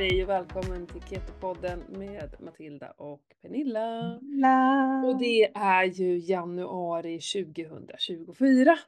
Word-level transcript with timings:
dig 0.00 0.22
och 0.22 0.28
välkommen 0.28 0.86
till 0.86 1.00
Keto-podden 1.00 1.98
med 1.98 2.34
Matilda 2.40 2.90
och 2.90 3.22
Pernilla. 3.42 4.18
La. 4.22 5.02
Och 5.06 5.18
det 5.18 5.44
är 5.54 5.84
ju 5.84 6.18
januari 6.18 7.20
2024. 7.20 8.78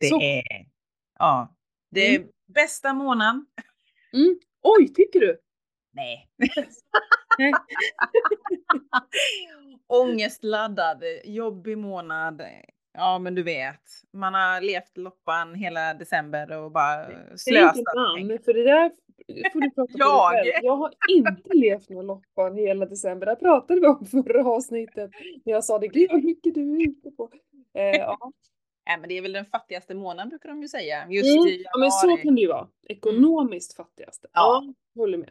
Det 0.00 0.06
Så. 0.06 0.20
är, 0.20 0.42
ja, 1.18 1.56
det 1.90 2.00
är 2.00 2.16
Mm. 2.18 2.28
bästa 2.46 2.92
månaden. 2.92 3.46
Mm. 4.12 4.38
Oj, 4.62 4.88
tycker 4.88 5.20
du? 5.20 5.40
Nej. 5.92 6.30
Ångestladdad, 9.86 11.02
jobbig 11.24 11.78
månad. 11.78 12.42
Ja, 12.96 13.18
men 13.18 13.34
du 13.34 13.42
vet, 13.42 13.80
man 14.12 14.34
har 14.34 14.60
levt 14.60 14.96
loppan 14.96 15.54
hela 15.54 15.94
december 15.94 16.52
och 16.58 16.70
bara 16.72 17.12
inte 17.12 17.38
slösat. 17.38 17.76
namn, 17.96 18.38
för 18.44 18.54
det 18.54 18.64
där 18.64 18.90
får 19.52 19.60
du 19.60 19.70
prata 19.70 19.92
Jag? 19.94 20.46
Jag 20.62 20.76
har 20.76 20.92
inte 21.10 21.50
levt 21.54 21.88
någon 21.88 22.06
loppan 22.06 22.56
hela 22.56 22.86
december. 22.86 23.26
Det 23.26 23.36
pratade 23.36 23.80
vi 23.80 23.86
om 23.86 24.06
förra 24.06 24.44
avsnittet. 24.48 25.10
När 25.44 25.52
jag 25.52 25.64
sa 25.64 25.78
det, 25.78 25.88
gud 25.88 26.10
vad 26.12 26.24
mycket 26.24 26.54
du 26.54 26.76
är 26.76 26.88
ute 26.88 27.10
på. 27.10 27.30
Eh, 27.74 27.82
ja. 27.84 28.18
Nej, 28.86 28.98
men 29.00 29.08
det 29.08 29.18
är 29.18 29.22
väl 29.22 29.32
den 29.32 29.46
fattigaste 29.46 29.94
månaden 29.94 30.28
brukar 30.28 30.48
de 30.48 30.62
ju 30.62 30.68
säga. 30.68 31.06
Just 31.10 31.36
Mm. 31.38 31.62
ja, 31.64 31.78
men 31.78 31.90
så 31.90 32.16
kan 32.16 32.34
det 32.34 32.40
ju 32.40 32.48
vara. 32.48 32.68
Ekonomiskt 32.88 33.76
fattigaste. 33.76 34.28
Ja. 34.32 34.62
Ja, 34.66 34.74
håller 35.00 35.18
med. 35.18 35.30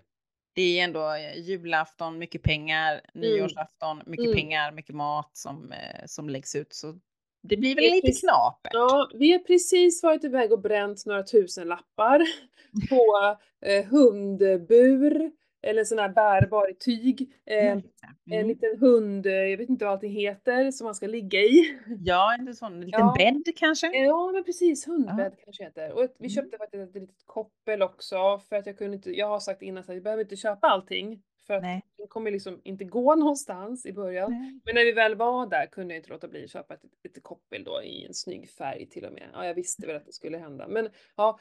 Det 0.56 0.80
är 0.80 0.84
ändå 0.84 1.14
eh, 1.14 1.40
julafton, 1.40 2.18
mycket 2.18 2.44
pengar, 2.44 3.02
nyårsafton, 3.14 4.02
mycket 4.06 4.26
Mm. 4.26 4.36
pengar, 4.38 4.72
mycket 4.72 4.96
mat 4.96 5.30
som, 5.34 5.72
eh, 5.72 6.06
som 6.06 6.30
läggs 6.30 6.56
ut. 6.56 6.74
Så 6.74 7.00
det 7.44 7.58
blir 7.58 7.76
väl 7.76 7.84
lite 7.84 8.12
knapert. 8.20 8.72
Ja, 8.74 9.10
vi 9.14 9.32
har 9.32 9.40
precis 9.40 10.04
varit 10.04 10.24
iväg 10.24 10.52
och 10.52 10.60
bränt 10.62 11.06
några 11.06 11.24
tusen 11.24 11.68
lappar 11.68 12.20
på 12.90 13.36
eh, 13.66 13.86
hundbur 13.86 15.32
eller 15.62 15.84
sån 15.84 16.00
här 16.00 16.10
bärbar 16.10 16.72
i 16.72 16.74
tyg. 16.74 17.34
Eh, 17.46 17.72
En 17.72 17.84
Mm. 18.32 18.48
liten 18.48 18.78
hund, 18.80 19.26
eh, 19.26 19.34
jag 19.34 19.58
vet 19.58 19.70
inte 19.70 19.86
vad 19.86 19.94
allting 19.94 20.12
heter, 20.12 20.72
som 20.72 20.86
man 20.86 20.96
ska 20.96 21.08
ligga 21.08 21.40
i. 21.40 21.80
Ja, 22.00 22.36
en 22.40 22.56
sån 22.56 22.82
liten 22.82 23.00
Ja. 23.00 23.16
bädd 23.18 23.56
kanske? 23.56 23.88
Ja 24.06 24.32
men 24.34 24.44
precis, 24.44 24.88
hundbädd 24.88 25.34
kanske 25.46 25.64
heter. 25.64 25.92
Och 25.94 26.04
ett, 26.04 26.16
vi 26.20 26.26
Mm. 26.26 26.30
köpte 26.36 26.58
faktiskt 26.58 26.90
ett 26.90 27.02
litet 27.02 27.24
koppel 27.26 27.82
också 27.82 28.40
för 28.50 28.56
att 28.56 28.66
jag 28.66 28.78
kunde 28.78 28.96
inte, 28.96 29.12
jag 29.12 29.28
har 29.28 29.40
sagt 29.40 29.62
innan 29.62 29.84
att 29.84 29.90
vi 29.90 30.02
behöver 30.02 30.24
inte 30.24 30.36
köpa 30.36 30.68
allting. 30.68 31.22
För 31.48 31.54
att 31.54 31.62
Nej. 31.64 31.82
det 31.98 32.08
kommer 32.08 32.32
liksom 32.32 32.62
inte 32.64 32.84
gå 32.84 33.16
någonstans 33.16 33.86
i 33.86 33.94
början. 33.94 34.32
Nej. 34.32 34.60
Men 34.66 34.76
när 34.76 34.86
vi 34.86 34.92
väl 34.92 35.16
var 35.16 35.48
där 35.48 35.66
kunde 35.66 35.94
jag 35.94 36.00
inte 36.00 36.10
låta 36.10 36.28
bli 36.28 36.44
att 36.44 36.50
köpa 36.52 36.74
ett 36.74 36.82
litet 37.04 37.24
koppel 37.24 37.64
då 37.64 37.84
i 37.84 38.06
en 38.06 38.14
snygg 38.14 38.50
färg 38.50 38.90
till 38.90 39.06
och 39.06 39.14
med. 39.14 39.30
Ja, 39.34 39.46
jag 39.46 39.54
visste 39.54 39.88
väl 39.88 39.96
att 39.96 40.06
det 40.06 40.14
skulle 40.14 40.38
hända. 40.38 40.68
Men 40.68 40.90
ja, 41.16 41.40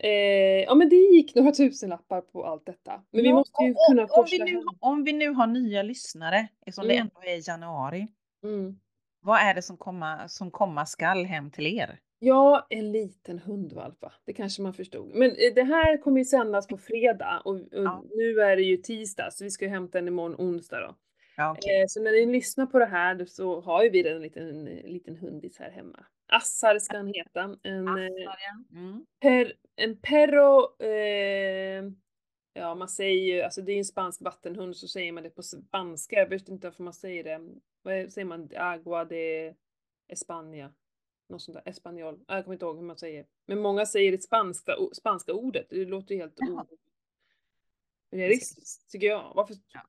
eh, 0.00 0.10
ja 0.64 0.74
men 0.74 0.88
det 0.88 0.96
gick 0.96 1.34
några 1.34 1.52
tusenlappar 1.52 2.20
på 2.20 2.44
allt 2.46 2.66
detta. 2.66 3.02
Men 3.10 3.22
vi 3.22 3.28
Ja, 3.28 3.34
måste 3.34 3.62
ju 3.64 3.70
och- 3.72 3.76
kunna 3.90 4.04
och, 4.04 4.18
om, 4.18 4.26
vi 4.30 4.38
nu, 4.38 4.46
hem. 4.52 4.64
om 4.80 5.04
vi 5.04 5.12
nu 5.12 5.28
har 5.30 5.46
nya 5.46 5.82
lyssnare, 5.82 6.48
eftersom 6.66 6.88
det 6.88 6.94
Mm. 6.96 7.02
ändå 7.14 7.28
är 7.30 7.48
januari, 7.48 8.06
Mm. 8.44 8.78
vad 9.20 9.40
är 9.40 9.54
det 9.54 9.62
som 9.62 9.76
komma, 9.76 10.28
som 10.28 10.50
komma 10.50 10.86
skall 10.86 11.24
hem 11.24 11.50
till 11.50 11.66
er? 11.66 12.00
Ja, 12.24 12.66
en 12.70 12.92
liten 12.92 13.38
hundvalp 13.38 14.02
va? 14.02 14.12
Det 14.24 14.32
kanske 14.32 14.62
man 14.62 14.74
förstod. 14.74 15.14
Men 15.14 15.30
eh, 15.30 15.54
det 15.54 15.62
här 15.62 15.96
kommer 16.02 16.18
ju 16.18 16.24
sändas 16.24 16.66
på 16.66 16.76
fredag 16.78 17.42
och, 17.44 17.54
och 17.54 17.68
Ja. 17.70 18.04
nu 18.10 18.40
är 18.40 18.56
det 18.56 18.62
ju 18.62 18.76
tisdag 18.76 19.30
så 19.30 19.44
vi 19.44 19.50
ska 19.50 19.68
hämta 19.68 19.98
den 19.98 20.08
imorgon 20.08 20.34
onsdag 20.38 20.80
då. 20.80 20.96
Ja, 21.36 21.52
okej. 21.58 21.80
Eh, 21.80 21.84
så 21.88 22.02
när 22.02 22.12
ni 22.12 22.26
lyssnar 22.26 22.66
på 22.66 22.78
det 22.78 22.86
här 22.86 23.24
så 23.24 23.60
har 23.60 23.84
ju 23.84 23.90
vi 23.90 24.08
en 24.08 24.22
liten, 24.22 24.48
en 24.68 24.92
liten 24.92 25.16
hundis 25.16 25.58
här 25.58 25.70
hemma. 25.70 26.06
Assar 26.26 26.78
ska 26.78 26.96
han 26.96 27.06
heta. 27.06 27.56
En, 27.62 27.88
eh, 27.88 27.92
Assar, 27.92 28.36
ja. 28.70 28.78
Mm. 28.78 29.06
per, 29.20 29.52
en 29.76 29.96
perro, 29.96 30.82
eh, 30.84 31.84
ja 32.54 32.74
man 32.74 32.88
säger 32.88 33.34
ju, 33.34 33.42
alltså 33.42 33.62
det 33.62 33.72
är 33.72 33.78
en 33.78 33.84
spansk 33.84 34.22
vattenhund 34.22 34.76
så 34.76 34.88
säger 34.88 35.12
man 35.12 35.22
det 35.22 35.30
på 35.30 35.42
spanska. 35.42 36.16
Jag 36.16 36.28
vet 36.28 36.48
inte 36.48 36.66
varför 36.66 36.82
man 36.82 36.92
säger 36.92 37.24
det. 37.24 37.40
Vad 37.82 38.12
säger 38.12 38.24
man? 38.24 38.48
Agua 38.56 39.04
de 39.04 39.54
España. 40.12 40.68
Något 41.28 41.42
sånt 41.42 41.54
där, 41.64 41.70
espanjol. 41.70 42.24
Jag 42.28 42.44
kommer 42.44 42.54
inte 42.54 42.64
ihåg 42.64 42.76
hur 42.76 42.82
man 42.84 42.98
säger. 42.98 43.26
Men 43.46 43.60
många 43.60 43.86
säger 43.86 44.12
det 44.12 44.22
spanska, 44.22 44.76
spanska 44.92 45.32
ordet. 45.32 45.66
Det 45.70 45.84
låter 45.84 46.14
ju 46.14 46.20
helt 46.20 46.38
orealistiskt 48.12 48.90
tycker 48.90 49.06
jag. 49.06 49.32
Varför? 49.34 49.56
Ja. 49.72 49.80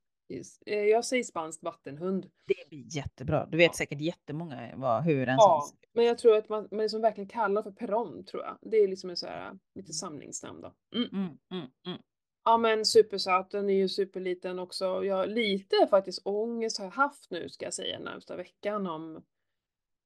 Eh, 0.66 0.78
Jag 0.78 1.04
säger 1.04 1.24
spansk 1.24 1.62
vattenhund. 1.62 2.30
Det 2.46 2.68
blir 2.68 2.96
jättebra. 2.96 3.46
Du 3.46 3.56
vet 3.56 3.66
Ja. 3.66 3.72
säkert 3.76 4.00
jättemånga 4.00 4.72
vad, 4.76 5.04
hur 5.04 5.28
en 5.28 5.34
Ja, 5.38 5.64
sån 5.68 5.78
men 5.92 6.04
jag 6.04 6.18
tror 6.18 6.36
att 6.36 6.48
man, 6.48 6.68
man 6.70 6.80
liksom 6.80 7.00
verkligen 7.02 7.28
kallar 7.28 7.62
för 7.62 7.70
peron 7.72 8.24
tror 8.24 8.42
jag. 8.42 8.58
Det 8.62 8.76
är 8.76 8.88
liksom 8.88 9.10
en 9.10 9.16
så 9.16 9.26
här 9.26 9.58
lite 9.74 9.92
samlingsnamn 9.92 10.60
då. 10.60 10.74
Mm. 10.94 11.08
mm, 11.12 11.38
mm, 11.50 11.66
mm. 11.86 11.98
Ja 12.44 12.58
men 12.58 12.84
supersöt, 12.86 13.50
den 13.50 13.70
är 13.70 13.74
ju 13.74 13.88
superliten 13.88 14.58
också. 14.58 15.04
Jag, 15.04 15.28
lite 15.28 15.86
faktiskt 15.90 16.20
ångest 16.24 16.78
har 16.78 16.84
jag 16.84 16.92
haft 16.92 17.30
nu 17.30 17.48
ska 17.48 17.64
jag 17.64 17.74
säga 17.74 17.98
närmsta 17.98 18.36
veckan 18.36 18.86
om 18.86 19.24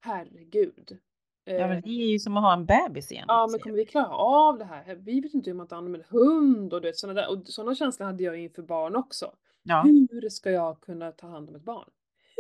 herregud. 0.01 0.99
Ja, 1.51 1.65
Eh, 1.65 1.69
men 1.69 1.83
det 1.83 1.89
är 1.89 2.13
ju 2.13 2.19
som 2.19 2.37
att 2.37 2.43
ha 2.43 2.53
en 2.53 2.67
bebis 2.67 3.13
igen. 3.13 3.25
Ja 3.29 3.49
men 3.51 3.61
kommer 3.61 3.77
vi 3.77 3.87
klara 3.87 4.09
av 4.17 4.59
det 4.59 4.65
här? 4.65 4.95
Vi 4.95 5.21
vet 5.21 5.35
inte 5.35 5.51
hur 5.51 5.57
man 5.57 5.67
tar 5.69 5.77
hand 5.77 5.89
om 5.89 5.95
en 5.95 6.05
hund 6.09 6.73
och 6.73 6.81
du 6.81 6.89
vet 6.89 6.97
sådana 6.97 7.21
där. 7.21 7.31
Och 7.31 7.43
sådana 7.47 7.75
känslor 7.75 8.07
hade 8.07 8.25
jag 8.25 8.39
inför 8.39 8.63
barn 8.63 8.97
också. 8.97 9.33
Ja. 9.63 9.83
Hur 9.83 10.29
ska 10.29 10.51
jag 10.51 10.81
kunna 10.81 11.13
ta 11.13 11.27
hand 11.27 11.49
om 11.49 11.55
ett 11.55 11.65
barn? 11.65 11.89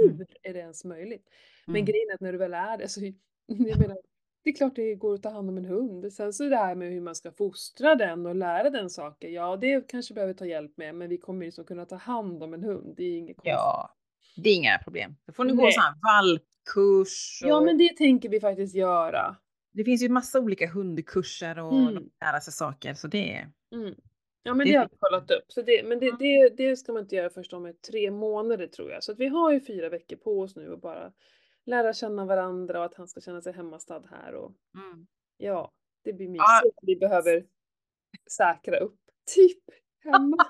Mm. 0.02 0.16
Hur 0.18 0.26
är 0.42 0.52
det 0.54 0.60
ens 0.60 0.84
möjligt? 0.84 1.28
Men 1.66 1.76
Mm. 1.76 1.84
grejen 1.86 2.10
är 2.10 2.14
att 2.14 2.20
när 2.20 2.32
du 2.32 2.38
väl 2.38 2.54
är 2.54 2.78
det 2.78 2.88
så, 2.88 3.00
jag 3.46 3.78
menar, 3.78 3.96
det 4.44 4.50
är 4.50 4.54
klart 4.54 4.76
det 4.76 4.94
går 4.94 5.14
att 5.14 5.22
ta 5.22 5.30
hand 5.30 5.48
om 5.48 5.58
en 5.58 5.64
hund. 5.64 6.12
Sen 6.12 6.32
så 6.32 6.44
det 6.44 6.56
här 6.56 6.74
med 6.74 6.90
hur 6.92 7.00
man 7.00 7.14
ska 7.14 7.32
fostra 7.32 7.94
den 7.94 8.26
och 8.26 8.34
lära 8.34 8.70
den 8.70 8.90
saker, 8.90 9.28
ja 9.28 9.56
det 9.56 9.88
kanske 9.88 10.14
behöver 10.14 10.34
ta 10.34 10.46
hjälp 10.46 10.76
med, 10.76 10.94
men 10.94 11.08
vi 11.08 11.18
kommer 11.18 11.44
liksom 11.46 11.64
kunna 11.64 11.84
ta 11.84 11.96
hand 11.96 12.42
om 12.42 12.54
en 12.54 12.62
hund, 12.64 12.94
det 12.96 13.04
är 13.04 13.18
inget 13.18 13.36
konstigt. 13.36 13.52
Ja, 13.52 13.90
det 14.36 14.50
är 14.50 14.54
inga 14.54 14.78
problem. 14.78 15.16
Då 15.26 15.32
får 15.32 15.44
ni 15.44 15.52
gå 15.52 15.62
Nej. 15.62 15.72
sån 15.72 15.82
här 15.82 15.94
valpkurs. 16.02 17.40
Ja 17.44 17.56
och- 17.56 17.64
men 17.64 17.78
det 17.78 17.96
tänker 17.96 18.28
vi 18.28 18.40
faktiskt 18.40 18.74
göra. 18.74 19.36
Det 19.72 19.84
finns 19.84 20.02
ju 20.02 20.08
massa 20.08 20.40
olika 20.40 20.66
hundkurser 20.70 21.58
och 21.58 21.72
Mm. 21.72 22.10
lära 22.20 22.40
sig 22.40 22.52
saker. 22.52 22.94
Så 22.94 23.08
det 23.08 23.32
är... 23.36 23.50
Mm. 23.74 23.94
Ja 24.42 24.54
men 24.54 24.66
Det 24.66 24.72
det, 24.72 24.78
har 24.78 24.88
vi 24.90 24.96
kollat 24.98 25.30
upp. 25.30 25.44
Så 25.52 25.62
det, 25.62 25.82
men 25.86 26.00
det, 26.00 26.16
det, 26.18 26.48
det 26.56 26.76
ska 26.76 26.92
man 26.92 27.02
inte 27.02 27.16
göra 27.16 27.30
först 27.30 27.52
om 27.52 27.74
tre 27.90 28.10
månader 28.10 28.66
tror 28.66 28.90
jag. 28.90 29.04
Så 29.04 29.12
att 29.12 29.18
vi 29.18 29.26
har 29.26 29.52
ju 29.52 29.60
fyra 29.60 29.88
veckor 29.88 30.16
på 30.16 30.40
oss 30.40 30.56
nu 30.56 30.68
och 30.70 30.80
bara 30.80 31.12
lära 31.66 31.92
känna 31.92 32.24
varandra 32.24 32.78
och 32.78 32.84
att 32.84 32.94
han 32.94 33.08
ska 33.08 33.20
känna 33.20 33.42
sig 33.42 33.52
hemmastad 33.52 34.02
här. 34.10 34.34
Och 34.34 34.52
Mm. 34.74 35.06
ja, 35.36 35.72
det 36.04 36.12
blir 36.12 36.28
mysigt. 36.28 36.44
Ja. 36.46 36.70
Vi 36.82 36.96
behöver 36.96 37.44
säkra 38.30 38.76
upp. 38.78 38.98
Typ 39.34 39.62
hemma. 40.04 40.36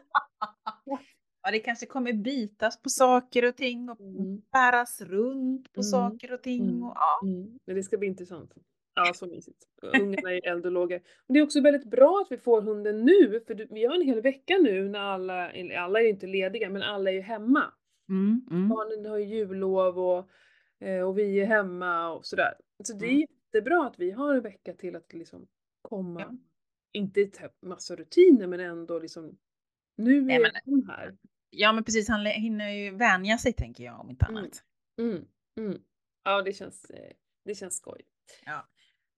Ja, 1.42 1.50
det 1.50 1.58
kanske 1.58 1.86
kommer 1.86 2.12
bitas 2.12 2.82
på 2.82 2.88
saker 2.88 3.48
och 3.48 3.56
ting 3.56 3.90
och 3.90 4.00
Mm. 4.00 4.42
bäras 4.52 5.00
runt 5.00 5.72
på 5.72 5.80
Mm. 5.80 5.82
saker 5.90 6.32
och 6.32 6.42
ting. 6.42 6.68
Mm. 6.68 6.82
Och, 6.82 6.92
ja. 6.96 7.20
Mm. 7.28 7.58
Men 7.66 7.76
det 7.76 7.82
ska 7.82 7.98
bli 7.98 8.08
intressant. 8.08 8.54
Ja, 8.94 9.12
så 9.14 9.26
mysigt. 9.26 9.58
Ungarna 10.00 10.32
är 10.32 10.48
eld 10.48 10.66
och 10.66 10.72
lågor. 10.72 11.00
Det 11.28 11.38
är 11.38 11.42
också 11.42 11.60
väldigt 11.60 11.90
bra 11.90 12.24
att 12.26 12.32
vi 12.32 12.38
får 12.38 12.62
hunden 12.62 13.04
nu, 13.04 13.40
för 13.46 13.74
vi 13.74 13.84
har 13.86 13.94
en 13.94 14.02
hel 14.06 14.20
vecka 14.20 14.58
nu 14.62 14.88
när 14.88 14.98
alla, 15.00 15.50
eller 15.52 15.74
alla 15.76 16.00
är 16.00 16.06
inte 16.08 16.26
lediga, 16.26 16.70
men 16.70 16.82
alla 16.82 17.10
är 17.10 17.14
ju 17.14 17.20
hemma. 17.20 17.64
Mm. 18.08 18.46
Mm. 18.50 18.68
Barnen 18.68 19.10
har 19.10 19.18
ju 19.18 19.24
jullov 19.36 19.98
och, 19.98 20.28
eh, 20.86 21.08
och 21.08 21.18
vi 21.18 21.40
är 21.40 21.46
hemma 21.46 22.12
och 22.12 22.26
sådär. 22.26 22.54
Så 22.84 22.92
det 22.96 23.04
är 23.06 23.10
Mm. 23.10 23.20
jättebra 23.20 23.86
att 23.86 23.98
vi 23.98 24.10
har 24.10 24.34
en 24.34 24.42
vecka 24.42 24.72
till 24.74 24.96
att 24.96 25.12
liksom 25.12 25.46
komma, 25.82 26.20
Ja. 26.20 26.30
inte 26.92 27.30
massa 27.62 27.96
rutiner 27.96 28.46
men 28.46 28.60
ändå 28.60 28.98
liksom, 28.98 29.38
nu 30.04 30.20
Nej, 30.22 30.36
är 30.36 30.40
men- 30.40 30.52
de 30.82 30.88
här. 30.88 31.14
ja, 31.50 31.72
men 31.72 31.84
precis. 31.84 32.08
Han 32.08 32.26
hinner 32.26 32.70
ju 32.70 32.90
vänja 32.90 33.38
sig 33.38 33.52
tänker 33.52 33.84
jag 33.84 34.00
om 34.00 34.10
inte 34.10 34.24
Mm. 34.26 34.36
annat. 34.38 34.62
Mm, 35.00 35.24
mm. 35.58 35.78
Ja, 36.24 36.42
det 36.42 36.52
känns, 36.52 36.84
eh, 36.90 37.12
det 37.44 37.54
känns 37.54 37.76
skoj. 37.76 38.00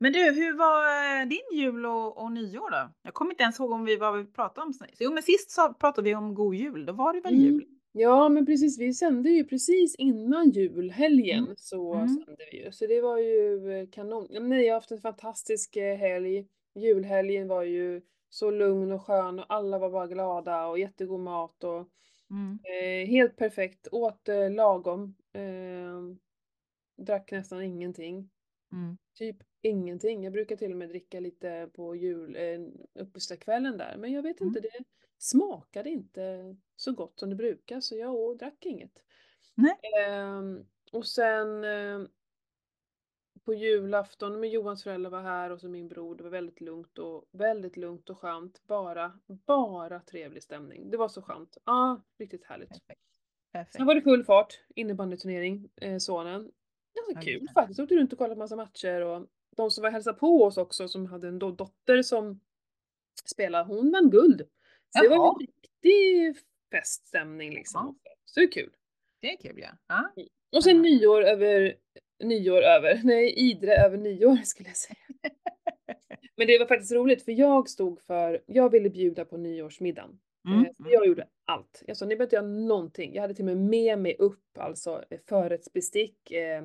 Men 0.01 0.13
du, 0.13 0.19
hur 0.33 0.57
var 0.59 0.85
eh, 1.23 1.29
din 1.29 1.59
jul 1.61 1.87
och, 1.87 2.23
och 2.23 2.33
nyår 2.33 2.71
då? 2.71 2.93
Jag 3.03 3.15
kommer 3.15 3.31
inte 3.33 3.43
ens 3.43 3.61
ihåg 3.61 3.71
om 3.71 3.85
vi, 3.85 3.97
vad 3.97 4.19
vi 4.19 4.25
pratade 4.33 4.67
om. 4.67 4.73
Jo, 4.99 5.13
men 5.13 5.23
sist 5.23 5.51
så 5.51 5.75
pratade 5.75 6.05
vi 6.05 6.15
om 6.15 6.35
god 6.35 6.55
jul. 6.55 6.87
Då 6.87 6.93
var 6.93 7.13
det 7.13 7.21
väl 7.21 7.35
Mm. 7.35 7.45
jul? 7.47 7.67
Ja, 7.93 8.29
men 8.29 8.47
precis. 8.47 8.79
Vi 8.79 8.95
sände 8.95 9.31
ju 9.31 9.45
precis 9.45 9.95
innan 9.97 10.51
julhelgen 10.51 11.45
Mm. 11.45 11.55
så 11.57 11.95
Mm. 11.95 12.09
sände 12.09 12.47
vi 12.53 12.65
ju. 12.65 12.73
Så 12.73 12.87
det 12.87 13.01
var 13.01 13.19
ju 13.19 13.73
eh, 13.73 13.89
kanon. 13.93 14.27
Ja, 14.31 14.41
Nej, 14.41 14.65
jag 14.67 14.75
har 14.75 14.81
haft 14.81 14.91
en 14.91 15.01
fantastisk 15.01 15.77
eh, 15.77 15.97
helg. 15.97 16.47
Julhelgen 16.75 17.49
var 17.49 17.63
ju 17.63 18.03
så 18.33 18.51
lugn 18.51 18.93
och 18.93 19.03
skön 19.07 19.39
och 19.39 19.45
alla 19.49 19.79
var 19.79 19.91
bara 19.91 20.07
glada 20.07 20.67
och 20.67 20.79
jättegod 20.79 21.21
mat 21.21 21.65
och 21.65 21.89
Mm. 22.31 22.59
eh, 22.65 23.09
helt 23.09 23.37
perfekt. 23.37 23.89
Åt 23.93 24.29
eh, 24.29 24.51
lagom. 24.51 25.15
Eh, 25.33 26.01
drack 26.97 27.33
nästan 27.33 27.63
ingenting. 27.63 28.31
Mm. 28.73 28.99
Typ 29.15 29.37
ingenting. 29.63 30.25
Jag 30.25 30.33
brukar 30.33 30.57
till 30.57 30.71
och 30.71 30.77
med 30.77 30.89
dricka 30.89 31.21
lite 31.21 31.71
på 31.75 31.97
jul, 31.97 32.37
eh, 32.37 32.61
uppesittarkvällen 33.03 33.79
där. 33.79 33.97
Men 33.99 34.13
jag 34.13 34.23
vet 34.23 34.41
Mm. 34.41 34.49
inte, 34.49 34.61
det 34.61 34.85
smakade 35.19 35.91
inte 35.91 36.57
så 36.77 36.93
gott 36.93 37.19
som 37.19 37.31
det 37.31 37.37
brukar 37.37 37.81
så 37.81 37.97
jag 37.97 38.39
drack 38.39 38.67
inget. 38.67 38.99
Nej. 39.55 39.77
Ehm, 40.07 40.67
och 40.93 41.07
sen 41.07 41.65
eh, 41.65 42.01
på 43.45 43.55
julafton, 43.55 44.41
men 44.41 44.51
Johans 44.51 44.83
föräldrar 44.83 45.11
var 45.11 45.23
här 45.23 45.51
och 45.51 45.61
så 45.61 45.69
min 45.69 45.89
bror. 45.89 46.15
Det 46.17 46.23
var 46.23 46.31
väldigt 46.31 46.61
lugnt 46.61 46.99
och 46.99 47.29
väldigt 47.33 47.77
lugnt 47.77 48.11
och 48.11 48.19
skönt. 48.19 48.63
Bara, 48.67 49.21
bara 49.47 50.01
trevlig 50.01 50.43
stämning. 50.43 50.91
Det 50.91 50.97
var 50.97 51.09
så 51.09 51.23
skönt. 51.23 51.57
Ja, 51.65 52.03
riktigt 52.19 52.45
härligt. 52.45 52.69
Perfekt. 52.69 53.01
Perfekt. 53.53 53.77
Sen 53.77 53.87
var 53.87 53.95
det 53.95 54.03
full 54.03 54.25
fart, 54.25 54.61
innebandyturnering, 54.75 55.69
eh, 55.81 55.99
sonen. 55.99 56.51
Ganska 56.95 57.31
Ja, 57.31 57.39
kul 57.39 57.49
faktiskt. 57.55 57.81
Åkte 57.81 57.95
runt 57.95 58.13
och 58.13 58.19
kollade 58.19 58.39
massa 58.39 58.57
matcher 58.57 59.01
och 59.01 59.27
de 59.57 59.71
som 59.71 59.83
var 59.83 59.89
och 59.89 59.93
hälsade 59.93 60.19
på 60.19 60.45
oss 60.45 60.57
också 60.57 60.89
som 60.89 61.07
hade 61.07 61.29
en 61.29 61.39
dotter 61.39 62.03
som 62.03 62.41
spelade, 63.25 63.65
hon 63.65 63.93
vann 63.93 64.11
guld. 64.11 64.43
Så 64.97 65.03
det 65.03 65.09
var 65.09 65.17
Jaha. 65.17 65.35
en 65.41 65.47
riktig 65.47 66.43
feststämning 66.73 67.55
liksom. 67.55 67.99
Så 68.25 68.41
det 68.41 68.47
är 68.47 68.51
kul. 68.53 68.71
Det 69.21 69.33
är 69.33 69.37
kul 69.37 69.59
ja. 69.59 69.69
ja. 69.87 70.11
Och 70.57 70.65
sen 70.65 70.77
Ja. 70.77 70.83
nyår 70.83 71.23
över, 71.23 71.75
nyår 72.23 72.63
över, 72.63 73.01
nej 73.05 73.35
Idre 73.37 73.77
över 73.77 73.97
nyår 73.97 74.37
skulle 74.45 74.69
jag 74.69 74.77
säga. 74.77 74.97
Men 76.37 76.47
det 76.47 76.59
var 76.59 76.67
faktiskt 76.67 76.93
roligt 76.93 77.25
för 77.25 77.33
jag 77.33 77.69
stod 77.69 78.01
för, 78.01 78.43
jag 78.47 78.71
ville 78.71 78.91
bjuda 78.91 79.25
på 79.25 79.37
nyårsmiddagen. 79.37 80.19
Mm. 80.49 80.61
Eh, 80.61 80.73
jag 80.93 81.07
gjorde 81.07 81.27
allt. 81.45 81.83
Jag 81.87 81.97
sa, 81.97 82.05
ni 82.05 82.17
behöver 82.17 82.25
inte 82.25 82.37
göra 82.37 82.47
någonting. 82.47 83.15
Jag 83.15 83.23
hade 83.23 83.35
till 83.35 83.49
och 83.49 83.57
med 83.57 83.71
med 83.71 83.99
mig 83.99 84.17
upp 84.19 84.59
alltså 84.59 85.05
eh, 85.11 85.19
förrättsbestick, 85.29 86.31
eh, 86.31 86.65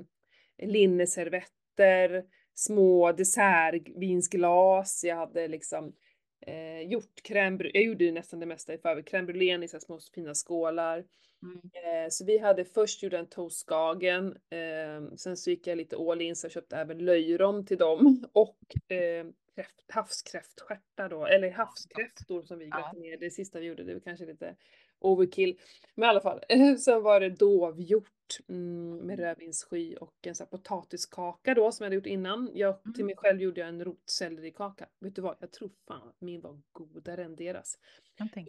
linneservetter, 0.63 2.23
små 2.53 3.11
dessertvinsglas. 3.11 5.03
Jag 5.03 5.15
hade 5.15 5.47
liksom 5.47 5.93
eh, 6.41 6.81
gjort 6.81 7.21
crème. 7.23 7.71
Jag 7.73 7.83
gjorde 7.83 8.03
ju 8.03 8.11
nästan 8.11 8.39
det 8.39 8.45
mesta 8.45 8.73
i 8.73 8.77
förväg. 8.77 9.05
Crème 9.05 9.25
brûlée 9.25 9.63
i 9.63 9.67
så 9.67 9.79
små 9.79 9.99
fina 10.13 10.33
skålar. 10.33 11.03
Mm. 11.43 11.61
Eh, 11.73 12.09
så 12.09 12.25
vi 12.25 12.37
hade 12.37 12.65
först 12.65 13.03
gjort 13.03 13.13
en 13.13 13.27
toastskagen. 13.27 14.37
Eh, 14.49 15.15
sen 15.15 15.37
så 15.37 15.49
gick 15.49 15.67
jag 15.67 15.77
lite 15.77 15.95
all 15.95 16.21
in 16.21 16.35
så 16.35 16.45
jag 16.45 16.51
köpte 16.51 16.77
även 16.77 16.97
löjrom 16.97 17.65
till 17.65 17.77
dem. 17.77 18.23
Och 18.33 18.91
eh, 18.91 19.25
kräft, 19.55 19.85
havskräftstjärtar 19.87 21.09
då, 21.09 21.25
eller 21.25 21.51
havskräftor 21.51 22.41
som 22.41 22.59
vi 22.59 22.65
gröt 22.65 22.93
ner. 22.93 23.17
Det 23.17 23.29
sista 23.29 23.59
vi 23.59 23.65
gjorde, 23.65 23.83
det 23.83 23.93
var 23.93 24.01
kanske 24.01 24.25
lite 24.25 24.55
overkill. 24.99 25.59
Men 25.95 26.07
i 26.07 26.09
alla 26.09 26.21
fall, 26.21 26.39
sen 26.79 27.03
var 27.03 27.19
det 27.19 27.29
dovhjort 27.29 28.37
mm, 28.49 28.97
med 28.97 29.19
rödvinssky 29.19 29.95
och 29.95 30.13
en 30.27 30.35
sån 30.35 30.45
här 30.45 30.57
potatiskaka 30.57 31.53
då 31.53 31.71
som 31.71 31.83
jag 31.83 31.87
hade 31.87 31.95
gjort 31.95 32.05
innan. 32.05 32.49
Jag, 32.53 32.83
till 32.83 32.93
Mm. 32.95 33.05
mig 33.05 33.15
själv 33.17 33.41
gjorde 33.41 33.59
jag 33.61 33.69
en 33.69 33.83
rotsellerikaka. 33.85 34.87
Vet 34.99 35.15
du 35.15 35.21
vad, 35.21 35.35
jag 35.39 35.51
tror 35.51 35.71
fan 35.87 36.07
att 36.09 36.21
min 36.21 36.41
var 36.41 36.61
godare 36.71 37.23
än 37.23 37.35
deras. 37.35 37.77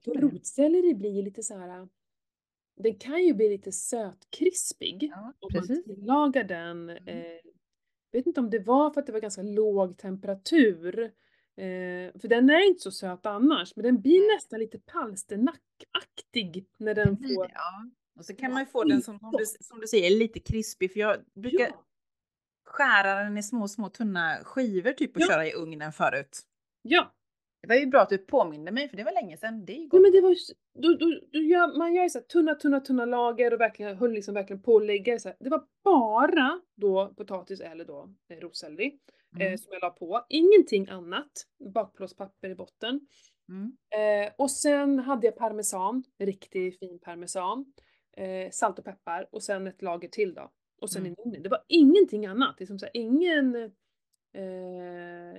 Rotselleri 0.05 0.95
blir 0.95 1.11
ju 1.11 1.23
lite 1.23 1.43
så 1.43 1.56
här. 1.59 1.89
Den 2.77 2.95
kan 2.99 3.23
ju 3.25 3.35
bli 3.35 3.49
lite 3.49 3.73
sötkrispig 3.73 5.03
Ja, 5.15 5.33
om 5.41 5.50
man 5.55 5.61
precis. 5.67 5.85
tillagar 5.85 6.45
den. 6.45 6.91
Mm. 6.91 7.09
Eh, 7.09 7.41
vet 8.12 8.27
inte 8.27 8.41
om 8.41 8.50
det 8.50 8.59
var 8.59 8.91
för 8.91 9.00
att 9.00 9.06
det 9.06 9.12
var 9.12 9.21
ganska 9.21 9.43
låg 9.43 9.99
temperatur. 9.99 11.12
Eh, 11.59 12.21
för 12.21 12.29
den 12.29 12.51
är 12.51 12.67
inte 12.69 12.81
så 12.81 12.91
söt 12.91 13.27
annars, 13.27 13.77
men 13.77 13.85
den 13.85 14.01
blir 14.01 14.19
Nej. 14.29 14.37
nästan 14.37 14.59
lite 14.61 14.79
palsternackaktig 14.79 16.67
när 16.79 16.95
den 16.95 17.17
får... 17.17 17.51
ja. 17.55 17.91
Och 18.19 18.25
så 18.25 18.35
kan 18.35 18.53
man 18.53 18.63
ju 18.63 18.67
få 18.67 18.85
den 18.85 19.03
som, 19.03 19.19
som, 19.19 19.31
du, 19.33 19.45
som 19.61 19.81
du 19.81 19.87
säger 19.87 20.11
lite 20.11 20.41
krispig 20.41 20.93
för 20.93 21.01
jag 21.01 21.17
brukar 21.35 21.65
Ja, 21.65 21.85
skära 22.65 23.15
den 23.25 23.39
i 23.39 23.43
små, 23.43 23.69
små 23.69 23.89
tunna 23.89 24.39
skivor 24.45 24.93
typ 24.93 25.17
och 25.17 25.23
Ja. 25.23 25.27
köra 25.27 25.47
i 25.47 25.53
ugnen 25.53 25.93
förut. 25.93 26.39
ja. 26.83 27.15
Det 27.63 27.69
var 27.69 27.75
ju 27.75 27.87
bra 27.87 28.01
att 28.01 28.09
du 28.09 28.19
påminde 28.19 28.73
mig 28.73 28.89
för 28.89 28.97
det 28.97 29.05
var 29.05 29.13
länge 29.13 29.37
sedan. 29.37 29.65
Det 29.65 29.73
är 29.73 29.81
ju 29.81 29.89
gott. 29.89 30.03
men 30.03 30.13
det 30.13 30.21
var 30.21 30.31
ju, 30.31 30.37
då, 30.79 30.89
då, 30.95 31.21
då 31.33 31.39
gör, 31.39 31.79
man 31.79 31.95
gör 31.95 32.03
ju 32.03 32.11
så 32.11 32.19
här 32.19 32.25
tunna, 32.27 32.55
tunna, 32.55 32.81
tunna 32.81 33.05
lager 33.05 33.55
och 33.55 33.61
verkligen 33.61 33.97
höll 33.97 34.13
liksom 34.13 34.35
verkligen 34.35 34.63
på 34.63 34.77
att 34.77 34.87
lägga 34.87 35.13
det 35.13 35.21
så 35.21 35.29
här. 35.29 35.37
Det 35.41 35.51
var 35.51 35.65
bara 35.85 36.61
då 36.77 37.15
potatis 37.17 37.61
eller 37.61 37.85
då 37.85 38.15
eh, 38.29 38.39
eh, 39.41 39.47
Mm. 39.47 39.59
som 39.59 39.73
jag 39.73 39.81
la 39.83 39.91
på. 39.91 40.27
Ingenting 40.29 40.89
annat. 40.89 41.31
Bakplåtspapper 41.75 42.49
i 42.51 42.55
botten. 42.55 43.01
Mm. 43.49 43.77
Eh, 43.91 44.33
och 44.39 44.51
sen 44.51 44.99
hade 44.99 45.27
jag 45.27 45.37
parmesan, 45.37 46.05
riktig 46.19 46.79
fin 46.79 46.99
parmesan. 46.99 47.73
Eh, 48.17 48.51
salt 48.51 48.79
och 48.79 48.85
peppar 48.85 49.29
och 49.33 49.43
sen 49.43 49.67
ett 49.67 49.83
lager 49.83 50.09
till 50.09 50.35
då. 50.35 50.51
Och 50.81 50.91
sen 50.91 51.03
Mm. 51.07 51.15
ugnen. 51.19 51.43
Det 51.43 51.49
var 51.49 51.65
ingenting 51.69 52.27
annat. 52.27 52.55
Det 52.59 52.65
är 52.65 52.67
som 52.67 52.79
så 52.79 52.87
här, 52.87 52.97
ingen, 52.97 53.71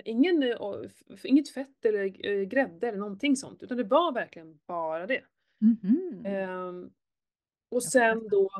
ingen, 0.04 0.42
inget 1.24 1.48
fett 1.50 1.84
eller 1.84 2.26
eh, 2.26 2.42
grädde 2.42 2.88
eller 2.88 2.98
någonting 2.98 3.36
sånt. 3.36 3.62
Utan 3.62 3.76
det 3.76 3.84
var 3.84 4.12
verkligen 4.12 4.58
bara 4.66 5.06
det. 5.06 5.22
Ehm, 6.24 6.90
och 7.70 7.82
sen 7.84 8.28
då 8.28 8.50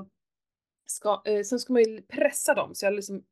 ska, 0.87 1.23
sen 1.45 1.59
ska 1.59 1.73
man 1.73 1.83
ju 1.83 2.03
pressa 2.03 2.55
dem. 2.55 2.75
Så 2.75 2.87
jag 2.87 2.95
liksom 2.95 3.25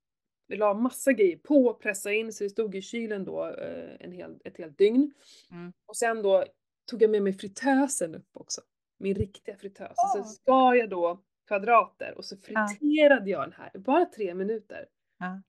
la 0.48 0.74
massa 0.74 1.12
grejer 1.12 1.36
på, 1.36 1.74
pressa 1.74 2.12
in 2.12 2.32
så 2.32 2.44
det 2.44 2.50
stod 2.50 2.74
i 2.74 2.82
kylen 2.82 3.24
då 3.24 3.46
eh, 3.46 3.96
en 4.00 4.12
hel, 4.12 4.40
ett 4.44 4.58
helt 4.58 4.78
dygn. 4.78 5.12
Mm. 5.50 5.72
Och 5.86 5.96
sen 5.96 6.22
då 6.22 6.44
tog 6.90 7.02
jag 7.02 7.10
med 7.10 7.22
mig 7.22 7.32
fritösen 7.32 8.14
upp 8.14 8.28
också. 8.32 8.60
Min 8.98 9.14
riktiga 9.14 9.56
fritös. 9.56 9.90
Och 9.90 10.16
Åh. 10.18 10.22
så 10.22 10.28
skar 10.28 10.74
jag 10.74 10.90
då 10.90 11.22
kvadrater 11.48 12.14
och 12.18 12.24
så 12.24 12.36
Ja. 12.48 12.68
friterade 12.68 13.30
jag 13.30 13.42
den 13.42 13.52
här 13.52 13.70
bara 13.78 14.04
tre 14.04 14.34
minuter. 14.34 14.86
Ja, 15.18 15.42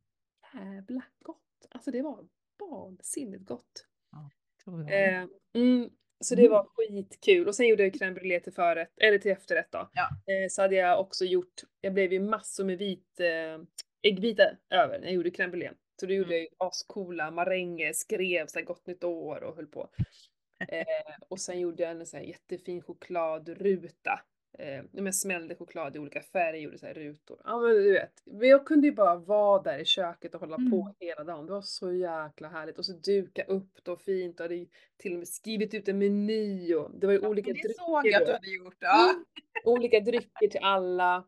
Jävla 0.53 1.03
gott! 1.23 1.37
Alltså 1.69 1.91
det 1.91 2.01
var 2.01 2.27
vansinnigt 2.59 3.45
gott. 3.45 3.85
jag. 4.65 5.13
Eh, 5.13 5.25
mm, 5.53 5.89
så 6.19 6.35
det 6.35 6.41
Mm. 6.41 6.51
var 6.51 6.67
skitkul. 6.75 7.47
Och 7.47 7.55
sen 7.55 7.67
gjorde 7.67 7.83
jag 7.83 7.93
crème 7.93 8.13
brûlée 8.19 8.39
till 8.39 8.53
förrätt, 8.53 8.93
eller 8.97 9.17
till 9.17 9.31
efterrätt 9.31 9.71
då. 9.71 9.89
Ja. 9.93 10.03
Eh, 10.33 10.47
så 10.49 10.61
hade 10.61 10.75
jag 10.75 10.99
också 10.99 11.25
gjort, 11.25 11.61
jag 11.81 11.93
blev 11.93 12.13
ju 12.13 12.19
massor 12.19 12.63
med 12.63 12.77
vit 12.77 13.19
eh, 13.19 13.63
äggvita 14.01 14.43
över 14.69 14.99
när 14.99 15.05
jag 15.05 15.13
gjorde 15.13 15.29
crème 15.29 15.51
brûlée. 15.51 15.71
Så 15.99 16.05
då 16.05 16.13
gjorde 16.13 16.27
Mm. 16.27 16.35
jag 16.37 16.41
ju 16.41 16.47
ascoola 16.57 17.31
maränger, 17.31 17.93
skrev 17.93 18.47
så 18.47 18.59
här 18.59 18.65
gott 18.65 18.87
nytt 18.87 19.03
år 19.03 19.43
och 19.43 19.55
höll 19.55 19.67
på. 19.67 19.89
Eh, 20.71 21.13
och 21.29 21.39
sen 21.39 21.59
gjorde 21.59 21.83
jag 21.83 21.91
en 21.91 22.05
så 22.05 22.17
här 22.17 22.23
jättefin 22.23 22.81
chokladruta. 22.81 24.19
Eh, 24.59 24.81
jag 24.91 25.15
smällde 25.15 25.55
choklad 25.55 25.95
i 25.95 25.99
olika 25.99 26.21
färger, 26.21 26.61
gjorde 26.61 26.77
så 26.77 26.85
här 26.85 26.93
rutor. 26.93 27.41
Ja 27.43 27.59
men 27.59 27.71
du 27.71 27.91
vet, 27.93 28.13
jag 28.25 28.65
kunde 28.65 28.87
ju 28.87 28.93
bara 28.93 29.15
vara 29.15 29.61
där 29.61 29.79
i 29.79 29.85
köket 29.85 30.33
och 30.33 30.39
hålla 30.39 30.55
på 30.55 30.61
Mm. 30.61 30.93
hela 30.99 31.23
dagen. 31.23 31.45
Det 31.45 31.51
var 31.51 31.61
så 31.61 31.93
jäkla 31.93 32.47
härligt. 32.47 32.77
Och 32.77 32.85
så 32.85 32.93
duka 32.93 33.43
upp 33.43 33.83
då 33.83 33.97
fint 33.97 34.39
och 34.39 34.43
hade 34.43 34.65
till 34.97 35.13
och 35.13 35.17
med 35.19 35.27
skrivit 35.27 35.73
ut 35.73 35.87
en 35.87 35.97
meny 35.97 36.73
och 36.75 36.91
det 36.99 37.07
var 37.07 37.13
ju 37.13 37.19
Ja, 37.21 37.27
olika 37.29 37.51
men 37.53 37.61
det 37.63 37.73
såg 37.77 38.01
drycker 38.03 38.11
jag 38.13 38.21
att 38.21 38.27
du 38.27 38.33
hade 38.33 38.51
gjort. 38.51 38.77
Ja. 38.79 39.09
Mm. 39.09 39.23
Olika 39.65 39.99
drycker 39.99 40.47
till 40.47 40.59
alla, 40.63 41.23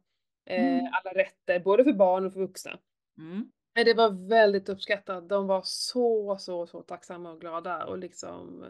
Mm. 0.45 0.85
alla 0.85 1.13
rätter, 1.23 1.59
både 1.59 1.83
för 1.83 1.93
barn 1.93 2.25
och 2.25 2.33
för 2.33 2.39
vuxna. 2.39 2.79
Mm. 3.17 3.51
Men 3.75 3.85
det 3.85 3.93
var 3.93 4.29
väldigt 4.29 4.69
uppskattat. 4.69 5.29
De 5.29 5.47
var 5.47 5.61
så, 5.65 6.37
så, 6.39 6.67
så 6.67 6.81
tacksamma 6.81 7.31
och 7.31 7.41
glada 7.41 7.85
och 7.85 7.97
liksom, 7.97 8.63
eh, 8.63 8.69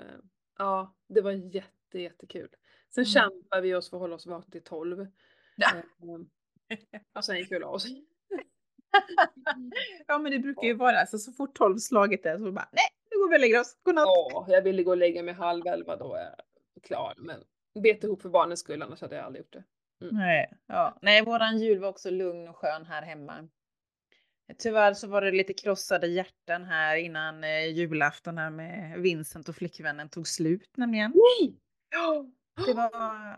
ja, 0.58 0.96
det 1.10 1.22
var 1.22 1.32
jätte, 1.32 2.00
jättekul. 2.00 2.50
Sen 2.96 3.02
Mm. 3.02 3.06
kämpade 3.06 3.62
vi 3.62 3.76
oss 3.76 3.90
för 3.90 3.98
att 3.98 4.02
hålla 4.02 4.16
oss 4.16 4.26
vakna 4.28 4.52
till 4.52 4.64
12. 4.64 5.08
Ja. 5.56 5.68
Eh, 5.78 6.20
och 7.16 7.26
sen 7.26 7.38
gick 7.38 7.52
vi 7.52 7.56
och 7.56 7.62
la 7.62 7.68
oss. 7.68 7.86
ja, 10.08 10.20
men 10.20 10.32
det 10.32 10.40
brukar 10.40 10.68
ju 10.68 10.74
vara 10.74 11.06
så. 11.06 11.18
Så 11.18 11.32
fort 11.32 11.56
tolv 11.56 11.78
slaget 11.78 12.26
är 12.26 12.38
så 12.38 12.52
bara 12.52 12.70
nej, 12.72 12.86
nu 13.12 13.18
går 13.18 13.30
vi 13.30 13.36
och 13.36 13.40
lägger 13.40 13.60
oss. 13.60 13.78
Godnatt. 13.84 14.06
Ja, 14.08 14.46
jag 14.48 14.62
ville 14.62 14.84
gå 14.84 14.92
och 14.92 14.98
lägga 14.98 15.24
mig 15.24 15.34
halv 15.34 15.68
elva 15.68 15.96
då 15.96 16.14
är 16.16 16.24
jag 16.24 16.84
klar. 16.84 17.14
Men 17.18 17.44
bet 17.84 18.04
ihop 18.04 18.22
för 18.22 18.30
barnens 18.30 18.60
skull, 18.60 18.82
annars 18.82 19.02
hade 19.02 19.16
jag 19.16 19.26
aldrig 19.26 19.44
gjort 19.46 19.54
det. 19.54 19.64
Nej, 20.12 20.54
ja. 20.68 20.98
Nej, 21.02 21.26
våran 21.26 21.58
jul 21.58 21.80
var 21.80 21.90
också 21.90 22.10
lugn 22.10 22.48
och 22.48 22.58
skön 22.58 22.86
här 22.86 23.02
hemma. 23.02 23.48
Tyvärr 24.58 24.94
så 24.94 25.08
var 25.08 25.22
det 25.22 25.32
lite 25.32 25.54
krossade 25.54 26.08
hjärtan 26.08 26.64
här 26.66 26.96
innan 26.96 27.44
eh, 27.44 27.68
julafton 27.68 28.38
här 28.38 28.50
med 28.50 29.00
Vincent 29.00 29.50
och 29.50 29.56
flickvännen 29.56 30.10
tog 30.10 30.28
slut 30.28 30.70
nämligen. 30.78 31.12
Nej! 31.16 31.56
Det 32.66 32.74
var 32.74 32.90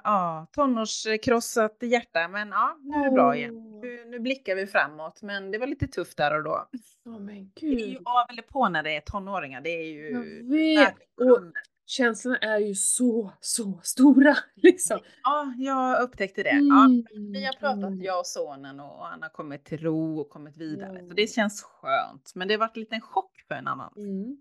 ja, 0.04 0.48
tonårskrossat 0.52 1.78
hjärta, 1.82 2.28
men 2.28 2.50
ja, 2.50 2.78
nu 2.82 2.98
är 2.98 3.06
det 3.06 3.12
bra 3.12 3.36
igen. 3.36 3.80
Nu, 3.82 4.06
nu 4.06 4.20
blickar 4.20 4.56
vi 4.56 4.68
framåt, 4.68 5.22
men 5.22 5.52
det 5.52 5.58
var 5.58 5.68
lite 5.68 5.88
tufft 5.88 6.18
där 6.18 6.38
och 6.38 6.44
då. 6.44 6.70
Ja 7.04 7.20
men 7.20 7.52
Det 7.56 7.66
är 7.66 7.70
ju 7.70 7.76
gud. 7.76 7.98
av 8.06 8.26
eller 8.30 8.42
på 8.42 8.70
när 8.70 8.84
det 8.84 8.96
är 8.96 9.02
tonåringar. 9.02 9.62
Det 9.62 9.70
är 9.70 9.84
ju... 9.86 10.12
Jag 10.12 10.50
vet. 10.50 10.96
Och 11.22 11.40
känslorna 11.86 12.38
är 12.38 12.58
ju 12.60 12.76
så, 12.76 13.34
så 13.40 13.80
stora 13.84 14.38
liksom. 14.56 15.00
Ja, 15.24 15.54
jag 15.58 16.02
upptäckte 16.02 16.44
det. 16.44 16.50
Ja, 16.50 16.86
Mm, 16.86 17.32
vi 17.32 17.46
har 17.46 17.54
pratat, 17.54 17.84
mm. 17.84 18.02
jag 18.02 18.20
och 18.20 18.28
sonen, 18.28 18.80
och 18.80 19.06
han 19.06 19.22
har 19.22 19.30
kommit 19.30 19.66
till 19.66 19.78
ro 19.82 20.20
och 20.20 20.30
kommit 20.30 20.58
vidare. 20.58 21.00
Ja. 21.02 21.08
Så 21.08 21.14
det 21.14 21.28
känns 21.28 21.64
skönt. 21.64 22.32
Men 22.36 22.48
det 22.48 22.54
har 22.54 22.60
varit 22.60 22.78
en 22.78 22.82
liten 22.82 23.02
chock 23.02 23.42
för 23.48 23.56
en 23.56 23.68
annan. 23.68 23.94
Mm. 23.98 24.38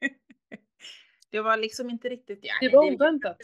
Det 1.30 1.40
var 1.40 1.56
liksom 1.56 1.90
inte 1.90 2.08
riktigt... 2.08 2.38
Ja, 2.42 2.52
Det 2.60 2.76
var 2.76 2.92
oväntat. 2.94 3.36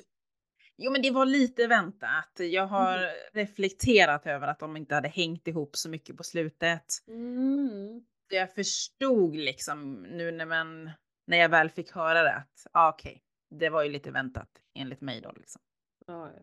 Jo, 0.76 0.92
men 0.92 1.02
det 1.02 1.10
var 1.10 1.26
lite 1.26 1.66
väntat. 1.66 2.30
Jag 2.38 2.66
har 2.66 2.96
Mm. 2.98 3.10
reflekterat 3.32 4.26
över 4.26 4.46
att 4.48 4.58
de 4.58 4.76
inte 4.76 4.94
hade 4.94 5.08
hängt 5.08 5.48
ihop 5.48 5.76
så 5.76 5.88
mycket 5.88 6.16
på 6.16 6.22
slutet. 6.22 6.84
Mm. 7.08 8.04
Jag 8.30 8.54
förstod 8.54 9.36
liksom 9.36 9.92
nu 10.02 10.30
när, 10.32 10.46
man, 10.46 10.90
när 11.26 11.36
jag 11.38 11.48
väl 11.48 11.70
fick 11.70 11.92
höra 11.92 12.22
det 12.22 12.34
att 12.34 12.66
ah, 12.72 12.88
okej, 12.88 13.22
det 13.58 13.68
var 13.70 13.82
ju 13.82 13.90
lite 13.90 14.10
väntat 14.10 14.48
enligt 14.74 15.00
mig 15.00 15.20
då 15.20 15.32
liksom. 15.36 15.62
Ja, 16.06 16.30
ja. 16.34 16.42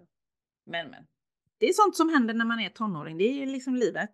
Men 0.66 0.90
men. 0.90 1.08
Det 1.58 1.66
är 1.70 1.74
sånt 1.74 1.96
som 1.96 2.10
händer 2.10 2.34
när 2.34 2.46
man 2.46 2.60
är 2.60 2.70
tonåring. 2.70 3.18
Det 3.18 3.24
är 3.24 3.34
ju 3.34 3.46
liksom 3.46 3.76
livet. 3.76 4.12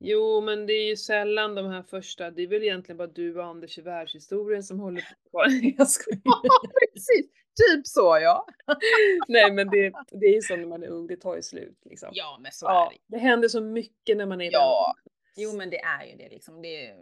Jo, 0.00 0.40
men 0.40 0.66
det 0.66 0.72
är 0.72 0.88
ju 0.88 0.96
sällan 0.96 1.54
de 1.54 1.66
här 1.66 1.82
första, 1.82 2.30
det 2.30 2.42
är 2.42 2.46
väl 2.46 2.62
egentligen 2.62 2.96
bara 2.96 3.08
du 3.08 3.38
och 3.38 3.44
Anders 3.44 3.78
i 3.78 3.82
världshistorien 3.82 4.62
som 4.62 4.80
håller 4.80 5.00
på. 5.32 5.44
Jag 5.78 5.88
skojar. 5.88 6.22
Precis, 6.94 7.26
typ 7.56 7.86
så 7.86 8.18
ja. 8.22 8.46
Nej, 9.28 9.52
men 9.52 9.70
det, 9.70 9.92
det 10.10 10.26
är 10.26 10.34
ju 10.34 10.40
så 10.40 10.56
när 10.56 10.66
man 10.66 10.82
är 10.82 10.88
ung, 10.88 11.06
det 11.06 11.16
tar 11.16 11.36
ju 11.36 11.42
slut 11.42 11.78
liksom. 11.84 12.08
Ja, 12.12 12.38
men 12.40 12.52
så 12.52 12.66
Ja, 12.66 12.86
är 12.86 12.90
det. 12.90 12.98
det 13.06 13.18
händer 13.18 13.48
så 13.48 13.60
mycket 13.60 14.16
när 14.16 14.26
man 14.26 14.40
är 14.40 14.52
Ja, 14.52 14.94
jo 15.36 15.56
men 15.56 15.70
det 15.70 15.78
är 15.80 16.04
ju 16.04 16.16
det 16.16 16.28
liksom. 16.28 16.62
Det 16.62 16.94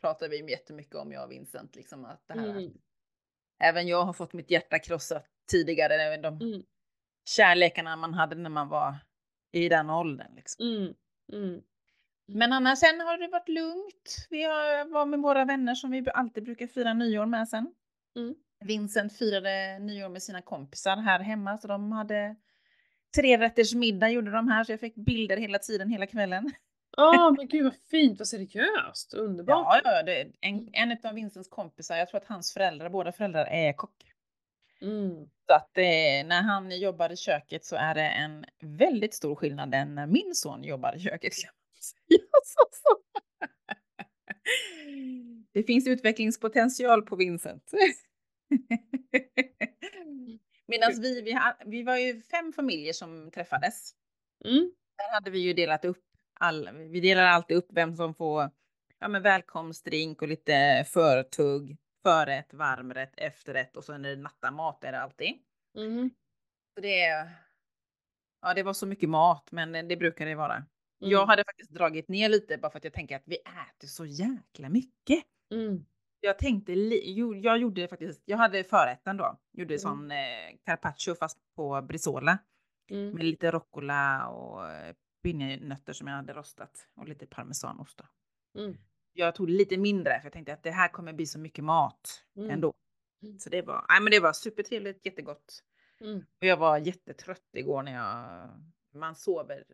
pratar 0.00 0.28
vi 0.28 0.50
jättemycket 0.50 0.94
om 0.94 1.12
jag 1.12 1.24
och 1.24 1.30
Vincent 1.32 1.76
liksom 1.76 2.04
att 2.04 2.22
det 2.26 2.34
här. 2.40 2.50
Mm, 2.50 2.72
Även 3.58 3.88
jag 3.88 4.04
har 4.04 4.12
fått 4.12 4.32
mitt 4.32 4.50
hjärta 4.50 4.78
krossat 4.78 5.26
tidigare. 5.50 5.94
Även 5.94 6.22
de 6.22 6.40
mm, 6.40 6.62
kärlekarna 7.24 7.96
man 7.96 8.14
hade 8.14 8.36
när 8.36 8.50
man 8.50 8.68
var 8.68 8.94
i 9.52 9.68
den 9.68 9.90
åldern 9.90 10.34
liksom. 10.36 10.66
mm, 10.66 10.94
mm. 11.32 11.62
Men 12.26 12.52
annars 12.52 12.78
sen 12.78 13.00
har 13.00 13.18
det 13.18 13.28
varit 13.28 13.48
lugnt. 13.48 14.26
Vi 14.30 14.42
har, 14.42 14.84
var 14.92 15.06
med 15.06 15.20
våra 15.20 15.44
vänner 15.44 15.74
som 15.74 15.90
vi 15.90 16.04
alltid 16.14 16.44
brukar 16.44 16.66
fira 16.66 16.94
nyår 16.94 17.26
med 17.26 17.48
sen. 17.48 17.74
Mm. 18.16 18.34
Vincent 18.64 19.18
firade 19.18 19.78
nyår 19.78 20.08
med 20.08 20.22
sina 20.22 20.42
kompisar 20.42 20.96
här 20.96 21.20
hemma 21.20 21.58
så 21.58 21.68
de 21.68 21.92
hade 21.92 22.36
tre 23.16 23.38
rätters 23.38 23.74
middag 23.74 24.10
gjorde 24.10 24.30
de 24.30 24.48
här 24.48 24.64
så 24.64 24.72
jag 24.72 24.80
fick 24.80 24.94
bilder 24.94 25.36
hela 25.36 25.58
tiden 25.58 25.90
hela 25.90 26.06
kvällen. 26.06 26.50
Ja, 26.96 27.34
men 27.36 27.48
gud 27.48 27.64
vad 27.64 27.74
fint, 27.90 28.18
vad 28.18 28.28
seriöst, 28.28 29.14
underbart. 29.14 29.80
Ja, 29.84 29.92
ja 29.96 30.02
det, 30.02 30.32
en, 30.40 30.68
en 30.72 30.96
av 31.04 31.14
Vincents 31.14 31.48
kompisar, 31.48 31.96
jag 31.96 32.08
tror 32.08 32.20
att 32.20 32.26
hans 32.26 32.52
föräldrar, 32.52 32.88
båda 32.88 33.12
föräldrar 33.12 33.46
är 33.46 33.72
kock. 33.72 34.14
Mm. 34.82 35.28
Så 35.46 35.54
att 35.54 35.78
eh, 35.78 36.26
när 36.26 36.42
han 36.42 36.80
jobbar 36.80 37.12
i 37.12 37.16
köket 37.16 37.64
så 37.64 37.76
är 37.76 37.94
det 37.94 38.08
en 38.08 38.44
väldigt 38.60 39.14
stor 39.14 39.34
skillnad 39.34 39.74
än 39.74 39.94
när 39.94 40.06
min 40.06 40.34
son 40.34 40.64
jobbar 40.64 40.96
i 40.96 41.00
köket. 41.00 41.32
Det 45.52 45.62
finns 45.62 45.86
utvecklingspotential 45.86 47.02
på 47.02 47.16
Vincent. 47.16 47.70
Medan 50.66 50.92
vi, 51.00 51.22
vi, 51.22 51.38
vi 51.66 51.82
var 51.82 51.96
ju 51.96 52.22
fem 52.22 52.52
familjer 52.52 52.92
som 52.92 53.30
träffades. 53.30 53.94
Mm. 54.44 54.72
Där 54.96 55.14
hade 55.14 55.30
vi 55.30 55.38
ju 55.38 55.52
delat 55.52 55.84
upp 55.84 56.04
all, 56.40 56.70
vi 56.72 57.00
delar 57.00 57.22
alltid 57.24 57.56
upp 57.56 57.66
vem 57.70 57.96
som 57.96 58.14
får 58.14 58.50
ja, 58.98 59.08
men 59.08 59.22
välkomstdrink 59.22 60.22
och 60.22 60.28
lite 60.28 60.84
förtugg, 60.88 61.76
förrätt, 62.02 62.54
varmrätt, 62.54 63.12
efterrätt 63.16 63.76
och 63.76 63.84
så 63.84 63.92
är 63.92 63.98
det 63.98 64.16
nattamat 64.16 64.84
är 64.84 64.92
det 64.92 65.00
alltid. 65.00 65.32
Mm. 65.76 66.10
Så 66.74 66.80
det, 66.80 67.28
ja, 68.42 68.54
det 68.54 68.62
var 68.62 68.72
så 68.72 68.86
mycket 68.86 69.08
mat, 69.08 69.52
men 69.52 69.88
det 69.88 69.96
brukar 69.96 70.26
det 70.26 70.34
vara. 70.34 70.54
Mm. 70.54 70.66
Jag 70.98 71.26
hade 71.26 71.44
faktiskt 71.44 71.70
dragit 71.70 72.08
ner 72.08 72.28
lite 72.28 72.58
bara 72.58 72.70
för 72.70 72.78
att 72.78 72.84
jag 72.84 72.92
tänker 72.92 73.16
att 73.16 73.22
vi 73.26 73.36
äter 73.36 73.88
så 73.88 74.06
jäkla 74.06 74.68
mycket. 74.68 75.24
Mm. 75.54 75.84
Jag 76.20 76.38
tänkte, 76.38 76.72
jag 77.42 77.58
gjorde 77.58 77.88
faktiskt, 77.88 78.22
jag 78.24 78.38
hade 78.38 78.64
förrätten 78.64 79.16
då, 79.16 79.38
gjorde 79.52 79.74
Mm. 79.74 79.78
sån 79.78 80.10
eh, 80.10 80.16
carpaccio 80.64 81.14
fast 81.14 81.38
på 81.56 81.82
brisola 81.82 82.38
Mm. 82.90 83.10
med 83.10 83.24
lite 83.24 83.50
rucola 83.50 84.28
och 84.28 84.70
eh, 84.70 84.94
pinjenötter 85.24 85.92
som 85.92 86.06
jag 86.06 86.14
hade 86.14 86.32
rostat 86.32 86.88
och 86.96 87.08
lite 87.08 87.26
parmesanost. 87.26 88.00
Mm. 88.58 88.76
Jag 89.12 89.34
tog 89.34 89.48
lite 89.48 89.76
mindre 89.76 90.20
för 90.20 90.26
jag 90.26 90.32
tänkte 90.32 90.52
att 90.52 90.62
det 90.62 90.70
här 90.70 90.88
kommer 90.88 91.12
bli 91.12 91.26
så 91.26 91.38
mycket 91.38 91.64
mat 91.64 92.24
Mm. 92.36 92.50
ändå. 92.50 92.72
Mm. 93.22 93.38
Så 93.38 93.50
det 93.50 93.62
var, 93.62 93.86
nej 93.88 94.00
men 94.00 94.10
det 94.10 94.20
var 94.20 94.32
supertrevligt, 94.32 95.06
jättegott. 95.06 95.62
Mm. 96.00 96.18
Och 96.18 96.46
jag 96.46 96.56
var 96.56 96.78
jättetrött 96.78 97.48
igår 97.52 97.82
när 97.82 97.94
jag, 97.94 98.48
man 99.00 99.14
sover 99.14 99.64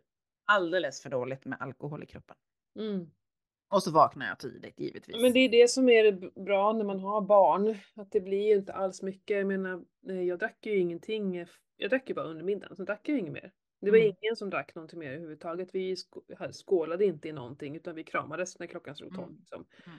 alldeles 0.45 1.01
för 1.01 1.09
dåligt 1.09 1.45
med 1.45 1.61
alkohol 1.61 2.03
i 2.03 2.05
kroppen. 2.05 2.35
Mm. 2.79 3.11
Och 3.69 3.83
så 3.83 3.91
vaknar 3.91 4.25
jag 4.27 4.39
tidigt 4.39 4.79
givetvis. 4.79 5.21
Men 5.21 5.33
det 5.33 5.39
är 5.39 5.49
det 5.49 5.69
som 5.69 5.89
är 5.89 6.11
bra 6.45 6.73
när 6.73 6.85
man 6.85 6.99
har 6.99 7.21
barn, 7.21 7.75
att 7.95 8.11
det 8.11 8.21
blir 8.21 8.55
inte 8.55 8.73
alls 8.73 9.01
mycket. 9.01 9.37
Jag 9.37 9.47
menar, 9.47 9.85
jag 10.01 10.39
drack 10.39 10.65
ju 10.65 10.77
ingenting, 10.77 11.45
jag 11.77 11.89
drack 11.89 12.09
ju 12.09 12.15
bara 12.15 12.25
under 12.25 12.43
middagen, 12.43 12.75
så 12.75 12.83
drack 12.83 13.09
jag 13.09 13.17
inget 13.19 13.33
mer. 13.33 13.51
Det 13.81 13.91
var 13.91 13.97
Mm. 13.97 14.13
ingen 14.21 14.35
som 14.35 14.49
drack 14.49 14.75
någonting 14.75 14.99
mer 14.99 15.07
överhuvudtaget. 15.11 15.69
Vi 15.75 15.95
skålade 16.51 17.05
inte 17.05 17.29
i 17.29 17.31
någonting 17.31 17.75
utan 17.75 17.95
vi 17.95 18.03
kramades 18.03 18.59
när 18.59 18.67
klockan 18.67 18.95
slog 18.95 19.15
tolv. 19.15 19.27
Mm. 19.27 19.39
Liksom. 19.39 19.65
Mm. 19.85 19.97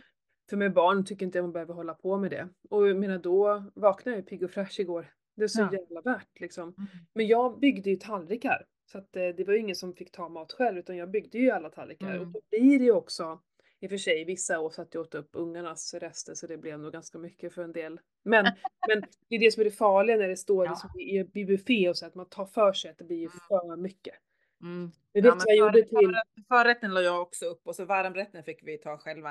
För 0.50 0.56
med 0.56 0.72
barn 0.72 1.04
tycker 1.04 1.26
inte 1.26 1.38
jag 1.38 1.44
man 1.44 1.52
behöver 1.52 1.74
hålla 1.74 1.94
på 1.94 2.18
med 2.18 2.30
det. 2.30 2.48
Och 2.70 2.88
jag 2.88 2.96
menar 2.96 3.18
då 3.18 3.64
vaknade 3.74 4.16
jag 4.18 4.26
pigg 4.26 4.42
och 4.42 4.50
fräsch 4.50 4.80
igår. 4.80 5.06
Det 5.36 5.42
är 5.44 5.48
så 5.48 5.60
Ja. 5.60 5.72
jävla 5.72 6.00
värt 6.00 6.40
liksom. 6.40 6.62
Mm. 6.78 6.88
Men 7.14 7.26
jag 7.26 7.60
byggde 7.60 7.90
ju 7.90 7.96
tallrikar. 7.96 8.66
Så 8.92 8.98
att 8.98 9.16
eh, 9.16 9.28
det 9.28 9.44
var 9.46 9.54
ju 9.54 9.60
ingen 9.60 9.76
som 9.76 9.94
fick 9.94 10.12
ta 10.12 10.28
mat 10.28 10.52
själv 10.52 10.78
utan 10.78 10.96
jag 10.96 11.10
byggde 11.10 11.38
ju 11.38 11.50
alla 11.50 11.70
tallrikar. 11.70 12.06
Och 12.08 12.14
Mm. 12.14 12.32
då 12.32 12.40
blir 12.50 12.78
det 12.78 12.84
ju 12.84 12.92
också, 12.92 13.40
i 13.82 13.86
och 13.86 13.90
för 13.90 13.96
sig 13.96 14.24
vissa 14.24 14.60
år 14.60 14.70
satt 14.70 14.94
jag 14.94 15.00
åt 15.00 15.14
upp 15.14 15.30
ungarnas 15.32 15.94
rester 15.94 16.34
så 16.34 16.46
det 16.46 16.56
blev 16.56 16.78
nog 16.80 16.92
ganska 16.92 17.18
mycket 17.18 17.52
för 17.54 17.62
en 17.64 17.72
del. 17.72 18.00
Men, 18.24 18.44
men 18.88 19.00
det 19.28 19.34
är 19.36 19.40
det 19.40 19.50
som 19.52 19.60
är 19.60 19.64
det 19.64 19.70
farliga 19.70 20.16
när 20.16 20.28
det 20.28 20.36
står 20.36 20.64
Ja. 20.66 20.70
liksom 20.70 21.00
i, 21.00 21.30
i 21.40 21.44
buffé 21.44 21.88
och 21.88 21.96
så 21.96 22.06
att 22.06 22.14
man 22.14 22.26
tar 22.28 22.46
för 22.46 22.72
sig 22.72 22.90
att 22.90 22.98
det 22.98 23.04
blir 23.04 23.16
ju 23.16 23.26
Mm. 23.26 23.38
för 23.48 23.76
mycket. 23.76 24.14
Mm. 24.62 24.90
Jag 25.12 25.24
Ja, 25.24 25.30
vet 25.30 25.34
men 25.34 25.38
vad 25.38 25.46
jag 25.48 25.56
gjorde 25.56 25.82
till, 25.88 25.96
förrätt- 25.98 26.46
Förrätten 26.48 26.94
la 26.94 27.00
jag 27.00 27.22
också 27.22 27.46
upp 27.46 27.66
och 27.66 27.76
så 27.76 27.84
varmrätten 27.84 28.44
fick 28.44 28.62
vi 28.62 28.78
ta 28.78 28.98
själva. 28.98 29.30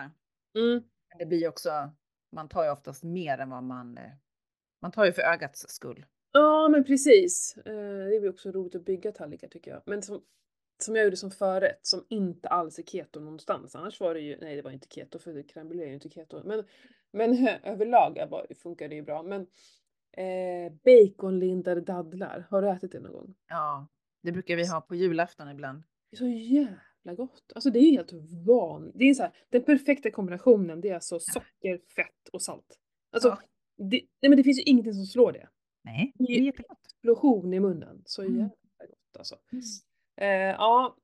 mm, 0.55 0.83
Men 1.09 1.17
det 1.19 1.25
blir 1.25 1.47
också, 1.47 1.91
man 2.31 2.49
tar 2.49 2.63
ju 2.63 2.69
oftast 2.71 3.03
mer 3.03 3.37
än 3.37 3.49
vad 3.49 3.63
man, 3.63 3.97
eh, 3.97 4.03
man 4.81 4.91
tar 4.91 5.05
ju 5.05 5.11
för 5.13 5.21
ögats 5.21 5.69
skull. 5.69 6.05
Ja 6.31 6.67
men 6.69 6.83
precis. 6.83 7.57
Eh, 7.65 7.73
det 7.73 8.15
är 8.15 8.21
ju 8.21 8.29
också 8.29 8.51
roligt 8.51 8.75
att 8.75 8.85
bygga 8.85 9.11
tallrikar 9.11 9.47
tycker 9.47 9.71
jag. 9.71 9.81
Men 9.85 10.01
som, 10.01 10.21
som 10.83 10.95
jag 10.95 11.03
gjorde 11.03 11.17
som 11.17 11.31
förrätt 11.31 11.79
som 11.85 12.05
inte 12.09 12.47
alls 12.49 12.79
är 12.79 12.83
keto 12.83 13.19
någonstans. 13.19 13.75
Annars 13.75 13.99
var 13.99 14.13
det 14.13 14.19
ju, 14.19 14.37
nej 14.41 14.55
det 14.55 14.61
var 14.61 14.71
inte 14.71 14.87
keto 14.89 15.19
för 15.19 15.33
crème 15.43 15.81
är 15.81 15.87
ju 15.87 15.93
inte 15.93 16.09
keto. 16.09 16.41
Men, 16.45 16.63
men 17.13 17.47
överlag 17.63 18.27
var, 18.29 18.47
funkar 18.55 18.87
det 18.89 18.95
ju 18.95 19.01
bra. 19.01 19.23
Men 19.23 19.41
eh, 20.17 20.73
baconlindade 20.85 21.81
dadlar, 21.81 22.47
har 22.49 22.61
du 22.61 22.69
ätit 22.69 22.91
det 22.91 22.99
någon 22.99 23.11
gång? 23.13 23.35
Ja, 23.47 23.87
det 24.23 24.31
brukar 24.31 24.55
vi 24.55 24.67
ha 24.67 24.81
på 24.81 24.95
julafton 24.95 25.49
ibland. 25.49 25.83
Det 26.09 26.15
är 26.15 26.17
så 26.17 26.27
jävla 26.27 27.13
gott. 27.15 27.51
Alltså 27.55 27.69
det 27.69 27.79
är 27.79 27.91
helt 27.91 28.13
vanligt. 28.45 28.95
Det 28.97 29.09
är 29.09 29.13
så 29.13 29.23
här, 29.23 29.31
den 29.49 29.63
perfekta 29.63 30.11
kombinationen 30.11 30.81
det 30.81 30.89
är 30.89 30.93
alltså 30.95 31.19
socker, 31.19 31.81
fett 31.95 32.27
och 32.33 32.41
salt. 32.41 32.77
Alltså, 33.11 33.29
Ja. 33.29 33.39
det, 33.77 34.01
nej 34.21 34.29
men 34.29 34.37
det 34.37 34.43
finns 34.43 34.59
ju 34.59 34.63
ingenting 34.63 34.93
som 34.93 35.05
slår 35.05 35.31
det. 35.31 35.47
Nej, 35.83 36.13
det 36.15 36.23
är 36.33 36.41
jättegott. 36.41 36.79
Explosion 36.85 37.53
i 37.53 37.59
munnen. 37.59 38.01
Så 38.05 38.21
Mm. 38.21 38.33
jävla 38.37 38.49
gott 38.79 39.17
alltså. 39.17 39.35
Eh, 39.35 39.59
ja. 40.15 40.97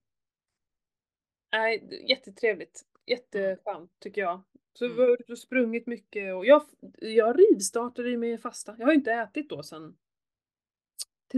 Nej, 1.51 2.05
jättetrevligt. 2.09 2.81
Jätteskönt 3.05 3.91
tycker 3.99 4.21
jag. 4.21 4.43
Så 4.73 4.85
Mm. 4.85 4.97
vi 4.97 5.03
har 5.03 5.09
ute 5.21 5.31
och 5.31 5.39
sprungit 5.39 5.87
mycket 5.87 6.35
och 6.35 6.45
jag, 6.45 6.61
jag 7.01 7.39
rivstartade 7.39 8.09
ju 8.09 8.17
med 8.17 8.41
fasta. 8.41 8.75
Jag 8.79 8.85
har 8.85 8.91
ju 8.91 8.97
inte 8.97 9.11
ätit 9.11 9.49
då 9.49 9.63
sen, 9.63 9.97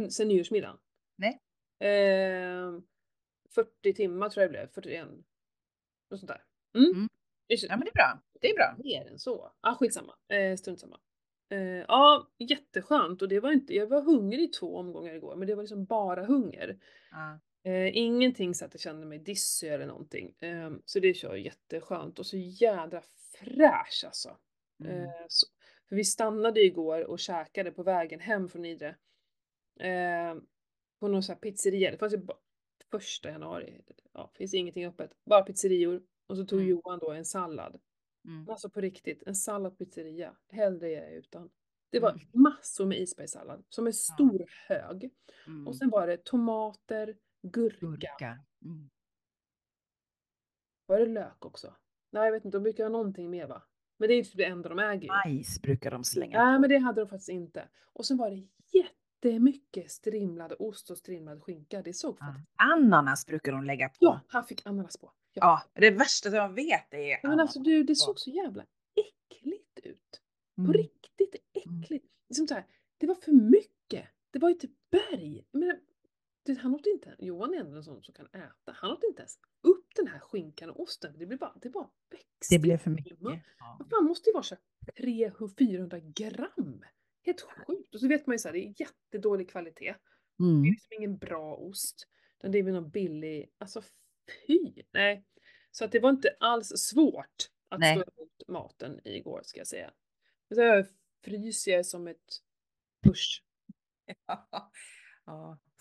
sen 0.10 0.28
nyårsmiddagen. 0.28 0.78
Nej. 1.16 1.40
Eh, 1.80 2.80
40 3.56 3.94
timmar 3.94 4.30
tror 4.30 4.42
jag 4.42 4.50
det 4.50 4.52
blev, 4.52 4.68
41. 4.68 5.08
Något 6.10 6.20
sånt 6.20 6.28
där. 6.28 6.44
Mm. 6.78 6.92
Mm. 6.92 7.08
Ja, 7.48 7.78
men 7.78 7.80
det 7.80 7.90
är 7.90 7.94
bra. 7.94 8.20
Det 8.42 8.50
är 8.50 8.56
bra. 8.56 8.76
Mer 8.84 9.08
än 9.12 9.20
så. 9.20 9.52
Ah, 9.62 9.76
skitsamma. 9.76 10.16
Eh, 10.28 10.56
strunt 10.58 10.80
samma. 10.80 11.00
Eh, 11.50 11.60
ja, 11.88 12.28
jätteskönt 12.38 13.22
och 13.22 13.30
det 13.30 13.40
var 13.40 13.52
inte, 13.52 13.76
jag 13.76 13.88
var 13.88 14.02
hungrig 14.02 14.44
i 14.44 14.48
två 14.48 14.78
omgångar 14.78 15.14
igår 15.14 15.36
men 15.36 15.48
det 15.48 15.56
var 15.56 15.64
liksom 15.64 15.86
bara 15.86 16.26
hunger. 16.26 16.80
Ja. 17.12 17.40
Eh, 17.64 17.98
ingenting 17.98 18.56
så 18.56 18.66
att 18.66 18.74
jag 18.74 18.82
kände 18.82 19.06
mig 19.08 19.20
dissig 19.20 19.68
eller 19.74 19.86
någonting. 19.88 20.36
Eh, 20.40 20.72
så 20.86 21.00
det 21.00 21.14
kör 21.14 21.36
jätteskönt 21.36 22.20
och 22.20 22.26
så 22.26 22.38
jädra 22.38 23.02
fräsch 23.40 24.04
alltså. 24.06 24.38
Mm. 24.84 25.04
Eh, 25.04 25.10
så, 25.28 25.48
för 25.90 25.96
vi 25.96 26.04
stannade 26.04 26.62
igår 26.62 27.04
och 27.04 27.20
käkade 27.20 27.72
på 27.72 27.84
vägen 27.84 28.20
hem 28.20 28.50
från 28.50 28.66
Idre. 28.66 28.96
Eh, 29.80 30.36
på 31.00 31.08
någon 31.08 31.24
sån 31.24 31.34
här 31.34 31.40
pizzeria. 31.40 31.92
Det 31.92 31.98
fanns 31.98 32.14
ju 32.14 32.18
bara 32.18 32.38
första 32.92 33.30
januari. 33.30 33.82
Ja, 34.14 34.32
finns 34.36 34.54
ingenting 34.54 34.86
öppet. 34.86 35.12
Bara 35.26 35.42
pizzerior. 35.44 36.04
Och 36.28 36.38
så 36.38 36.46
tog 36.46 36.60
Mm. 36.60 36.70
Johan 36.70 37.00
då 37.00 37.12
en 37.12 37.26
sallad. 37.26 37.80
Mm. 38.26 38.50
Alltså 38.50 38.70
på 38.70 38.82
riktigt, 38.82 39.24
en 39.26 39.36
sallad 39.36 39.78
pizzeria. 39.78 40.36
Hellre 40.50 40.88
är 40.90 41.02
jag 41.04 41.14
utan. 41.14 41.50
Det 41.92 42.00
var 42.00 42.10
Mm. 42.12 42.22
massor 42.34 42.86
med 42.86 43.00
isbergssallad 43.00 43.64
som 43.70 43.88
är 43.88 43.92
stor 43.92 44.46
hög. 44.68 45.10
Mm. 45.48 45.68
Och 45.68 45.76
sen 45.76 45.90
var 45.90 46.08
det 46.08 46.24
tomater, 46.26 47.18
gurka. 47.42 47.86
Gurka. 47.88 48.40
Mm. 48.66 48.90
Var 50.86 51.00
det 51.00 51.06
lök 51.06 51.46
också? 51.46 51.76
Nej 52.12 52.26
jag 52.26 52.32
vet 52.32 52.46
inte, 52.46 52.58
de 52.58 52.64
brukar 52.64 52.84
ha 52.84 52.90
någonting 52.90 53.30
mer 53.30 53.48
va? 53.48 53.64
Men 53.98 54.10
det 54.10 54.14
är 54.16 54.24
typ 54.24 54.38
det 54.38 54.46
enda 54.46 54.70
de 54.70 54.80
äger 54.80 55.02
ju. 55.02 55.08
Majs 55.08 55.62
brukar 55.62 55.92
de 55.92 56.04
slänga 56.04 56.44
Nej 56.46 56.56
på. 56.58 56.62
men 56.62 56.70
det 56.70 56.78
hade 56.78 57.02
de 57.02 57.08
faktiskt 57.08 57.30
inte. 57.30 57.70
Och 57.94 58.06
sen 58.06 58.18
var 58.18 58.30
det 58.32 58.48
jättemycket 58.78 59.92
strimlad 59.92 60.54
ost 60.60 60.90
och 60.90 60.98
strimlad 60.98 61.44
skinka. 61.44 61.82
Det 61.82 61.94
såg 61.94 62.18
Ja. 62.20 62.26
faktiskt... 62.26 62.48
Ananas 62.56 63.26
brukar 63.26 63.52
de 63.52 63.64
lägga 63.64 63.90
på. 63.90 63.96
Ja, 64.00 64.20
han 64.28 64.44
fick 64.46 64.66
ananas 64.66 64.98
på. 64.98 65.12
Ja. 65.34 65.42
Ja, 65.74 65.82
det 65.82 65.92
värsta 65.92 66.30
jag 66.30 66.54
vet 66.54 66.94
är 66.94 66.98
Ja, 67.10 67.20
men 67.24 67.40
alltså 67.40 67.60
ananas 67.60 67.66
du, 67.66 67.84
det 67.84 67.92
på. 67.94 67.96
såg 67.96 68.20
så 68.20 68.30
jävla 68.30 68.66
äckligt 68.96 69.80
ut. 69.84 70.22
På 70.56 70.62
Mm. 70.62 70.74
riktigt 70.74 71.36
äckligt. 71.54 72.06
Liksom 72.30 72.48
så 72.48 72.54
här, 72.54 72.66
det 72.98 73.08
var 73.08 73.16
för 73.16 73.32
mycket. 73.32 74.08
Det 74.32 74.40
var 74.40 74.50
ju 74.50 74.56
typ 74.56 74.72
berg. 74.92 75.46
Jag 75.52 75.60
menar, 75.60 75.80
han 76.62 76.76
åt 76.76 76.86
inte, 76.86 77.16
Johan 77.20 77.54
är 77.54 77.58
ändå 77.60 77.78
en 77.78 77.84
sån 77.84 78.04
som 78.04 78.14
kan 78.14 78.26
äta. 78.26 78.72
Han 78.76 78.92
åt 78.92 79.04
inte 79.04 79.22
ens 79.22 79.40
upp 79.62 79.88
den 79.96 80.08
här 80.08 80.20
skinkan 80.20 80.70
och 80.70 80.80
osten. 80.80 81.16
Det 81.18 81.26
blir 81.26 81.38
bara, 81.38 81.54
det 81.62 81.70
bara 81.70 81.90
växte. 82.12 82.56
Det 82.56 82.60
blev 82.60 82.78
för 82.78 82.90
mycket. 82.92 83.22
Man, 83.22 83.40
Ja. 83.60 83.86
man 83.92 84.06
måste 84.06 84.30
ju 84.30 84.34
vara 84.34 84.44
så 84.44 84.56
här 84.56 84.94
300-400 85.04 86.00
gram. 86.14 86.84
Helt 87.26 87.42
sjukt. 87.42 87.94
Och 87.96 88.00
så 88.00 88.08
vet 88.08 88.28
man 88.28 88.34
ju 88.34 88.40
så 88.40 88.48
här, 88.48 88.54
det 88.54 88.60
är 88.68 88.74
jättedålig 88.82 89.50
kvalitet. 89.50 89.96
Det 90.38 90.44
är 90.44 90.48
Mm. 90.50 90.64
liksom 90.64 90.88
ingen 90.98 91.18
bra 91.18 91.56
ost. 91.56 92.08
Utan 92.38 92.52
det 92.52 92.60
är 92.60 92.64
väl 92.64 92.74
någon 92.74 92.90
billig, 92.90 93.52
alltså 93.58 93.82
fy! 94.48 94.84
Nej. 94.92 95.26
Så 95.72 95.86
att 95.86 95.92
det 95.92 96.00
var 96.00 96.10
inte 96.10 96.36
alls 96.40 96.68
svårt 96.76 97.50
att 97.70 97.80
Nej. 97.80 98.02
stå 98.02 98.12
emot 98.18 98.48
maten 98.48 99.00
igår 99.04 99.42
ska 99.44 99.60
jag 99.60 99.68
säga. 99.68 99.94
Så 100.56 100.62
jag 100.62 100.86
fryser 101.26 101.72
jag 101.72 101.86
som 101.86 102.08
ett 102.08 102.42
push. 103.06 103.44
ja, 104.28 104.72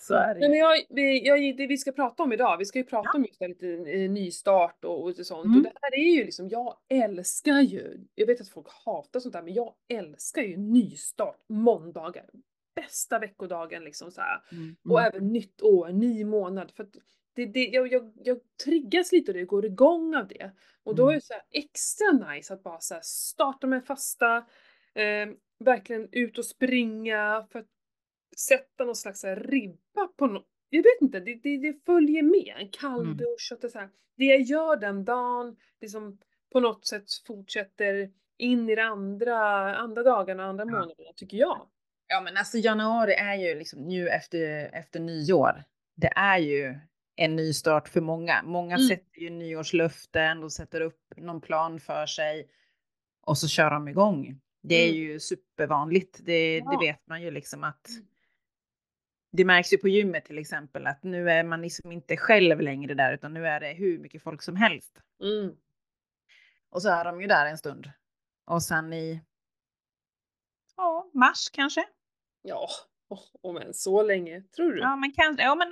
så 0.01 0.15
är 0.15 0.35
det 0.35 0.41
Nej, 0.41 0.49
men 0.49 0.59
jag, 0.59 0.85
vi, 0.89 1.27
jag, 1.27 1.57
det 1.57 1.67
vi 1.67 1.79
ska 1.79 1.93
prata 1.93 2.23
om 2.23 2.33
idag, 2.33 2.57
vi 2.59 2.65
ska 2.65 2.79
ju 2.79 2.85
prata 2.85 3.11
Ja. 3.13 3.19
om 3.19 3.25
just 3.25 3.41
lite 3.41 3.67
nystart 4.09 4.85
och, 4.85 5.05
och 5.05 5.17
sånt. 5.17 5.45
Mm. 5.45 5.57
Och 5.57 5.63
det 5.63 5.73
här 5.83 5.95
är 5.95 6.17
ju 6.17 6.25
liksom, 6.25 6.49
jag 6.49 6.77
älskar 6.89 7.61
ju, 7.61 8.01
jag 8.15 8.27
vet 8.27 8.41
att 8.41 8.49
folk 8.49 8.67
hatar 8.85 9.21
sånt 9.21 9.33
där, 9.33 9.43
men 9.43 9.55
jag 9.55 9.75
älskar 9.89 10.43
ju 10.43 10.57
nystart, 10.57 11.45
måndagar. 11.49 12.25
Bästa 12.77 13.19
veckodagen 13.19 13.85
liksom 13.85 14.11
så 14.11 14.21
här. 14.21 14.43
Mm. 14.53 14.77
Och 14.89 15.01
Mm. 15.01 15.13
även 15.15 15.33
nytt 15.33 15.63
år, 15.63 15.89
ny 15.89 16.25
månad. 16.25 16.71
För 16.77 16.83
att 16.85 16.95
det, 17.35 17.47
det, 17.47 17.65
jag, 17.69 17.93
jag, 17.93 18.13
jag 18.25 18.39
triggas 18.65 19.13
lite 19.13 19.31
och 19.33 19.39
det 19.39 19.45
går 19.45 19.65
igång 19.65 20.15
av 20.15 20.29
det. 20.29 20.51
Och 20.85 20.95
då 20.95 21.03
är 21.03 21.09
Mm. 21.11 21.19
det 21.19 21.25
så 21.25 21.35
extra 21.51 22.33
nice 22.33 22.55
att 22.55 22.63
bara 22.63 22.81
så 22.81 22.95
här 22.95 23.01
starta 23.05 23.67
med 23.67 23.85
fasta, 23.87 24.37
eh, 24.95 25.29
verkligen 25.65 26.09
ut 26.13 26.39
och 26.39 26.45
springa 26.45 27.47
för 27.53 27.59
att 27.59 27.67
sätta 28.39 28.85
någon 28.85 28.97
slags 28.97 29.23
här 29.25 29.37
ribba 29.37 30.07
på 30.17 30.27
något. 30.27 30.47
Jag 30.71 30.83
vet 30.83 31.01
inte, 31.01 31.21
det, 31.21 31.35
det, 31.35 31.57
det 31.59 31.85
följer 31.87 32.23
med. 32.23 32.55
En 32.57 32.61
Mm. 32.61 32.71
kalldusch, 32.73 33.51
att 33.53 33.61
det, 33.61 33.71
så 33.71 33.79
här, 33.79 33.89
det 34.17 34.25
jag 34.25 34.41
gör 34.41 34.77
den 34.77 35.05
dagen 35.05 35.57
liksom 35.81 36.19
på 36.53 36.61
något 36.61 36.87
sätt 36.87 37.05
fortsätter 37.27 38.11
in 38.39 38.71
i 38.71 38.75
det 38.75 38.83
andra, 38.85 39.37
andra 39.77 40.03
dagarna, 40.03 40.45
andra 40.45 40.65
Ja. 40.65 40.71
månaderna 40.71 41.13
tycker 41.17 41.37
jag. 41.37 41.69
Ja, 42.07 42.21
men 42.21 42.37
alltså 42.37 42.59
januari 42.59 43.13
är 43.15 43.35
ju 43.35 43.55
liksom 43.55 43.81
nu 43.81 44.09
efter, 44.09 44.71
efter 44.75 45.01
nyår. 45.01 45.65
Det 45.97 46.13
är 46.17 46.39
ju 46.39 46.79
en 47.17 47.37
ny 47.37 47.53
start 47.53 47.89
för 47.89 48.01
många. 48.01 48.43
Många 48.45 48.75
Mm. 48.77 48.89
sätter 48.89 49.21
ju 49.21 49.31
nyårslöften 49.31 50.43
och 50.45 50.53
sätter 50.53 50.81
upp 50.81 51.13
någon 51.17 51.41
plan 51.41 51.81
för 51.81 52.07
sig 52.07 52.49
och 53.23 53.39
så 53.39 53.49
kör 53.49 53.71
de 53.71 53.89
igång. 53.89 54.41
Det 54.63 54.75
är 54.75 54.89
Mm. 54.89 55.01
ju 55.01 55.21
supervanligt. 55.21 56.19
Det, 56.27 56.59
Ja. 56.59 56.71
det 56.71 56.87
vet 56.87 57.07
man 57.07 57.23
ju 57.23 57.31
liksom 57.31 57.65
att 57.65 57.89
Mm. 57.89 58.07
Det 59.31 59.45
märks 59.45 59.73
ju 59.73 59.79
på 59.79 59.89
gymmet 59.89 60.25
till 60.25 60.39
exempel 60.39 60.87
att 60.87 61.03
nu 61.03 61.31
är 61.31 61.45
man 61.45 61.63
liksom 61.63 61.93
inte 61.93 62.17
själv 62.17 62.61
längre 62.61 62.95
där 62.95 63.13
utan 63.13 63.35
nu 63.35 63.47
är 63.47 63.61
det 63.61 63.73
hur 63.73 63.99
mycket 63.99 64.23
folk 64.23 64.43
som 64.43 64.57
helst. 64.57 64.99
Mm. 65.23 65.57
Och 66.71 66.83
så 66.83 66.89
är 66.89 67.05
de 67.05 67.21
ju 67.21 67.27
där 67.27 67.47
en 67.47 67.59
stund. 67.59 67.91
Och 68.45 68.63
sen 68.63 68.93
i 68.93 69.23
ja, 70.77 71.11
mars 71.15 71.51
kanske. 71.53 71.85
Ja, 72.43 72.69
oh, 73.09 73.23
om 73.41 73.57
än 73.57 73.75
så 73.75 74.03
länge. 74.03 74.43
Tror 74.43 74.73
du? 74.73 74.81
Ja, 74.81 74.97
men 74.97 75.13
kanske. 75.13 75.43
Ja, 75.43 75.55
men 75.55 75.71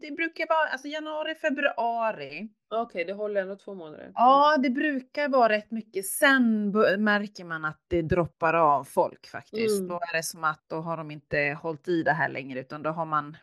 det 0.00 0.10
brukar 0.10 0.48
vara 0.48 0.68
alltså 0.68 0.88
januari, 0.88 1.34
februari. 1.34 2.48
Okej, 2.70 3.04
det 3.04 3.12
håller 3.12 3.42
ändå 3.42 3.56
två 3.56 3.74
månader. 3.74 4.12
Ja, 4.14 4.56
det 4.62 4.70
brukar 4.70 5.28
vara 5.28 5.48
rätt 5.48 5.70
mycket. 5.70 6.06
Sen 6.06 6.70
märker 6.98 7.44
man 7.44 7.64
att 7.64 7.80
det 7.88 8.02
droppar 8.02 8.54
av 8.54 8.84
folk 8.84 9.26
faktiskt. 9.26 9.78
Mm. 9.78 9.88
Då 9.88 9.94
är 9.94 10.16
det 10.16 10.22
som 10.22 10.44
att 10.44 10.64
då 10.66 10.76
har 10.76 10.96
de 10.96 11.10
inte 11.10 11.58
hållit 11.62 11.88
i 11.88 12.02
det 12.02 12.12
här 12.12 12.28
längre 12.28 12.60
utan 12.60 12.82
då 12.82 12.90
har 12.90 13.06
man 13.06 13.36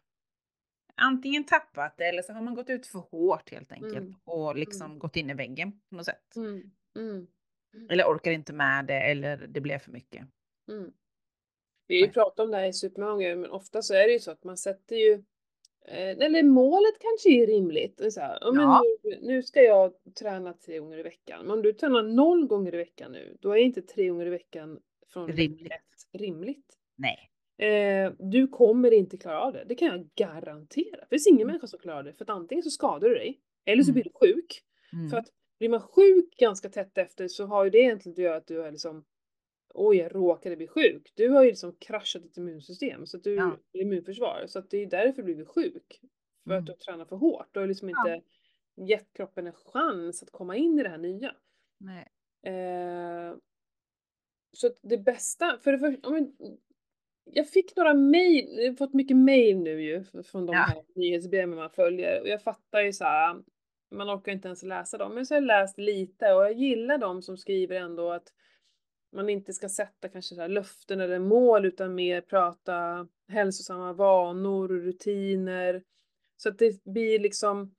antingen 0.96 1.44
tappat 1.44 1.98
det 1.98 2.06
eller 2.06 2.22
så 2.22 2.34
har 2.34 2.42
man 2.42 2.56
gått 2.56 2.70
ut 2.70 2.88
för 2.88 3.00
hårt 3.00 3.52
helt 3.52 3.72
enkelt 3.72 3.96
Mm. 3.98 4.16
och 4.24 4.56
liksom 4.56 5.00
gått 5.00 5.16
in 5.16 5.30
i 5.30 5.34
väggen 5.34 5.72
på 5.90 5.96
något 5.96 6.06
sätt. 6.06 6.36
Mm. 6.36 6.72
Mm. 6.98 7.28
Eller 7.90 8.04
orkar 8.04 8.32
inte 8.32 8.54
med 8.54 8.86
det 8.86 9.02
eller 9.02 9.38
det 9.48 9.62
blev 9.62 9.80
för 9.80 9.92
mycket. 9.92 10.28
Mm. 10.72 10.92
Vi 11.94 12.00
har 12.02 12.08
ju 12.08 12.14
pratat 12.14 12.40
om 12.40 12.52
det 12.52 12.58
här 12.58 12.68
i 12.68 12.74
supermånga 12.74 13.36
men 13.36 13.52
ofta 13.52 13.82
så 13.82 13.94
är 13.94 14.08
det 14.08 14.14
ju 14.14 14.20
så 14.20 14.32
att 14.32 14.44
man 14.44 14.58
sätter 14.58 14.96
ju 14.96 15.14
eh, 15.88 16.10
eller 16.10 16.44
målet 16.44 17.00
kanske 17.00 17.30
är 17.30 17.48
rimligt. 17.48 18.14
Så 18.14 18.20
här, 18.22 18.38
ja, 18.42 18.52
men 18.52 18.82
nu, 19.04 19.20
nu 19.22 19.44
ska 19.44 19.62
jag 19.62 19.94
träna 20.20 20.54
tre 20.54 20.80
gånger 20.80 20.98
i 20.98 21.04
veckan. 21.04 21.42
Men 21.46 21.52
om 21.52 21.62
du 21.62 21.74
tränar 21.74 22.04
noll 22.04 22.48
gånger 22.48 22.74
i 22.74 22.78
veckan 22.78 23.12
nu, 23.12 23.38
då 23.40 23.52
är 23.52 23.58
inte 23.58 23.82
tre 23.82 24.08
gånger 24.08 24.26
i 24.26 24.30
veckan 24.30 24.80
från 25.14 25.28
Rimligt. 25.32 25.72
ett 25.72 26.20
rimligt. 26.22 26.78
Nej. 26.96 27.30
Eh, 27.70 28.12
du 28.20 28.48
kommer 28.48 28.92
inte 28.94 29.18
klara 29.18 29.42
av 29.42 29.54
det. 29.54 29.64
Det 29.68 29.76
kan 29.76 29.88
jag 29.88 30.10
garantera. 30.16 30.98
Det 31.02 31.08
finns 31.10 31.28
ingen 31.28 31.42
Mm. 31.42 31.48
människa 31.48 31.68
som 31.68 31.80
klarar 31.80 32.04
det. 32.04 32.14
För 32.14 32.26
att 32.26 32.30
antingen 32.30 32.64
så 32.64 32.70
skadar 32.70 33.10
du 33.10 33.16
dig, 33.16 33.40
eller 33.66 33.84
så 33.84 33.92
Mm. 33.92 33.94
blir 33.94 34.04
du 34.04 34.10
sjuk. 34.14 34.62
Mm. 34.94 35.10
För 35.10 35.18
att 35.18 35.28
blir 35.60 35.70
man 35.70 35.82
sjuk 35.82 36.36
ganska 36.38 36.70
tätt 36.70 36.98
efter 36.98 37.28
så 37.28 37.46
har 37.46 37.64
ju 37.64 37.70
det 37.70 37.78
egentligen 37.80 38.14
att 38.14 38.18
göra 38.18 38.36
att 38.36 38.48
du 38.48 38.64
är 38.64 38.72
liksom 38.72 39.06
Oj, 39.74 39.98
jag 39.98 40.16
råkade 40.16 40.56
bli 40.56 40.68
sjuk. 40.68 41.12
Du 41.16 41.30
har 41.30 41.44
ju 41.44 41.50
liksom 41.50 41.76
kraschat 41.80 42.24
ditt 42.24 42.38
immunsystem, 42.38 43.06
så 43.06 43.18
att 43.18 43.24
du, 43.24 43.36
Ja. 43.36 43.58
immunförsvar. 43.74 44.44
Så 44.48 44.60
att 44.60 44.70
det 44.70 44.78
är 44.78 44.86
därför 44.88 45.24
du 45.24 45.36
blir 45.36 45.46
sjuk. 45.46 46.00
För 46.44 46.52
Mm. 46.52 46.60
att 46.60 46.66
du 46.66 46.72
har 46.72 46.78
tränat 46.78 47.10
för 47.10 47.16
hårt. 47.16 47.48
Du 47.52 47.60
har 47.60 47.68
liksom 47.68 47.90
Ja. 47.90 47.96
inte 48.16 48.26
gett 48.76 49.14
kroppen 49.14 49.48
en 49.48 49.54
chans 49.54 50.24
att 50.24 50.32
komma 50.32 50.56
in 50.56 50.80
i 50.80 50.84
det 50.84 50.90
här 50.90 50.98
nya. 50.98 51.36
Nej. 51.78 52.08
Eh, 52.54 53.36
så 54.52 54.68
att 54.68 54.78
det 54.82 54.98
bästa, 54.98 55.58
för 55.64 55.72
det 55.72 55.80
första, 55.80 56.08
om 56.08 56.16
jag, 56.16 56.58
jag 57.26 57.50
fick 57.50 57.76
några 57.76 57.94
mejl, 57.94 58.58
jag 58.58 58.70
har 58.72 58.76
fått 58.76 58.94
mycket 58.94 59.18
mejl 59.18 59.58
nu 59.58 59.82
ju 59.82 60.04
från 60.24 60.46
de 60.46 60.54
Ja. 60.54 60.60
här 60.60 60.84
nyhetsbreven 60.96 61.56
man 61.56 61.70
följer 61.70 62.22
och 62.22 62.28
jag 62.28 62.44
fattar 62.44 62.82
ju 62.82 62.94
så 62.94 63.04
här, 63.04 63.44
man 63.92 64.10
orkar 64.18 64.32
inte 64.32 64.48
ens 64.48 64.64
läsa 64.64 64.98
dem, 64.98 65.16
men 65.16 65.26
så 65.26 65.34
har 65.34 65.42
jag 65.42 65.48
läst 65.48 65.78
lite 65.78 66.34
och 66.34 66.44
jag 66.44 66.54
gillar 66.54 66.98
de 66.98 67.22
som 67.22 67.38
skriver 67.38 67.76
ändå 67.76 68.12
att 68.12 68.34
man 69.14 69.30
inte 69.30 69.54
ska 69.54 69.70
sätta 69.70 70.10
kanske 70.10 70.36
så 70.36 70.48
löften 70.48 71.02
eller 71.02 71.20
mål 71.20 71.66
utan 71.66 71.96
mer 71.96 72.22
prata 72.22 73.08
hälsosamma 73.28 73.94
vanor 73.94 74.72
och 74.72 74.84
rutiner. 74.84 75.84
Så 76.38 76.50
att 76.50 76.60
det 76.60 76.84
blir 76.84 77.20
liksom 77.20 77.76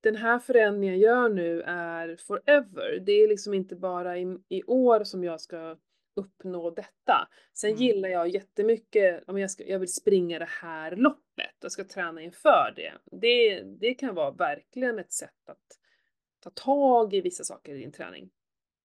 den 0.00 0.16
här 0.16 0.38
förändringen 0.38 1.00
jag 1.00 1.14
gör 1.14 1.28
nu 1.28 1.62
är 1.62 2.16
forever. 2.16 3.02
Det 3.06 3.12
är 3.12 3.28
liksom 3.28 3.54
inte 3.54 3.76
bara 3.76 4.18
i, 4.18 4.38
i 4.48 4.62
år 4.62 5.04
som 5.04 5.24
jag 5.24 5.40
ska 5.40 5.76
uppnå 6.16 6.70
detta. 6.70 7.28
Sen 7.52 7.70
Mm. 7.70 7.82
gillar 7.82 8.08
jag 8.08 8.28
jättemycket, 8.28 9.24
om 9.26 9.38
jag, 9.38 9.50
ska, 9.50 9.64
jag 9.64 9.78
vill 9.78 9.92
springa 9.92 10.38
det 10.38 10.48
här 10.48 10.96
loppet, 10.96 11.54
jag 11.60 11.72
ska 11.72 11.84
träna 11.84 12.22
inför 12.22 12.72
det. 12.76 12.92
det. 13.04 13.62
Det 13.62 13.94
kan 13.94 14.14
vara 14.14 14.30
verkligen 14.30 14.98
ett 14.98 15.12
sätt 15.12 15.48
att 15.48 15.78
ta 16.40 16.50
tag 16.50 17.14
i 17.14 17.20
vissa 17.20 17.44
saker 17.44 17.74
i 17.74 17.78
din 17.78 17.92
träning. 17.92 18.30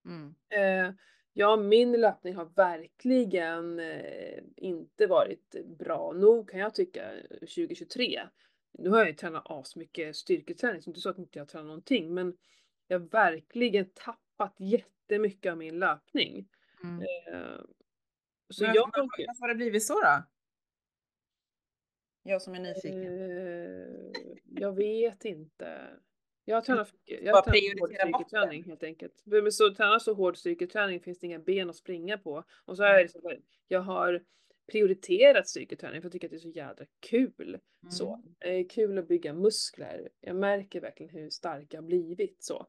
Mm. 0.05 0.35
Eh, 0.49 0.93
ja, 1.33 1.57
min 1.57 1.91
löpning 1.91 2.35
har 2.35 2.45
verkligen 2.45 3.79
eh, 3.79 4.43
inte 4.55 5.07
varit 5.07 5.55
bra 5.65 6.13
nog 6.13 6.49
kan 6.49 6.59
jag 6.59 6.75
tycka 6.75 7.11
2023. 7.39 8.21
Nu 8.71 8.89
har 8.89 8.97
jag 8.97 9.07
ju 9.07 9.13
tränat 9.13 9.43
asmycket 9.45 10.15
styrketräning, 10.15 10.81
så 10.81 10.89
det 10.89 10.89
är 10.89 10.91
inte 10.91 11.01
så 11.01 11.09
att 11.09 11.17
inte 11.17 11.39
jag 11.39 11.47
tränar 11.47 11.65
någonting, 11.65 12.13
men 12.13 12.37
jag 12.87 12.99
har 12.99 13.07
verkligen 13.07 13.89
tappat 13.93 14.55
jättemycket 14.57 15.51
av 15.51 15.57
min 15.57 15.79
löpning. 15.79 16.47
Mm. 16.83 17.01
Eh, 17.01 17.61
så 18.49 18.63
Men 18.63 18.75
jag 18.75 18.85
varför, 18.85 19.27
varför 19.27 19.41
har 19.41 19.47
det 19.47 19.55
blivit 19.55 19.85
så 19.85 20.01
då? 20.01 20.23
Jag 22.23 22.41
som 22.41 22.55
är 22.55 22.59
nyfiken. 22.59 23.31
Eh, 23.31 24.35
jag 24.45 24.75
vet 24.75 25.25
inte. 25.25 25.89
Jag 26.51 26.69
mycket. 26.69 27.25
Jag 27.25 27.43
tränat 27.43 27.79
hård 27.79 27.89
styrketräning 27.89 28.63
helt 28.63 28.83
enkelt. 28.83 29.21
Men 29.25 29.51
så 29.51 29.73
tränar 29.73 29.99
så 29.99 30.13
hård 30.13 30.37
styrketräning 30.37 30.99
finns 30.99 31.19
det 31.19 31.27
inga 31.27 31.39
ben 31.39 31.69
att 31.69 31.75
springa 31.75 32.17
på. 32.17 32.43
Och 32.65 32.77
så 32.77 32.83
har 32.83 32.89
jag, 32.89 33.01
liksom, 33.01 33.21
jag 33.67 33.81
har 33.81 34.23
prioriterat 34.71 35.47
styrketräning 35.47 36.01
för 36.01 36.05
jag 36.05 36.11
tycker 36.11 36.27
att 36.27 36.31
det 36.31 36.37
är 36.37 36.39
så 36.39 36.49
jädra 36.49 36.85
kul. 36.99 37.59
Så. 37.89 38.13
Mm. 38.13 38.35
Det 38.39 38.59
är 38.59 38.69
kul 38.69 38.97
att 38.97 39.07
bygga 39.07 39.33
muskler. 39.33 40.09
Jag 40.19 40.35
märker 40.35 40.81
verkligen 40.81 41.09
hur 41.09 41.29
stark 41.29 41.73
jag 41.73 41.81
har 41.81 41.87
blivit 41.87 42.43
så. 42.43 42.67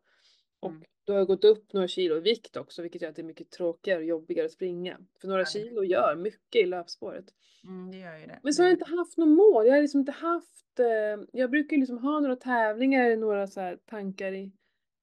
Och 0.62 0.70
Mm. 0.70 0.82
då 1.04 1.12
har 1.12 1.24
gått 1.24 1.44
upp 1.44 1.72
några 1.72 1.88
kilo 1.88 2.16
i 2.16 2.20
vikt 2.20 2.56
också, 2.56 2.82
vilket 2.82 3.02
gör 3.02 3.08
att 3.08 3.16
det 3.16 3.22
är 3.22 3.26
mycket 3.26 3.50
tråkigare 3.50 3.98
och 3.98 4.04
jobbigare 4.04 4.46
att 4.46 4.52
springa. 4.52 4.98
För 5.20 5.28
några 5.28 5.44
kilo 5.44 5.84
gör 5.84 6.16
mycket 6.16 6.62
i 6.62 6.66
löpspåret. 6.66 7.24
Mm, 7.64 7.90
det 7.90 7.98
gör 7.98 8.18
ju 8.18 8.26
det. 8.26 8.40
Men 8.42 8.52
så 8.54 8.62
har 8.62 8.68
jag 8.68 8.74
inte 8.74 8.90
haft 8.96 9.18
något 9.18 9.28
mål. 9.28 9.66
Jag 9.66 9.74
har 9.74 9.80
liksom 9.82 10.00
inte 10.00 10.12
haft, 10.12 10.78
eh, 10.78 11.24
jag 11.32 11.50
brukar 11.50 11.76
liksom 11.76 11.98
ha 11.98 12.20
några 12.20 12.36
tävlingar, 12.36 13.16
några 13.16 13.46
så 13.46 13.76
tankar 13.86 14.32
i, 14.32 14.52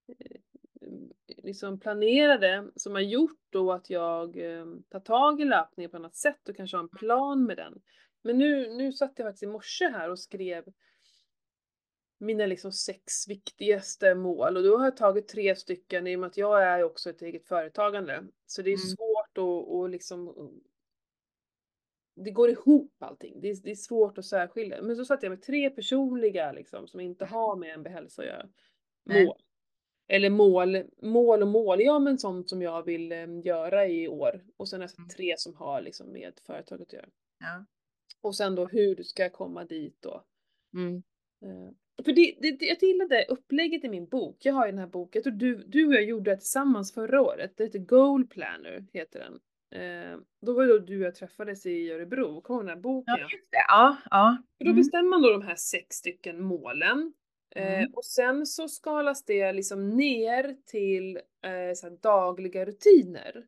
eh, 0.08 0.36
liksom 1.42 1.80
planerade 1.80 2.70
som 2.76 2.92
har 2.94 3.00
gjort 3.00 3.40
då 3.50 3.72
att 3.72 3.90
jag 3.90 4.36
eh, 4.36 4.66
tar 4.88 5.00
tag 5.00 5.40
i 5.40 5.44
löpningen 5.44 5.90
på 5.90 5.96
annat 5.96 6.16
sätt 6.16 6.48
och 6.48 6.56
kanske 6.56 6.76
har 6.76 6.82
en 6.84 6.88
plan 6.88 7.44
med 7.46 7.56
den. 7.56 7.80
Men 8.22 8.38
nu, 8.38 8.68
nu 8.70 8.92
satt 8.92 9.12
jag 9.16 9.26
faktiskt 9.26 9.42
i 9.42 9.46
morse 9.46 9.88
här 9.88 10.10
och 10.10 10.18
skrev 10.18 10.64
mina 12.20 12.46
liksom 12.46 12.72
sex 12.72 13.28
viktigaste 13.28 14.14
mål 14.14 14.56
och 14.56 14.62
då 14.62 14.78
har 14.78 14.84
jag 14.84 14.96
tagit 14.96 15.28
tre 15.28 15.56
stycken 15.56 16.06
i 16.06 16.16
och 16.16 16.20
med 16.20 16.26
att 16.26 16.36
jag 16.36 16.62
är 16.62 16.82
också 16.82 17.10
ett 17.10 17.22
eget 17.22 17.46
företagande. 17.48 18.24
Så 18.46 18.62
det 18.62 18.70
är 18.70 18.74
Mm. 18.76 18.86
svårt 18.96 19.38
att, 19.38 19.72
att 19.84 19.90
liksom 19.90 20.34
det 22.16 22.30
går 22.30 22.50
ihop 22.50 23.02
allting. 23.02 23.40
Det 23.40 23.48
är, 23.50 23.56
det 23.62 23.70
är 23.70 23.74
svårt 23.74 24.18
att 24.18 24.24
särskilja. 24.26 24.82
Men 24.82 24.96
så 24.96 25.04
satte 25.04 25.26
jag 25.26 25.30
med 25.30 25.42
tre 25.42 25.70
personliga 25.70 26.52
liksom 26.52 26.88
som 26.88 27.00
inte 27.00 27.24
har 27.24 27.56
med 27.56 27.74
MB 27.74 27.88
hälsa 27.88 28.22
att 28.22 28.28
göra. 28.28 28.48
Nej. 29.04 29.24
mål. 29.26 29.36
Eller 30.08 30.30
mål, 30.30 30.84
mål 31.02 31.42
och 31.42 31.48
mål, 31.48 31.80
ja 31.80 31.98
men 31.98 32.18
sånt 32.18 32.48
som 32.50 32.62
jag 32.62 32.82
vill 32.82 33.12
eh, 33.12 33.26
göra 33.44 33.86
i 33.86 34.08
år. 34.08 34.44
Och 34.56 34.68
sen 34.68 34.82
alltså 34.82 34.98
Mm. 34.98 35.08
tre 35.08 35.34
som 35.38 35.54
har 35.54 35.80
liksom 35.80 36.12
med 36.12 36.32
företaget 36.46 36.86
att 36.86 36.92
göra. 36.92 37.08
Ja. 37.38 37.64
Och 38.20 38.36
sen 38.36 38.54
då 38.54 38.66
hur 38.66 38.94
du 38.96 39.04
ska 39.04 39.30
komma 39.30 39.64
dit 39.64 39.96
då. 40.02 40.24
Mm. 40.74 41.02
Eh, 41.42 41.70
För 42.04 42.12
det, 42.12 42.34
det, 42.40 42.64
jag 42.66 42.82
gillade 42.82 43.24
upplägget 43.28 43.84
i 43.84 43.88
min 43.88 44.06
bok. 44.06 44.36
Jag 44.40 44.54
har 44.54 44.66
ju 44.66 44.72
den 44.72 44.78
här 44.78 44.86
boken, 44.86 45.22
tror 45.22 45.32
du, 45.32 45.56
du 45.66 45.86
och 45.86 45.94
jag 45.94 46.04
gjorde 46.04 46.30
det 46.30 46.36
tillsammans 46.36 46.94
förra 46.94 47.20
året. 47.22 47.52
Det 47.56 47.64
heter 47.64 47.78
Goal 47.78 48.26
Planner, 48.26 48.84
heter 48.92 49.18
den. 49.20 49.40
Eh, 49.74 50.18
då 50.46 50.52
var 50.52 50.62
det 50.66 50.72
då 50.72 50.78
du 50.78 51.00
och 51.00 51.06
jag 51.06 51.14
träffades 51.14 51.66
i 51.66 51.90
Örebro, 51.90 52.40
kommer 52.40 52.60
den 52.62 52.68
här 52.68 52.76
boken? 52.76 53.14
Ja, 53.18 53.22
just 53.22 53.50
det. 53.50 53.64
Ja, 53.68 53.96
ja. 54.10 54.36
För 54.58 54.64
då 54.64 54.70
Mm. 54.70 54.80
bestämmer 54.80 55.08
man 55.10 55.22
då 55.22 55.30
de 55.30 55.42
här 55.42 55.54
sex 55.54 55.96
stycken 55.96 56.42
målen. 56.42 57.12
Eh, 57.54 57.78
Mm. 57.78 57.90
och 57.94 58.04
sen 58.04 58.46
så 58.46 58.68
skalas 58.68 59.24
det 59.24 59.52
liksom 59.52 59.88
ner 59.90 60.56
till 60.66 61.16
eh, 61.16 61.92
dagliga 62.02 62.64
rutiner. 62.64 63.44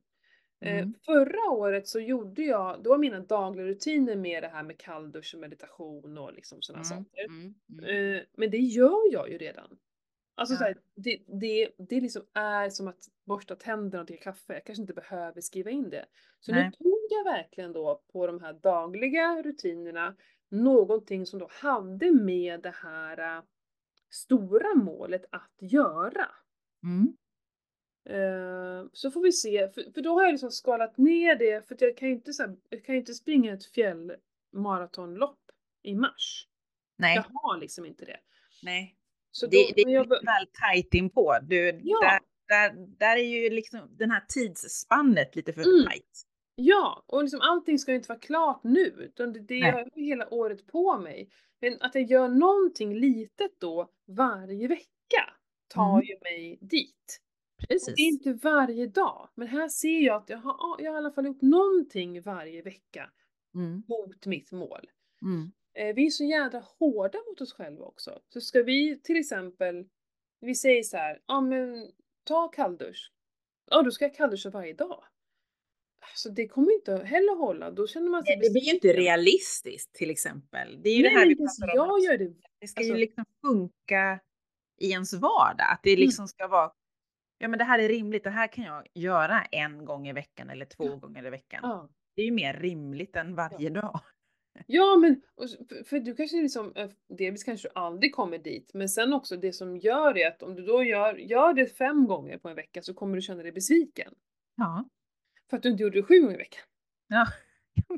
Eh, 0.62 0.78
Mm. 0.78 0.94
förra 1.06 1.50
året 1.50 1.88
så 1.88 2.00
gjorde 2.00 2.42
jag, 2.42 2.82
då 2.82 2.90
var 2.90 2.98
mina 2.98 3.20
dagliga 3.20 3.66
rutiner 3.66 4.16
med 4.16 4.42
det 4.42 4.48
här 4.48 4.62
med 4.62 4.78
kalldusch 4.78 5.34
och 5.34 5.40
meditation 5.40 6.18
och 6.18 6.32
liksom 6.32 6.62
sådana 6.62 6.84
Mm. 6.84 7.04
saker. 7.04 7.24
Mm. 7.24 7.54
Mm. 7.72 8.14
Eh, 8.16 8.22
men 8.36 8.50
det 8.50 8.58
gör 8.58 9.12
jag 9.12 9.30
ju 9.30 9.38
redan. 9.38 9.78
Alltså 10.34 10.54
Ja. 10.54 10.58
så 10.58 10.64
här, 10.64 10.76
det, 10.96 11.22
det, 11.40 11.68
det 11.88 12.00
liksom 12.00 12.22
är 12.34 12.70
som 12.70 12.88
att 12.88 13.04
borsta 13.26 13.56
tänderna 13.56 14.00
och 14.00 14.06
dricka 14.06 14.22
kaffe. 14.24 14.52
Jag 14.54 14.64
kanske 14.64 14.82
inte 14.82 14.94
behöver 14.94 15.40
skriva 15.40 15.70
in 15.70 15.90
det. 15.90 16.06
Så 16.40 16.52
Nej. 16.52 16.64
nu 16.64 16.70
tog 16.72 16.98
jag 17.10 17.24
verkligen 17.32 17.72
då 17.72 18.02
på 18.12 18.26
de 18.26 18.40
här 18.40 18.52
dagliga 18.52 19.42
rutinerna 19.42 20.16
någonting 20.50 21.26
som 21.26 21.38
då 21.38 21.48
hade 21.50 22.10
med 22.12 22.62
det 22.62 22.74
här 22.82 23.36
äh, 23.38 23.42
stora 24.10 24.74
målet 24.74 25.24
att 25.32 25.56
göra. 25.60 26.28
Mm. 26.84 27.16
Eh, 28.04 28.86
så 28.92 29.10
får 29.10 29.20
vi 29.22 29.32
se, 29.32 29.68
för, 29.68 29.92
för 29.94 30.00
då 30.00 30.14
har 30.14 30.22
jag 30.22 30.32
liksom 30.32 30.50
skalat 30.50 30.98
ner 30.98 31.36
det 31.36 31.68
för 31.68 31.74
att 31.74 31.80
jag 31.80 31.96
kan 31.96 32.08
ju 32.08 32.14
inte, 32.14 32.32
så 32.32 32.42
här, 32.42 32.56
jag 32.68 32.84
kan 32.84 32.94
ju 32.94 32.98
inte 33.00 33.14
springa 33.14 33.52
ett 33.52 33.64
fjällmaratonlopp 34.52 35.38
i 35.82 35.94
mars. 35.94 36.48
Nej, 36.98 37.16
Jag 37.16 37.22
har 37.40 37.58
liksom 37.58 37.86
inte 37.86 38.04
det. 38.04 38.20
nej. 38.62 38.96
Så 39.30 39.46
Det, 39.46 39.56
då, 39.68 39.72
det 39.76 39.82
är 39.82 39.88
jag, 39.88 40.08
väl 40.08 40.46
tajt 40.60 40.94
inpå. 40.94 41.36
Du, 41.42 41.80
Ja. 41.82 42.00
där, 42.00 42.20
där, 42.48 42.86
där 42.98 43.16
är 43.16 43.22
ju 43.42 43.50
liksom 43.50 43.80
den 43.96 44.10
här 44.10 44.24
tidsspannet 44.28 45.36
lite 45.36 45.52
för 45.52 45.62
Mm. 45.62 45.86
tajt. 45.86 46.22
Ja, 46.54 47.04
och 47.06 47.22
liksom 47.22 47.40
allting 47.40 47.78
ska 47.78 47.92
ju 47.92 47.96
inte 47.96 48.08
vara 48.08 48.18
klart 48.18 48.60
nu, 48.64 48.84
utan 48.98 49.32
det, 49.32 49.40
det 49.40 49.60
Nej. 49.60 49.70
har 49.72 49.88
ju 49.94 50.04
hela 50.04 50.34
året 50.34 50.66
på 50.66 50.98
mig. 50.98 51.28
Men 51.60 51.76
att 51.82 51.94
jag 51.94 52.04
gör 52.10 52.28
någonting 52.28 52.94
litet 52.94 53.60
då 53.60 53.90
varje 54.06 54.68
vecka 54.68 55.34
tar 55.68 55.92
Mm. 55.94 56.04
ju 56.06 56.18
mig 56.22 56.58
dit. 56.60 57.20
Precis. 57.68 57.94
det 57.96 58.02
är 58.02 58.06
inte 58.06 58.32
varje 58.32 58.86
dag, 58.86 59.28
men 59.34 59.48
här 59.48 59.68
ser 59.68 60.00
jag 60.00 60.16
att 60.22 60.28
jag 60.28 60.38
har, 60.38 60.56
ja, 60.58 60.76
jag 60.78 60.90
har 60.90 60.96
i 60.96 60.98
alla 60.98 61.12
fall 61.12 61.26
gjort 61.26 61.42
någonting 61.42 62.22
varje 62.22 62.62
vecka 62.62 63.10
Mm. 63.54 63.82
mot 63.88 64.26
mitt 64.26 64.52
mål. 64.52 64.90
Mm. 65.22 65.52
Eh, 65.74 65.94
vi 65.94 66.06
är 66.06 66.10
så 66.10 66.24
jädra 66.24 66.62
hårda 66.78 67.18
mot 67.28 67.40
oss 67.40 67.52
själva 67.52 67.84
också. 67.84 68.20
Så 68.28 68.40
ska 68.40 68.62
vi 68.62 69.00
till 69.02 69.16
exempel, 69.16 69.88
vi 70.40 70.54
säger 70.54 70.82
så 70.82 70.96
här, 70.96 71.20
ja 71.26 71.40
men 71.40 71.90
ta 72.24 72.48
kalldusch. 72.48 73.12
Ja, 73.70 73.82
då 73.82 73.90
ska 73.90 74.04
jag 74.04 74.14
kallduscha 74.14 74.50
varje 74.50 74.72
dag. 74.72 75.04
Alltså 76.10 76.30
det 76.30 76.48
kommer 76.48 76.72
inte 76.74 76.96
heller 76.96 77.36
hålla, 77.36 77.70
då 77.70 77.86
känner 77.86 78.10
man 78.10 78.24
sig 78.24 78.36
Det 78.36 78.50
blir 78.50 78.62
ju 78.62 78.70
inte 78.74 78.92
realistiskt 78.92 79.94
till 79.94 80.10
exempel. 80.10 80.82
Det 80.82 80.88
är 80.90 80.96
ju 80.96 81.02
Nej, 81.02 81.12
det 81.12 81.18
här 81.18 81.26
vi 81.26 81.36
pratar 81.36 81.68
om. 81.68 81.76
jag 81.76 82.00
gör 82.00 82.18
det. 82.18 82.34
Det 82.60 82.68
ska 82.68 82.80
alltså- 82.80 82.94
ju 82.94 83.00
liksom 83.00 83.24
funka 83.40 84.20
i 84.80 84.90
ens 84.90 85.12
vardag. 85.14 85.66
Att 85.72 85.80
det 85.82 85.90
Mm. 85.92 86.00
liksom 86.00 86.28
ska 86.28 86.48
vara, 86.48 86.72
ja 87.42 87.48
men 87.48 87.58
det 87.58 87.64
här 87.64 87.78
är 87.78 87.88
rimligt, 87.88 88.24
det 88.24 88.30
här 88.30 88.46
kan 88.46 88.64
jag 88.64 88.86
göra 88.94 89.42
en 89.44 89.84
gång 89.84 90.08
i 90.08 90.12
veckan 90.12 90.50
eller 90.50 90.64
två 90.66 90.84
Ja. 90.86 90.96
gånger 90.96 91.26
i 91.26 91.30
veckan. 91.30 91.60
Ja. 91.62 91.88
Det 92.16 92.22
är 92.22 92.26
ju 92.26 92.32
mer 92.32 92.54
rimligt 92.54 93.16
än 93.16 93.34
varje 93.34 93.70
dag. 93.70 94.00
Ja 94.66 94.96
men, 94.96 95.22
för, 95.36 95.84
för 95.84 95.98
du 95.98 96.14
kanske 96.14 96.36
liksom, 96.42 96.72
eh, 96.76 96.90
delvis 97.18 97.44
kanske 97.44 97.68
du 97.68 97.72
aldrig 97.74 98.14
kommer 98.14 98.38
dit, 98.38 98.70
men 98.74 98.88
sen 98.88 99.12
också 99.12 99.36
det 99.36 99.52
som 99.52 99.76
gör 99.76 100.14
det 100.14 100.24
att 100.24 100.42
om 100.42 100.54
du 100.54 100.62
då 100.62 100.82
gör, 100.84 101.14
gör 101.14 101.54
det 101.54 101.66
fem 101.66 102.06
gånger 102.06 102.38
på 102.38 102.48
en 102.48 102.54
vecka 102.56 102.82
så 102.82 102.94
kommer 102.94 103.14
du 103.16 103.22
känna 103.22 103.42
dig 103.42 103.52
besviken. 103.52 104.14
Ja. 104.56 104.84
För 105.50 105.56
att 105.56 105.62
du 105.62 105.68
inte 105.68 105.82
gjorde 105.82 105.98
det 105.98 106.02
sju 106.02 106.20
gånger 106.20 106.34
i 106.34 106.38
veckan. 106.38 106.62
ja. 107.08 107.26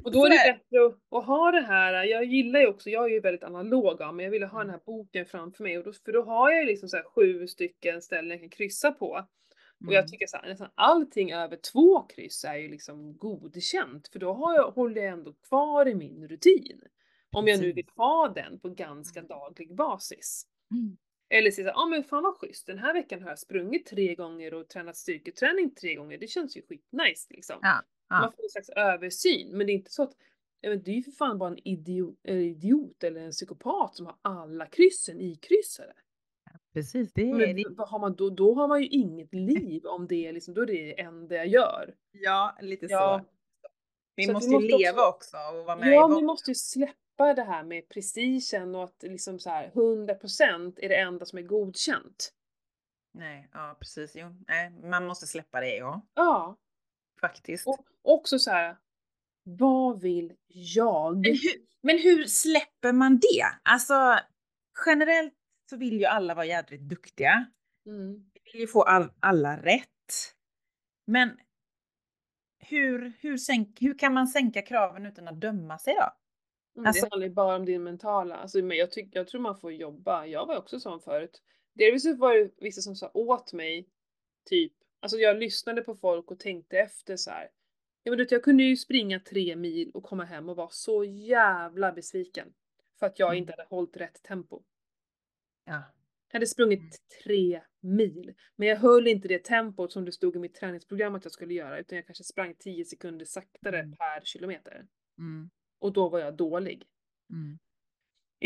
Och 0.05 0.13
då 0.13 0.25
är 0.25 0.31
det 0.31 0.53
bättre 0.53 0.87
att, 1.19 1.25
ha 1.27 1.51
det 1.51 1.61
här, 1.61 2.05
jag 2.05 2.25
gillar 2.25 2.61
ju 2.61 2.67
också, 2.67 2.91
jag 2.91 3.05
är 3.05 3.09
ju 3.09 3.21
väldigt 3.21 3.45
analog 3.45 4.03
av 4.03 4.15
men 4.15 4.25
jag 4.25 4.31
ville 4.31 4.47
ha 4.47 4.59
Mm. 4.61 4.67
den 4.67 4.75
här 4.75 4.85
boken 4.87 5.27
framför 5.27 5.63
mig 5.63 5.79
och 5.79 5.85
då, 5.85 5.93
för 5.93 6.13
då 6.13 6.23
har 6.23 6.51
jag 6.51 6.61
ju 6.61 6.67
liksom 6.67 6.89
så 6.89 7.03
sju 7.15 7.47
stycken 7.47 8.03
ställen 8.03 8.31
jag 8.31 8.41
kan 8.41 8.51
kryssa 8.51 8.93
på. 8.93 9.07
Och 9.87 9.93
jag 9.93 9.99
Mm. 9.99 10.07
tycker 10.07 10.27
så 10.27 10.37
här, 10.37 10.49
nästan 10.49 10.71
allting 10.75 11.33
över 11.33 11.57
två 11.73 12.01
kryss 12.03 12.45
är 12.45 12.55
ju 12.57 12.69
liksom 12.69 13.17
godkänt 13.17 14.09
för 14.09 14.19
då 14.19 14.33
har 14.33 14.55
jag, 14.55 14.71
håller 14.71 15.03
jag 15.03 15.13
ändå 15.13 15.33
kvar 15.49 15.89
i 15.89 15.95
min 15.95 16.29
rutin. 16.29 16.81
Om 17.33 17.49
jag 17.49 17.61
nu 17.61 17.73
vill 17.73 17.89
ha 17.97 18.29
den 18.29 18.59
på 18.61 18.69
ganska 18.69 19.21
Mm. 19.21 19.29
daglig 19.29 19.75
basis. 19.75 20.47
Mm. 20.71 20.97
Eller 21.31 21.51
säga 21.51 21.69
ja 21.69 21.75
ah, 21.83 21.87
men 21.87 22.05
fan 22.05 22.23
vad 22.23 22.37
schysst, 22.37 22.67
den 22.67 22.79
här 22.79 22.95
veckan 22.95 23.23
har 23.23 23.29
jag 23.29 23.39
sprungit 23.39 23.87
tre 23.87 24.15
gånger 24.15 24.55
och 24.55 24.69
tränat 24.69 24.97
styrketräning 24.97 25.75
tre 25.75 25.95
gånger, 25.95 26.19
det 26.19 26.27
känns 26.27 26.57
ju 26.57 26.63
skitnice 26.63 27.27
liksom. 27.31 27.59
Ja. 27.63 27.83
Ja. 28.09 28.21
Man 28.21 28.33
får 28.33 28.43
en 28.45 28.51
slags 28.51 28.69
översyn, 28.69 29.57
men 29.59 29.67
det 29.67 29.73
är 29.73 29.75
inte 29.75 29.91
så 29.91 30.03
att 30.03 30.13
vet, 30.63 30.85
det 30.85 30.91
är 30.91 30.95
ju 30.95 31.03
för 31.03 31.11
fan 31.13 31.39
bara 31.39 31.51
en 31.51 31.69
idiot, 31.69 32.19
en 32.23 32.41
idiot 32.41 33.05
eller 33.05 33.21
en 33.21 33.31
psykopat 33.31 33.97
som 33.97 34.07
har 34.07 34.17
alla 34.23 34.67
kryssen 34.67 35.21
ikryssade. 35.21 35.93
Precis, 36.73 37.13
det 37.13 37.23
är 37.31 37.35
Men 37.35 37.57
det. 37.57 37.85
har 37.85 37.99
man 37.99 38.15
då, 38.15 38.31
då 38.31 38.55
har 38.55 38.69
man 38.69 38.83
ju 38.83 38.89
inget 38.89 39.35
liv 39.35 39.87
om 39.87 40.07
det 40.07 40.27
är 40.27 40.33
liksom, 40.33 40.55
då 40.55 40.63
är 40.63 40.67
det 40.67 40.73
det 40.73 41.01
enda 41.01 41.35
jag 41.37 41.47
gör. 41.47 41.95
Ja, 42.13 42.57
lite 42.61 42.87
Ja. 42.91 43.21
så. 43.25 43.31
Vi 44.17 44.25
Så 44.27 44.33
måste 44.33 44.51
ju 44.51 44.55
måste 44.61 44.77
leva 44.77 45.09
också 45.09 45.37
och 45.37 45.65
vara 45.65 45.77
med 45.77 45.89
i 45.89 45.93
Ja, 45.93 46.07
vi 46.07 46.23
måste 46.23 46.51
ju 46.51 46.55
släppa 46.55 47.35
det 47.35 47.43
här 47.43 47.65
med 47.65 47.89
prestigen 47.89 48.75
och 48.75 48.85
att 48.85 49.03
liksom 49.03 49.39
så 49.39 49.51
här 49.51 49.71
100% 49.75 50.79
är 50.83 50.89
det 50.89 50.97
enda 50.97 51.27
som 51.27 51.39
är 51.39 51.43
godkänt. 51.43 52.33
Nej, 53.13 53.49
ja 53.53 53.77
precis. 53.81 54.13
Jo, 54.17 54.27
nej, 54.49 54.71
man 54.71 55.07
måste 55.07 55.27
släppa 55.27 55.61
det, 55.61 55.77
ja. 55.77 56.01
Ja, 56.15 56.57
Faktiskt. 57.29 57.67
och 57.67 57.87
också 58.03 58.39
så 58.39 58.51
här. 58.51 58.77
Vad 59.45 60.01
vill 60.01 60.33
jag? 60.47 61.17
Men 61.17 61.25
hur, 61.33 61.67
men 61.83 61.99
hur 61.99 62.25
släpper 62.25 62.93
man 62.93 63.19
det? 63.19 63.45
Alltså 63.63 64.19
generellt 64.87 65.35
så 65.71 65.77
vill 65.77 65.99
ju 65.99 66.05
alla 66.05 66.35
vara 66.35 66.47
jädrigt 66.47 66.83
duktiga. 66.83 67.47
Mm. 67.87 68.31
Vi 68.35 68.51
vill 68.53 68.61
ju 68.61 68.67
få 68.67 68.83
all, 68.83 69.13
alla 69.21 69.57
rätt. 69.63 69.89
Men 71.07 71.39
hur, 72.59 73.13
hur, 73.21 73.37
sänk, 73.37 73.83
hur 73.83 73.99
kan 73.99 74.15
man 74.15 74.27
sänka 74.27 74.63
kraven 74.63 75.07
utan 75.07 75.29
att 75.29 75.41
döma 75.41 75.79
sig 75.79 75.95
då? 75.95 76.13
Mm, 76.77 76.87
Alltså- 76.87 77.05
det 77.05 77.11
handlar 77.11 77.29
ju 77.29 77.35
bara 77.35 77.57
om 77.57 77.65
din 77.65 77.85
mentala. 77.85 78.37
Alltså, 78.37 78.59
men 78.59 78.77
jag, 78.77 78.91
tyck, 78.91 79.09
jag 79.13 79.29
tror 79.29 79.41
man 79.41 79.57
får 79.61 79.73
jobba. 79.73 80.27
Jag 80.27 80.47
var 80.47 80.57
också 80.59 80.81
sån 80.81 81.01
förut. 81.01 81.43
Delvis 81.75 82.03
så 82.03 82.17
var 82.17 82.35
det 82.35 82.51
vissa 82.57 82.81
som 82.81 82.97
sa 82.97 83.11
åt 83.15 83.53
mig, 83.53 83.89
typ, 84.51 84.73
alltså 85.05 85.19
jag 85.19 85.37
lyssnade 85.37 85.83
på 85.83 85.95
folk 85.95 86.31
och 86.31 86.39
tänkte 86.39 86.79
efter 86.79 87.17
så 87.17 87.31
här. 87.31 87.51
Ja, 88.03 88.11
men 88.11 88.19
du 88.19 88.27
jag 88.31 88.43
kunde 88.45 88.63
ju 88.63 88.77
springa 88.77 89.21
tre 89.21 89.57
mil 89.57 89.91
och 89.95 90.03
komma 90.05 90.25
hem 90.25 90.49
och 90.49 90.57
vara 90.57 90.71
så 90.71 91.05
jävla 91.05 91.93
besviken. 91.93 92.55
För 92.99 93.07
att 93.07 93.19
jag 93.19 93.29
Mm. 93.31 93.39
inte 93.39 93.53
hade 93.53 93.65
hållit 93.65 93.97
rätt 93.97 94.23
tempo. 94.23 94.63
Ja. 95.65 95.83
Jag 96.29 96.37
hade 96.37 96.47
sprungit 96.47 96.81
Mm. 96.81 96.91
tre 97.25 97.61
mil. 97.81 98.35
Men 98.57 98.69
jag 98.69 98.77
höll 98.77 99.07
inte 99.07 99.29
det 99.29 99.45
tempot 99.45 99.93
som 99.93 100.05
det 100.05 100.13
stod 100.13 100.37
i 100.37 100.39
mitt 100.39 100.55
träningsprogram 100.55 101.15
att 101.15 101.25
jag 101.25 101.33
skulle 101.33 101.55
göra. 101.55 101.79
Utan 101.79 101.97
jag 101.97 102.07
kanske 102.07 102.25
sprang 102.25 102.55
10 102.55 102.85
sekunder 102.85 103.25
saktare 103.25 103.79
Mm. 103.79 103.97
per 103.97 104.21
kilometer. 104.25 104.87
Mm. 105.19 105.51
Och 105.79 105.93
då 105.93 106.09
var 106.09 106.19
jag 106.19 106.37
dålig. 106.37 106.87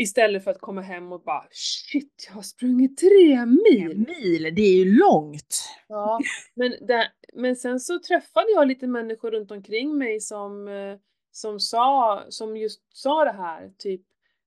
Istället 0.01 0.43
för 0.43 0.51
att 0.51 0.61
komma 0.61 0.81
hem 0.81 1.11
och 1.11 1.21
bara 1.23 1.47
shit, 1.51 2.25
jag 2.27 2.33
har 2.35 2.41
sprungit 2.41 2.97
tre 2.97 3.31
En 3.33 3.59
mil. 3.71 3.97
mil, 4.07 4.55
det 4.55 4.61
är 4.61 4.75
ju 4.85 4.97
långt. 4.99 5.63
Ja, 5.87 6.19
men, 6.55 6.73
där, 6.81 7.07
men 7.33 7.55
sen 7.55 7.79
så 7.79 7.99
träffade 7.99 8.51
jag 8.51 8.67
lite 8.67 8.87
människor 8.87 9.31
runt 9.31 9.51
omkring 9.51 9.97
mig 9.97 10.19
som, 10.19 10.67
eh, 10.67 10.97
som 11.31 11.59
sa, 11.59 12.23
som 12.29 12.57
just 12.57 12.81
sa 12.97 13.25
det 13.25 13.31
här, 13.31 13.71
typ 13.77 14.01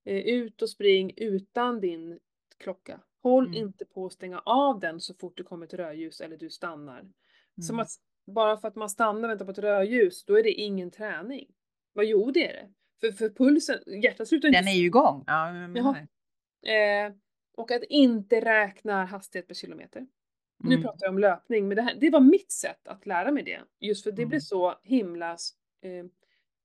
eh, 0.04 0.16
ut 0.18 0.62
och 0.62 0.70
spring 0.70 1.12
utan 1.16 1.80
din 1.80 2.18
klocka. 2.58 3.00
Håll 3.22 3.46
Mm. 3.46 3.58
inte 3.58 3.84
på 3.84 4.06
att 4.06 4.12
stänga 4.12 4.38
av 4.38 4.80
den 4.80 5.00
så 5.00 5.14
fort 5.14 5.36
det 5.36 5.42
kommer 5.42 5.66
ett 5.66 5.74
rödljus 5.74 6.20
eller 6.20 6.36
du 6.36 6.50
stannar. 6.50 7.00
Som 7.66 7.74
Mm. 7.76 7.82
att 7.82 7.88
bara 8.26 8.56
för 8.56 8.68
att 8.68 8.76
man 8.76 8.90
stannar 8.90 9.22
och 9.24 9.30
väntar 9.30 9.44
på 9.44 9.50
ett 9.50 9.58
rödljus, 9.58 10.24
då 10.24 10.38
är 10.38 10.42
det 10.42 10.52
ingen 10.52 10.90
träning. 10.90 11.46
Vad 11.92 12.04
jo 12.04 12.30
det 12.30 12.48
är 12.50 12.52
det. 12.52 12.68
För, 13.02 13.12
för 13.12 13.28
pulsen, 13.28 13.78
hjärtat 14.02 14.28
slutar 14.28 14.48
inte 14.48 14.58
Den 14.60 14.68
är 14.68 14.72
ju 14.72 14.86
igång. 14.86 15.24
Ja, 15.26 15.52
det. 16.62 16.76
Eh, 17.06 17.12
och 17.56 17.70
att 17.70 17.82
inte 17.82 18.40
räkna 18.40 19.04
hastighet 19.04 19.48
per 19.48 19.54
kilometer. 19.54 20.06
Nu 20.64 20.74
Mm. 20.74 20.82
pratar 20.82 21.06
jag 21.06 21.10
om 21.12 21.18
löpning, 21.18 21.68
men 21.68 21.76
det, 21.76 21.82
här, 21.82 21.94
det 22.00 22.10
var 22.10 22.20
mitt 22.20 22.52
sätt 22.52 22.88
att 22.88 23.06
lära 23.06 23.30
mig 23.32 23.42
det. 23.42 23.60
Just 23.80 24.02
för 24.04 24.12
det 24.12 24.22
Mm. 24.22 24.28
blev 24.28 24.40
så 24.40 24.78
himla 24.82 25.30
eh, 25.82 26.04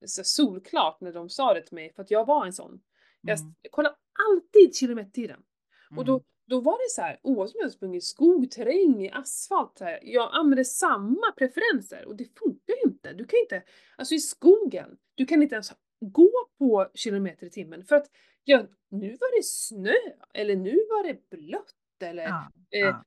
så 0.05 0.23
solklart 0.23 1.01
när 1.01 1.13
de 1.13 1.29
sa 1.29 1.53
det 1.53 1.61
till 1.61 1.75
mig, 1.75 1.93
för 1.93 2.01
att 2.03 2.11
jag 2.11 2.25
var 2.25 2.45
en 2.45 2.53
sån. 2.53 2.81
Jag, 3.21 3.39
Mm. 3.39 3.53
kollar 3.71 3.95
alltid 4.29 4.75
kilometertiden. 4.75 5.39
Och 5.89 5.93
Mm. 5.93 6.05
då, 6.05 6.21
då 6.47 6.59
var 6.59 6.73
det 6.77 6.89
så 6.91 7.01
här, 7.01 7.19
oavsett 7.23 7.55
om 7.55 7.61
jag 7.61 7.71
sprungit 7.71 8.03
i 8.03 8.05
skog, 8.05 8.51
terräng, 8.51 9.05
i 9.05 9.11
asfalt, 9.11 9.77
så 9.77 9.83
här, 9.83 9.99
jag 10.03 10.29
använde 10.33 10.65
samma 10.65 11.31
preferenser 11.37 12.05
och 12.05 12.15
det 12.15 12.39
funkar 12.39 12.73
ju 12.83 12.91
inte. 12.91 13.13
Du 13.13 13.25
kan 13.25 13.39
inte, 13.39 13.63
alltså 13.97 14.15
i 14.15 14.19
skogen, 14.19 14.97
du 15.15 15.25
kan 15.25 15.41
inte 15.43 15.55
ens 15.55 15.71
gå 15.99 16.31
på 16.57 16.89
kilometer 16.93 17.45
i 17.47 17.49
timmen 17.49 17.83
för 17.83 17.95
att 17.95 18.07
ja, 18.43 18.63
nu 18.89 19.09
var 19.09 19.37
det 19.37 19.43
snö 19.45 19.93
eller 20.33 20.55
nu 20.55 20.75
var 20.89 21.03
det 21.07 21.29
blött 21.29 21.73
eller 22.03 22.23
Ja, 22.23 22.51
eh, 22.71 22.79
ja. 22.79 23.03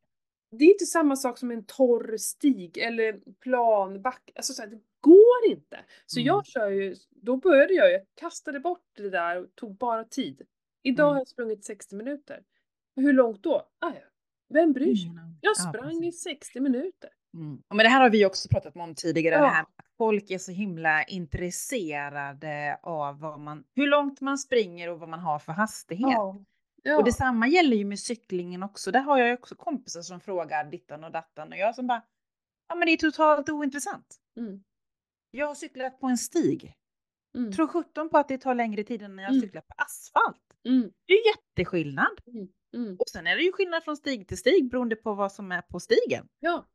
det 0.51 0.65
är 0.65 0.73
inte 0.73 0.87
samma 0.87 1.17
sak 1.17 1.39
som 1.39 1.51
en 1.51 1.65
torr 1.65 2.17
stig 2.17 2.79
eller 2.79 3.21
plan 3.41 4.03
back, 4.03 4.31
alltså 4.35 4.53
så 4.53 4.63
här, 4.63 4.69
det 4.69 4.81
går 5.01 5.47
inte. 5.51 5.81
Så 6.07 6.19
Mm. 6.21 6.27
jag 6.27 6.47
kör 6.47 6.71
ju, 6.71 6.97
då 7.11 7.37
började 7.37 7.75
jag, 7.75 7.93
jag 7.93 8.03
kastade 8.15 8.61
bort 8.61 8.85
det 8.97 9.11
där 9.11 9.37
och 9.37 9.55
tog 9.55 9.77
bara 9.77 10.05
tid. 10.05 10.43
Idag 10.83 11.05
Mm. 11.07 11.13
har 11.15 11.21
jag 11.21 11.29
sprungit 11.29 11.65
60 11.65 11.97
minuter. 11.97 12.43
Hur 12.97 13.13
långt 13.13 13.43
då? 13.43 13.55
Ah, 13.79 13.93
ja. 13.95 14.01
Vem 14.49 14.73
bryr 14.73 14.95
sig? 14.97 15.11
Jag 15.41 15.51
Ja, 15.51 15.55
sprang 15.55 15.97
i 16.05 16.11
precis. 16.11 16.23
60 16.23 16.61
minuter. 16.61 17.11
Mm. 17.35 17.63
Men 17.69 17.79
det 17.79 17.89
här 17.89 18.01
har 18.01 18.11
vi 18.11 18.27
också 18.27 18.49
pratat 18.49 18.77
om 18.77 18.95
tidigare, 18.95 19.35
det 19.37 19.41
Ja. 19.43 19.47
här 19.49 19.63
med 19.63 19.67
att 19.77 19.87
folk 19.99 20.31
är 20.31 20.39
så 20.39 20.53
himla 20.53 21.05
intresserade 21.05 22.79
av 22.83 23.21
vad 23.21 23.41
man, 23.41 23.65
hur 23.75 23.87
långt 23.87 24.21
man 24.21 24.39
springer 24.39 24.89
och 24.91 24.99
vad 25.01 25.09
man 25.09 25.21
har 25.21 25.39
för 25.39 25.53
hastighet. 25.53 26.11
Ja. 26.83 26.97
Och 26.99 27.05
detsamma 27.05 27.49
gäller 27.49 27.77
ju 27.77 27.85
med 27.85 27.99
cyklingen 27.99 28.63
också. 28.63 28.91
Där 28.91 29.01
har 29.01 29.19
jag 29.19 29.39
också 29.39 29.55
kompisar 29.55 30.03
som 30.03 30.21
frågar 30.21 30.65
dittan 30.65 31.05
och 31.05 31.13
dattan 31.13 31.53
och 31.53 31.59
jag 31.59 31.75
som 31.75 31.87
bara, 31.87 32.03
ja 32.69 32.75
men 32.75 32.87
det 32.87 32.93
är 32.93 32.97
totalt 32.97 33.49
ointressant. 33.49 34.17
Mm. 34.37 34.63
Jag 35.31 35.47
har 35.47 35.55
cyklat 35.55 36.01
på 36.01 36.07
en 36.07 36.19
stig. 36.19 36.75
Mm. 37.39 37.53
Tror 37.53 37.67
17 37.67 38.09
på 38.11 38.19
att 38.19 38.29
det 38.29 38.39
tar 38.39 38.55
längre 38.55 38.85
tid 38.85 39.03
än 39.03 39.17
när 39.17 39.23
jag 39.23 39.31
Mm. 39.33 39.41
cyklar 39.43 39.63
på 39.63 39.75
asfalt. 39.77 40.43
Mm. 40.69 40.93
Det 41.07 41.13
är 41.13 41.17
ju 41.17 41.23
jätteskillnad. 41.31 42.21
Mm. 42.27 42.49
Mm. 42.75 42.97
Och 42.99 43.09
sen 43.09 43.27
är 43.27 43.37
det 43.37 43.43
ju 43.43 43.53
skillnad 43.53 43.85
från 43.85 43.97
stig 43.97 44.29
till 44.29 44.39
stig 44.39 44.71
beroende 44.71 44.97
på 44.97 45.15
vad 45.15 45.33
som 45.33 45.53
är 45.53 45.63
på 45.63 45.81
stigen. 45.81 46.29
Ja, 46.41 46.67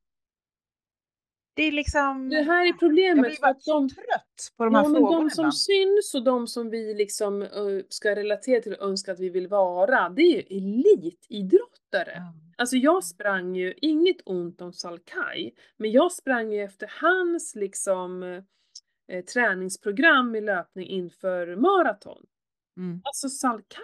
Det 1.55 1.63
är 1.63 1.71
liksom... 1.71 2.29
det 2.29 2.41
här 2.41 2.61
är 2.61 2.67
Jag 2.67 2.79
problemet. 2.79 3.25
blir 3.25 3.31
för 3.35 3.41
bara 3.41 3.51
att 3.51 3.65
de, 3.65 3.89
trött 3.89 4.53
på 4.57 4.63
de 4.65 4.73
ja, 4.73 4.81
här 4.81 4.89
men 4.89 5.01
frågorna 5.01 5.23
de 5.23 5.29
som 5.29 5.41
ibland. 5.41 5.55
syns 5.57 6.15
och 6.15 6.23
de 6.23 6.47
som 6.47 6.69
vi 6.69 6.93
liksom 6.93 7.47
ska 7.89 8.15
relatera 8.15 8.61
till 8.61 8.73
och 8.73 8.87
önska 8.87 9.11
att 9.11 9.19
vi 9.19 9.29
vill 9.29 9.47
vara, 9.47 10.09
det 10.09 10.21
är 10.21 10.35
ju 10.35 10.57
elitidrottare. 10.57 12.13
Ja. 12.15 12.33
Alltså 12.57 12.75
jag 12.75 13.03
sprang 13.03 13.55
ju, 13.55 13.73
inget 13.81 14.17
ont 14.25 14.61
om 14.61 14.73
Salkai, 14.73 15.51
men 15.77 15.91
jag 15.91 16.11
sprang 16.11 16.51
ju 16.51 16.63
efter 16.63 16.91
hans 17.01 17.55
liksom 17.55 18.23
eh, 19.11 19.25
träningsprogram 19.33 20.35
i 20.35 20.41
löpning 20.41 20.87
inför 20.87 21.55
maraton. 21.55 22.25
Mm. 22.77 23.01
Alltså 23.03 23.29
Salkai, 23.29 23.83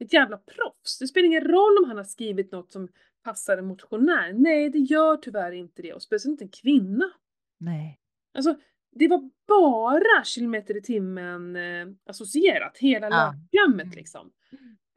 ett 0.00 0.12
jävla 0.12 0.36
proffs. 0.36 0.98
Det 0.98 1.06
spelar 1.06 1.26
ingen 1.26 1.44
roll 1.44 1.78
om 1.78 1.84
han 1.88 1.96
har 1.96 2.04
skrivit 2.04 2.52
något 2.52 2.72
som 2.72 2.88
passar 3.22 3.58
en 3.58 3.66
motionär. 3.66 4.32
Nej, 4.32 4.70
det 4.70 4.78
gör 4.78 5.16
tyvärr 5.16 5.52
inte 5.52 5.82
det 5.82 5.92
och 5.92 6.02
speciellt 6.02 6.32
inte 6.32 6.44
en 6.44 6.48
kvinna. 6.62 7.10
Nej. 7.58 8.00
Alltså, 8.34 8.56
det 8.92 9.08
var 9.08 9.30
bara 9.48 10.24
kilometer 10.24 10.76
i 10.76 10.82
timmen 10.82 11.56
eh, 11.56 11.86
associerat, 12.06 12.78
hela 12.78 13.08
Ja. 13.08 13.32
löpprogrammet 13.32 13.84
Mm. 13.86 13.96
liksom. 13.96 14.30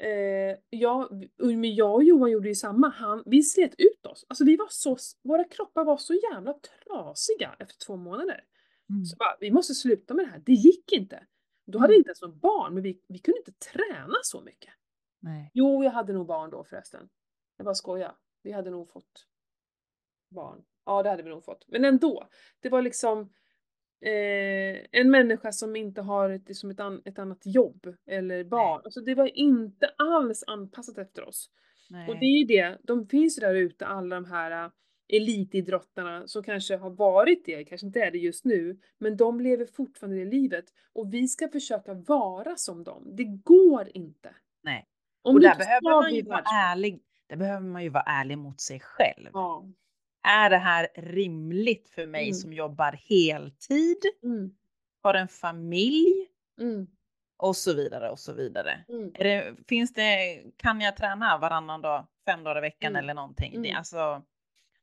Eh, 0.03 0.57
jag, 0.69 1.29
men 1.37 1.75
jag 1.75 1.95
och 1.95 2.03
Johan 2.03 2.31
gjorde 2.31 2.47
ju 2.49 2.55
samma, 2.55 2.89
han, 2.89 3.23
vi 3.25 3.43
slet 3.43 3.75
ut 3.77 4.05
oss. 4.05 4.25
Alltså 4.29 4.45
vi 4.45 4.55
var 4.57 4.67
så, 4.69 4.97
våra 5.23 5.43
kroppar 5.43 5.85
var 5.85 5.97
så 5.97 6.13
jävla 6.13 6.53
trasiga 6.53 7.55
efter 7.59 7.75
två 7.85 7.95
månader. 7.95 8.43
Mm. 8.89 9.05
Så 9.05 9.15
bara, 9.17 9.37
vi 9.39 9.51
måste 9.51 9.73
sluta 9.75 10.13
med 10.13 10.25
det 10.25 10.29
här, 10.29 10.41
det 10.45 10.53
gick 10.53 10.91
inte. 10.91 11.23
Då 11.67 11.79
hade 11.79 11.93
Mm. 11.93 11.95
jag 11.95 11.99
inte 11.99 12.09
ens 12.09 12.21
någon 12.21 12.39
barn, 12.39 12.73
men 12.73 12.83
vi, 12.83 13.01
vi 13.07 13.19
kunde 13.19 13.37
inte 13.37 13.51
träna 13.51 14.15
så 14.23 14.41
mycket. 14.41 14.73
Nej. 15.19 15.51
Jo, 15.53 15.83
jag 15.83 15.91
hade 15.91 16.13
nog 16.13 16.27
barn 16.27 16.49
då 16.49 16.63
förresten. 16.63 17.09
Jag 17.61 17.65
bara 17.65 17.75
skojar. 17.75 18.15
Vi 18.43 18.51
hade 18.51 18.69
nog 18.69 18.89
fått 18.89 19.27
barn. 20.29 20.63
Ja, 20.85 21.03
det 21.03 21.09
hade 21.09 21.23
vi 21.23 21.29
nog 21.29 21.45
fått. 21.45 21.65
Men 21.67 21.85
ändå. 21.85 22.27
Det 22.59 22.69
var 22.69 22.81
liksom 22.81 23.19
eh, 24.01 24.85
en 24.91 25.11
människa 25.11 25.51
som 25.51 25.75
inte 25.75 26.01
har 26.01 26.29
ett, 26.29 26.57
som 26.57 26.69
ett, 26.69 26.79
an, 26.79 27.01
ett 27.05 27.19
annat 27.19 27.41
jobb 27.45 27.95
eller 28.05 28.43
barn. 28.43 28.81
Alltså 28.83 29.01
det 29.01 29.15
var 29.15 29.37
inte 29.37 29.87
alls 29.97 30.43
anpassat 30.47 30.97
efter 30.97 31.27
oss. 31.27 31.49
Nej. 31.89 32.09
Och 32.09 32.19
det 32.19 32.25
är 32.25 32.39
ju 32.39 32.45
det, 32.45 32.77
de 32.83 33.07
finns 33.07 33.37
ju 33.37 33.39
där 33.39 33.55
ute 33.55 33.85
alla 33.85 34.15
de 34.15 34.25
här 34.25 34.65
äh, 34.65 34.71
elitidrottarna 35.07 36.27
som 36.27 36.43
kanske 36.43 36.77
har 36.77 36.89
varit 36.89 37.45
det, 37.45 37.63
kanske 37.63 37.87
inte 37.87 37.99
är 37.99 38.11
det 38.11 38.17
just 38.17 38.45
nu, 38.45 38.79
men 38.97 39.17
de 39.17 39.41
lever 39.41 39.65
fortfarande 39.65 40.17
det 40.17 40.31
livet. 40.31 40.65
Och 40.93 41.13
vi 41.13 41.27
ska 41.27 41.47
försöka 41.47 41.93
vara 41.93 42.55
som 42.55 42.83
dem. 42.83 43.15
Det 43.15 43.23
går 43.23 43.89
inte. 43.93 44.35
Nej. 44.63 44.87
Om 45.21 45.35
och 45.35 45.41
där 45.41 45.57
behöver 45.57 46.01
man 46.01 46.15
ju 46.15 46.21
vara 46.21 46.43
ärlig. 46.71 47.01
Där 47.31 47.37
behöver 47.37 47.67
man 47.67 47.83
ju 47.83 47.89
vara 47.89 48.03
ärlig 48.03 48.37
mot 48.37 48.61
sig 48.61 48.79
själv. 48.79 49.29
Ja. 49.33 49.65
Är 50.23 50.49
det 50.49 50.57
här 50.57 50.87
rimligt 50.95 51.89
för 51.89 52.07
mig 52.07 52.23
Mm. 52.23 52.33
som 52.33 52.53
jobbar 52.53 52.91
heltid, 53.09 53.97
Mm. 54.23 54.51
har 55.03 55.13
en 55.13 55.27
familj 55.27 56.27
Mm. 56.61 56.87
och 57.37 57.55
så 57.55 57.73
vidare 57.73 58.09
och 58.09 58.19
så 58.19 58.33
vidare. 58.33 58.85
Mm. 58.89 59.11
Det, 59.13 59.55
finns 59.67 59.93
det, 59.93 60.41
kan 60.57 60.81
jag 60.81 60.97
träna 60.97 61.37
varannan 61.37 61.81
dag, 61.81 62.07
fem 62.25 62.43
dagar 62.43 62.57
i 62.57 62.61
veckan 62.61 62.91
Mm. 62.91 63.03
eller 63.03 63.13
någonting? 63.13 63.51
Det, 63.61 63.69
Mm. 63.69 63.77
alltså, 63.77 64.21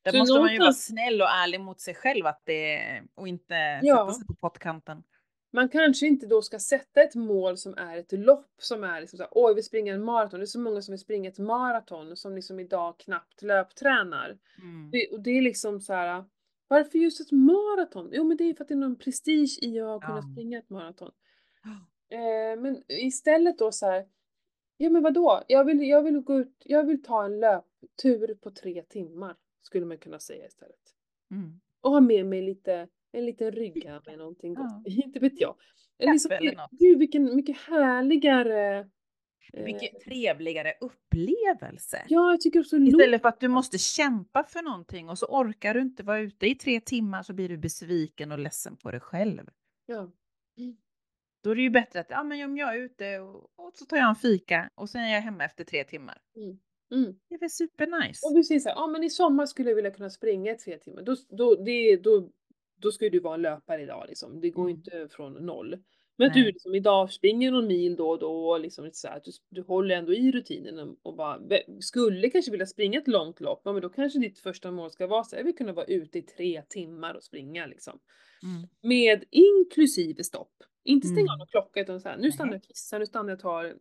där 0.02 0.11
Så 0.12 0.18
måste 0.18 0.40
man 0.40 0.52
ju 0.52 0.58
vara 0.58 0.72
snäll 0.72 1.22
och 1.22 1.28
ärlig 1.30 1.61
mot 1.61 1.80
sig 1.80 1.94
själv 1.94 2.26
att 2.26 2.42
det, 2.44 2.82
och 3.14 3.28
inte 3.28 3.80
Ja. 3.82 3.96
sätta 3.96 4.12
sig 4.12 4.26
på 4.26 4.34
pottkanten. 4.34 5.02
Man 5.50 5.68
kanske 5.68 6.06
inte 6.06 6.26
då 6.26 6.42
ska 6.42 6.58
sätta 6.58 7.02
ett 7.02 7.14
mål 7.14 7.56
som 7.56 7.74
är 7.78 7.96
ett 7.96 8.12
lopp 8.12 8.54
som 8.58 8.84
är 8.84 9.00
liksom 9.00 9.16
såhär, 9.16 9.30
oj 9.34 9.54
vi 9.54 9.62
springer 9.62 9.94
en 9.94 10.04
maraton. 10.04 10.40
Det 10.40 10.44
är 10.44 10.46
så 10.46 10.61
många 10.61 10.82
som 10.82 10.92
vill 10.92 10.98
springa 11.00 11.28
ett 11.30 11.38
maraton 11.38 12.16
som 12.16 12.34
liksom 12.34 12.61
idag 12.61 12.98
knappt 12.98 13.42
löptränar. 13.42 14.38
Mm. 14.58 14.90
Det, 14.90 15.08
och 15.12 15.20
det 15.20 15.30
är 15.30 15.42
liksom 15.42 15.80
så 15.80 15.92
här. 15.92 16.24
Varför 16.68 16.98
just 16.98 17.20
ett 17.20 17.32
maraton? 17.32 18.11
Jo 18.12 18.24
men 18.24 18.37
det 18.37 18.44
är 18.44 18.54
för 18.54 18.64
att 18.64 18.68
det 18.68 18.74
är 18.74 18.76
någon 18.76 18.96
prestige 18.96 19.58
i 19.62 19.80
att 19.80 20.02
kunna 20.02 20.16
Ja. 20.16 20.32
springa 20.32 20.58
ett 20.58 20.70
maraton. 20.70 21.11
Eh, 22.11 22.61
men 22.61 22.82
istället 22.88 23.58
då 23.58 23.72
så 23.72 23.87
här. 23.87 24.08
Ja 24.76 24.90
men 24.90 25.02
vadå? 25.02 25.42
Jag 25.48 25.64
vill, 25.64 25.82
jag 25.88 26.02
vill 26.02 26.20
gå 26.20 26.38
ut, 26.38 26.62
jag 26.64 26.84
vill 26.84 27.02
ta 27.02 27.24
en 27.24 27.40
löptur 27.40 28.34
på 28.34 28.50
tre 28.50 28.82
timmar. 28.82 29.37
Skulle 29.62 29.87
man 29.87 29.98
kunna 29.98 30.18
säga 30.18 30.46
istället. 30.46 30.94
Mm. 31.30 31.61
Och 31.80 31.90
ha 31.90 32.00
med 32.00 32.26
mig 32.26 32.42
lite, 32.42 32.88
en 33.12 33.27
liten 33.27 33.53
rygga 33.53 34.03
med 34.07 34.18
någonting 34.18 34.55
gott. 34.55 34.83
Ja. 34.85 34.92
Inte 35.05 35.18
vet 35.18 35.40
jag. 35.40 35.57
Kaffe 35.99 36.12
Liksom, 36.12 36.33
eller 36.33 36.57
något. 36.57 36.71
Gud 36.71 36.99
vilken 36.99 37.37
mycket 37.37 37.57
härligare. 37.59 38.79
eh, 39.53 39.64
Mycket 39.64 40.01
trevligare 40.01 40.73
upplevelse. 40.81 42.05
Ja 42.09 42.31
jag 42.31 42.40
tycker 42.40 42.61
också 42.61 42.77
Istället 42.77 43.23
för 43.23 43.29
att 43.29 43.40
du 43.40 43.49
måste 43.49 43.79
kämpa 43.79 44.44
för 44.44 44.62
någonting 44.62 45.09
och 45.09 45.18
så 45.18 45.27
orkar 45.27 45.75
du 45.75 45.81
inte 45.81 46.03
vara 46.03 46.18
ute 46.18 46.47
i 46.47 46.55
tre 46.55 46.81
timmar 46.81 47.23
så 47.23 47.33
blir 47.33 47.49
du 47.49 47.57
besviken 47.59 48.33
och 48.33 48.38
ledsen 48.38 48.77
på 48.77 48.90
dig 48.90 49.01
själv. 49.01 49.51
Ja. 49.87 50.12
Då 51.44 51.51
är 51.51 51.55
det 51.55 51.62
ju 51.62 51.71
bättre 51.71 52.01
att 52.01 52.11
ja, 52.11 52.23
men 52.25 52.44
om 52.44 52.57
jag 52.57 52.75
är 52.77 52.79
ute 52.79 53.18
och, 53.18 53.37
och 53.57 53.73
så 53.75 53.85
tar 53.85 53.97
jag 53.97 54.09
en 54.09 54.14
fika 54.14 54.71
och 54.75 54.90
sen 54.90 55.01
är 55.01 55.14
jag 55.14 55.21
hemma 55.21 55.44
efter 55.44 55.64
tre 55.64 55.85
timmar. 55.85 56.18
Mm. 56.37 57.18
Det 57.29 57.35
är 57.35 57.38
väl 57.38 57.51
supernice? 57.51 58.27
Och 58.27 58.47
säger 58.47 58.61
så 58.61 58.68
här, 58.68 58.77
ja 58.77 58.87
men 58.87 59.05
i 59.05 59.11
sommar 59.11 59.47
skulle 59.47 59.68
jag 59.71 59.77
vilja 59.77 59.90
kunna 59.90 60.11
springa 60.11 60.53
i 60.53 60.55
tre 60.57 60.79
timmar. 60.79 61.03
Då, 61.03 61.16
då, 61.29 61.55
det, 61.55 61.97
då, 61.97 62.31
då 62.78 62.90
ska 62.90 63.04
ju 63.04 63.10
du 63.10 63.20
vara 63.20 63.34
en 63.34 63.42
löpare 63.42 63.82
idag 63.82 64.04
liksom. 64.08 64.40
Det 64.40 64.50
går 64.50 64.68
ju 64.70 64.74
Mm. 64.74 64.82
inte 64.84 65.14
från 65.16 65.32
noll. 65.32 65.76
Men 66.20 66.28
Nej. 66.34 66.40
du 66.42 66.46
liksom 66.52 66.74
idag 66.74 67.12
springer 67.12 67.50
någon 67.52 67.66
mil 67.66 67.96
då 67.96 68.10
och 68.10 68.18
då 68.18 68.58
liksom 68.58 68.84
lite 68.84 68.96
så 68.96 69.08
här, 69.08 69.16
att 69.16 69.24
du, 69.24 69.30
du 69.50 69.62
håller 69.62 69.94
ändå 69.96 70.14
i 70.14 70.32
rutinen 70.32 70.96
och- 71.02 71.16
bara 71.16 71.40
skulle 71.80 72.30
kanske 72.30 72.50
vilja 72.50 72.66
springa 72.66 72.98
ett 72.98 73.08
långt 73.08 73.40
lopp. 73.40 73.60
Ja 73.64 73.72
men 73.72 73.82
då 73.82 73.88
kanske 73.88 74.18
ditt 74.18 74.38
första 74.38 74.70
mål 74.70 74.90
ska 74.90 75.06
vara 75.06 75.24
så 75.24 75.36
här, 75.36 75.40
jag 75.40 75.44
vill 75.44 75.56
kunna 75.56 75.72
vara 75.72 75.86
ute 75.86 76.18
i 76.18 76.22
tre 76.22 76.62
timmar 76.68 77.14
och 77.14 77.22
springa 77.22 77.66
liksom. 77.66 77.98
Mm. 78.42 78.68
Med 78.82 79.24
inklusive 79.30 80.24
stopp. 80.24 80.52
Inte 80.84 81.06
stänga 81.08 81.20
Mm. 81.20 81.30
av 81.32 81.38
någon 81.38 81.46
klocka 81.46 81.80
utan 81.80 82.00
så 82.00 82.08
här, 82.08 82.16
nu 82.18 82.32
stannar 82.32 82.52
jag 82.52 82.58
och 82.58 82.66
kissar, 82.66 82.98
nu 82.98 83.06
stannar 83.06 83.28
jag 83.30 83.36
och 83.36 83.42
tar, 83.42 83.74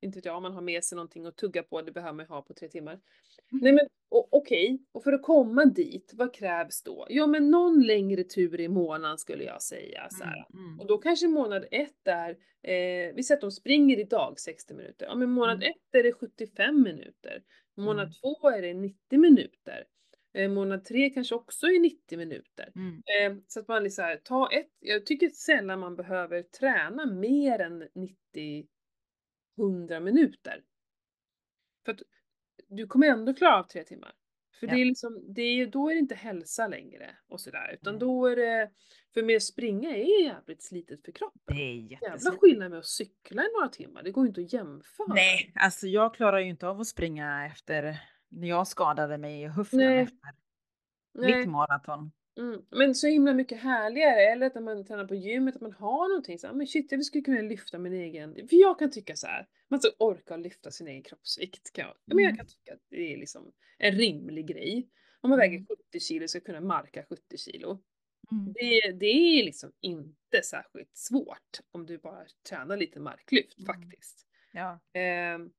inte 0.00 0.18
vet 0.18 0.24
jag, 0.24 0.36
om 0.36 0.42
man 0.42 0.52
har 0.52 0.60
med 0.62 0.84
sig 0.84 0.96
någonting 0.96 1.26
att 1.26 1.36
tugga 1.36 1.62
på, 1.62 1.82
det 1.82 1.92
behöver 1.92 2.12
man 2.12 2.24
ju 2.24 2.28
ha 2.28 2.42
på 2.42 2.54
tre 2.54 2.68
timmar. 2.68 2.92
Mm. 2.92 3.62
Nej 3.62 3.72
men 3.72 3.86
okej, 4.10 4.78
och 4.92 5.04
för 5.04 5.12
att 5.12 5.22
komma 5.22 5.64
dit, 5.64 6.12
vad 6.14 6.34
krävs 6.34 6.82
då? 6.82 7.06
Ja 7.10 7.26
men 7.26 7.50
någon 7.50 7.82
längre 7.82 8.24
tur 8.24 8.60
i 8.60 8.68
månaden 8.68 9.18
skulle 9.18 9.44
jag 9.44 9.62
säga. 9.62 10.08
Så. 10.10 10.24
Mm. 10.24 10.64
Mm. 10.66 10.80
Och 10.80 10.86
då 10.86 10.98
kanske 10.98 11.28
månad 11.28 11.66
ett 11.70 12.06
är, 12.08 12.30
eh, 12.62 13.14
vi 13.14 13.22
säger 13.22 13.36
att 13.36 13.40
de 13.40 13.50
springer 13.50 13.98
idag 14.00 14.40
60 14.40 14.74
minuter. 14.74 15.06
Ja 15.06 15.14
men 15.14 15.30
månad 15.30 15.56
Mm. 15.56 15.70
ett 15.70 15.94
är 15.98 16.02
det 16.02 16.12
75 16.12 16.82
minuter. 16.82 17.42
Månad 17.76 18.04
Mm. 18.04 18.12
två 18.12 18.48
är 18.50 18.62
det 18.62 18.74
90 18.74 19.18
minuter. 19.18 19.84
Eh, 20.34 20.50
månad 20.50 20.84
tre 20.84 21.10
kanske 21.10 21.34
också 21.34 21.66
är 21.66 21.80
90 21.80 22.18
minuter. 22.18 22.72
Mm. 22.74 22.96
Eh, 22.96 23.42
så 23.46 23.60
att 23.60 23.68
man 23.68 23.84
liksom 23.84 24.16
ta 24.24 24.48
ett, 24.52 24.68
jag 24.80 25.06
tycker 25.06 25.28
sällan 25.28 25.80
man 25.80 25.96
behöver 25.96 26.42
träna 26.42 27.06
mer 27.06 27.58
än 27.58 27.88
90-100 29.58 30.00
minuter. 30.00 30.62
För 31.84 31.92
att 31.92 32.00
du 32.68 32.86
kommer 32.86 33.06
ändå 33.06 33.34
klara 33.34 33.58
av 33.58 33.64
tre 33.64 33.84
timmar. 33.84 34.12
För 34.60 34.66
Ja. 34.66 34.74
det 34.74 34.80
är 34.80 34.84
liksom, 34.84 35.34
det 35.34 35.42
är, 35.42 35.66
då 35.66 35.90
är 35.90 35.94
det 35.94 35.98
inte 35.98 36.14
hälsa 36.14 36.68
längre 36.68 37.16
och 37.28 37.40
sådär, 37.40 37.72
utan 37.72 37.94
Nej. 37.94 38.00
då 38.00 38.26
är 38.26 38.36
det, 38.36 38.70
för 39.14 39.22
med 39.22 39.42
springa 39.42 39.96
är 39.96 40.24
jävligt 40.24 40.62
slitet 40.62 41.04
för 41.04 41.12
kroppen. 41.12 41.56
Det 41.56 41.62
är 41.62 42.02
Jävla 42.02 42.30
skillnad 42.30 42.70
med 42.70 42.78
att 42.78 42.86
cykla 42.86 43.42
i 43.42 43.52
några 43.52 43.68
timmar, 43.68 44.02
det 44.02 44.10
går 44.10 44.24
ju 44.24 44.28
inte 44.28 44.40
att 44.40 44.52
jämföra. 44.52 45.14
Nej, 45.14 45.52
alltså 45.54 45.86
jag 45.86 46.14
klarar 46.14 46.38
ju 46.38 46.48
inte 46.48 46.68
av 46.68 46.80
att 46.80 46.86
springa 46.86 47.46
efter 47.46 48.00
när 48.28 48.48
jag 48.48 48.68
skadade 48.68 49.18
mig 49.18 49.42
i 49.42 49.46
höften 49.46 49.78
Nej. 49.78 49.98
efter 49.98 50.28
Nej. 51.14 51.38
mitt 51.38 51.48
maraton. 51.48 52.12
Mm. 52.40 52.62
Men 52.70 52.94
så 52.94 53.06
himla 53.06 53.34
mycket 53.34 53.58
härligare, 53.60 54.20
eller 54.32 54.46
att 54.46 54.54
när 54.54 54.62
man 54.62 54.84
tränar 54.84 55.04
på 55.06 55.14
gymmet, 55.14 55.54
att 55.56 55.60
man 55.62 55.72
har 55.72 56.08
någonting 56.08 56.38
så 56.38 56.46
här, 56.46 56.54
men 56.54 56.66
shit 56.66 56.92
jag 56.92 57.04
skulle 57.04 57.22
kunna 57.24 57.40
lyfta 57.42 57.78
min 57.78 57.92
egen, 57.92 58.34
för 58.34 58.56
jag 58.56 58.78
kan 58.78 58.90
tycka 58.90 59.16
så 59.16 59.26
här, 59.26 59.46
man 59.68 59.80
ska 59.80 59.90
orka 59.98 60.36
lyfta 60.36 60.70
sin 60.70 60.88
egen 60.88 61.02
kroppsvikt. 61.02 61.72
Kan 61.72 61.82
jag, 61.84 61.94
ja, 62.04 62.14
men 62.14 62.24
jag 62.24 62.30
Mm. 62.30 62.36
kan 62.36 62.46
tycka 62.46 62.72
att 62.74 62.80
det 62.90 63.12
är 63.14 63.16
liksom 63.16 63.52
en 63.78 63.92
rimlig 63.92 64.46
grej. 64.46 64.88
Om 65.20 65.30
man 65.30 65.38
väger 65.38 65.56
Mm. 65.56 65.66
70 65.90 66.00
kilo 66.00 66.28
ska 66.28 66.40
kunna 66.40 66.60
marka 66.60 67.04
70 67.08 67.36
kilo. 67.36 67.70
Mm. 68.32 68.52
Det, 68.52 68.92
det 68.92 69.06
är 69.40 69.44
liksom 69.44 69.72
inte 69.80 70.42
särskilt 70.44 70.96
svårt 70.96 71.60
om 71.72 71.86
du 71.86 71.98
bara 71.98 72.24
tränar 72.48 72.76
lite 72.76 73.00
marklyft 73.00 73.58
Mm. 73.58 73.66
faktiskt. 73.66 74.26
Ja, 74.52 74.80
Ehm, 74.92 75.50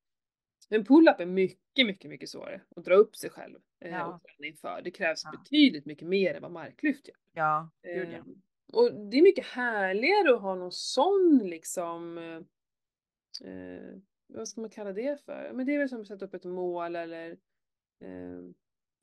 men 0.69 0.85
pull-up 0.85 1.19
är 1.19 1.25
mycket, 1.25 1.85
mycket, 1.85 2.09
mycket 2.09 2.29
svårare 2.29 2.61
att 2.75 2.85
dra 2.85 2.95
upp 2.95 3.15
sig 3.15 3.29
själv 3.29 3.55
eh, 3.55 3.61
Ja. 3.89 4.05
och 4.15 4.21
träna 4.23 4.47
inför. 4.47 4.81
Det 4.83 4.91
krävs 4.91 5.21
Ja. 5.25 5.31
betydligt 5.31 5.85
mycket 5.85 6.07
mer 6.07 6.33
än 6.35 6.41
vad 6.41 6.51
marklyft 6.51 7.07
gör. 7.07 7.17
ja, 7.33 7.69
gud 7.83 8.09
ja. 8.11 8.17
Ehm, 8.17 8.41
och 8.73 8.93
det 8.93 9.17
är 9.17 9.21
mycket 9.21 9.45
härligare 9.45 10.35
att 10.35 10.41
ha 10.41 10.55
någon 10.55 10.71
sån 10.71 11.39
liksom, 11.43 12.17
eh, 12.17 12.41
eh, 13.51 13.97
vad 14.27 14.47
ska 14.47 14.61
man 14.61 14.69
kalla 14.69 14.93
det 14.93 15.21
för? 15.25 15.51
Men 15.53 15.65
det 15.65 15.73
är 15.75 15.79
väl 15.79 15.89
som 15.89 16.01
att 16.01 16.07
sätta 16.07 16.25
upp 16.25 16.33
ett 16.33 16.43
mål 16.45 16.95
eller 16.95 17.29
eh, 18.01 18.39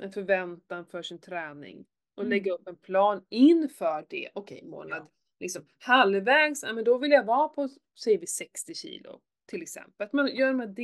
en 0.03 0.12
förväntan 0.12 0.87
för 0.87 1.03
sin 1.03 1.19
träning. 1.21 1.87
Och 2.14 2.23
Mm. 2.23 2.31
lägga 2.31 2.53
upp 2.53 2.69
en 2.69 2.77
plan 2.77 3.25
inför 3.29 4.07
det. 4.09 4.29
Okej, 4.35 4.64
månad. 4.64 4.99
Ja. 5.03 5.11
Liksom 5.41 5.67
halvvägs, 5.79 6.62
ja, 6.62 6.73
men 6.73 6.85
då 6.85 6.99
vill 6.99 7.11
jag 7.11 7.25
vara 7.25 7.49
på, 7.49 7.69
säger 8.05 8.19
vi 8.19 8.27
60 8.27 8.75
kilo 8.75 9.21
till 9.47 9.62
exempel. 9.62 10.07
Att 10.07 10.12
man 10.12 10.35
gör 10.37 10.47
de 10.49 10.61
här 10.61 10.75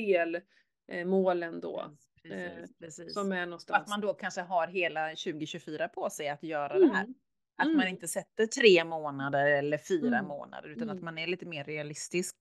delmålen 0.86 1.60
då. 1.60 1.96
Precis, 2.28 2.70
eh, 2.70 2.76
precis. 2.78 3.14
Som 3.14 3.32
är 3.32 3.46
någonstans. 3.46 3.82
att 3.82 3.88
man 3.88 4.00
då 4.00 4.14
kanske 4.14 4.40
har 4.40 4.66
hela 4.66 5.08
2024 5.08 5.88
på 5.88 6.10
sig 6.10 6.28
att 6.28 6.42
göra 6.42 6.78
det 6.78 6.86
här. 6.86 7.04
Mm. 7.04 7.14
Att 7.56 7.66
man 7.66 7.74
Mm. 7.80 7.88
inte 7.88 8.08
sätter 8.08 8.46
tre 8.46 8.84
månader 8.84 9.46
eller 9.46 9.78
fyra 9.78 10.18
Mm. 10.18 10.26
månader 10.28 10.68
utan 10.68 10.82
Mm. 10.82 10.96
att 10.96 11.02
man 11.02 11.18
är 11.18 11.26
lite 11.26 11.46
mer 11.46 11.64
realistisk. 11.64 12.36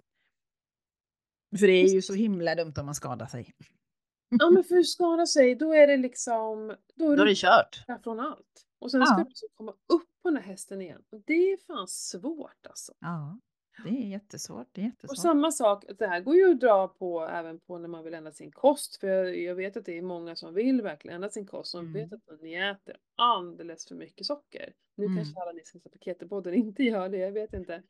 För 1.59 1.67
det 1.67 1.73
är 1.73 1.87
ju 1.93 2.01
så 2.01 2.13
himla 2.13 2.55
dumt 2.55 2.73
om 2.77 2.85
man 2.85 2.95
skadar 2.95 3.27
sig. 3.27 3.53
Ja 4.29 4.49
men 4.49 4.63
för 4.63 4.77
att 4.77 4.85
skada 4.87 5.25
sig, 5.25 5.55
då 5.55 5.73
är 5.73 5.87
det 5.87 5.97
liksom, 5.97 6.75
då 6.95 7.11
är 7.11 7.17
Då 7.17 7.23
är 7.23 7.27
det 7.27 7.35
kört. 7.35 7.83
från 8.03 8.19
allt. 8.19 8.65
Och 8.79 8.91
sen 8.91 8.99
Ja. 8.99 9.05
ska 9.05 9.15
du 9.17 9.29
liksom 9.29 9.49
komma 9.53 9.71
upp 9.71 10.09
på 10.23 10.29
den 10.29 10.35
här 10.35 10.43
hästen 10.43 10.81
igen. 10.81 11.03
Och 11.11 11.21
det 11.25 11.33
är 11.33 11.57
fan 11.67 11.87
svårt 11.87 12.67
alltså. 12.67 12.93
Ja, 12.99 13.39
det 13.83 13.89
är 13.89 14.07
jättesvårt. 14.07 14.67
Det 14.71 14.81
är 14.81 14.85
Och 14.85 14.87
jättesvårt. 14.89 15.17
samma 15.17 15.51
sak, 15.51 15.83
det 15.97 16.07
här 16.07 16.21
går 16.21 16.35
ju 16.35 16.51
att 16.51 16.59
dra 16.59 16.87
på 16.87 17.21
även 17.27 17.59
på 17.59 17.77
när 17.77 17.87
man 17.87 18.03
vill 18.03 18.13
ändra 18.13 18.31
sin 18.31 18.51
kost. 18.51 18.99
För 18.99 19.07
jag, 19.07 19.37
jag 19.37 19.55
vet 19.55 19.77
att 19.77 19.85
det 19.85 19.97
är 19.97 20.01
många 20.01 20.35
som 20.35 20.53
vill 20.53 20.81
verkligen 20.81 21.15
ändra 21.15 21.29
sin 21.29 21.45
kost. 21.45 21.71
Som 21.71 21.79
Mm. 21.79 21.93
vet 21.93 22.13
att 22.13 22.41
ni 22.41 22.53
äter 22.53 22.95
alldeles 23.17 23.87
för 23.87 23.95
mycket 23.95 24.25
socker. 24.25 24.73
Nu 24.97 25.05
Mm. 25.05 25.17
kanske 25.17 25.41
alla 25.41 25.51
ni 25.51 25.61
som 25.63 25.81
på 25.81 25.89
Keto-podden 25.89 26.53
inte 26.53 26.83
gör 26.83 27.09
det, 27.09 27.17
jag 27.17 27.31
vet 27.31 27.53
inte. 27.53 27.83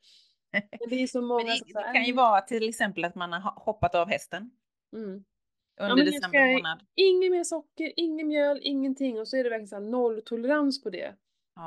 Men 0.52 0.88
det 0.88 1.02
är 1.02 1.06
så 1.06 1.20
många 1.32 1.44
det, 1.44 1.60
det 1.74 1.92
kan 1.94 2.04
ju 2.04 2.12
vara 2.12 2.40
till 2.40 2.68
exempel 2.68 3.04
att 3.04 3.14
man 3.14 3.32
har 3.32 3.40
ho- 3.50 3.62
hoppat 3.64 3.94
av 3.94 4.08
hästen 4.08 4.50
mm. 4.92 5.24
under 5.80 5.96
jag 6.04 6.06
december 6.12 6.52
månad. 6.52 6.80
Inget 6.94 7.30
mer 7.32 7.44
socker, 7.44 7.92
ingen 7.96 8.26
mjöl, 8.28 8.60
ingenting. 8.62 9.20
Och 9.20 9.28
så 9.28 9.36
är 9.36 9.44
det 9.44 9.50
verkligen 9.50 9.68
så 9.68 9.78
nolltolerans 9.80 10.82
på 10.82 10.90
det. 10.90 11.08
Och 11.08 11.14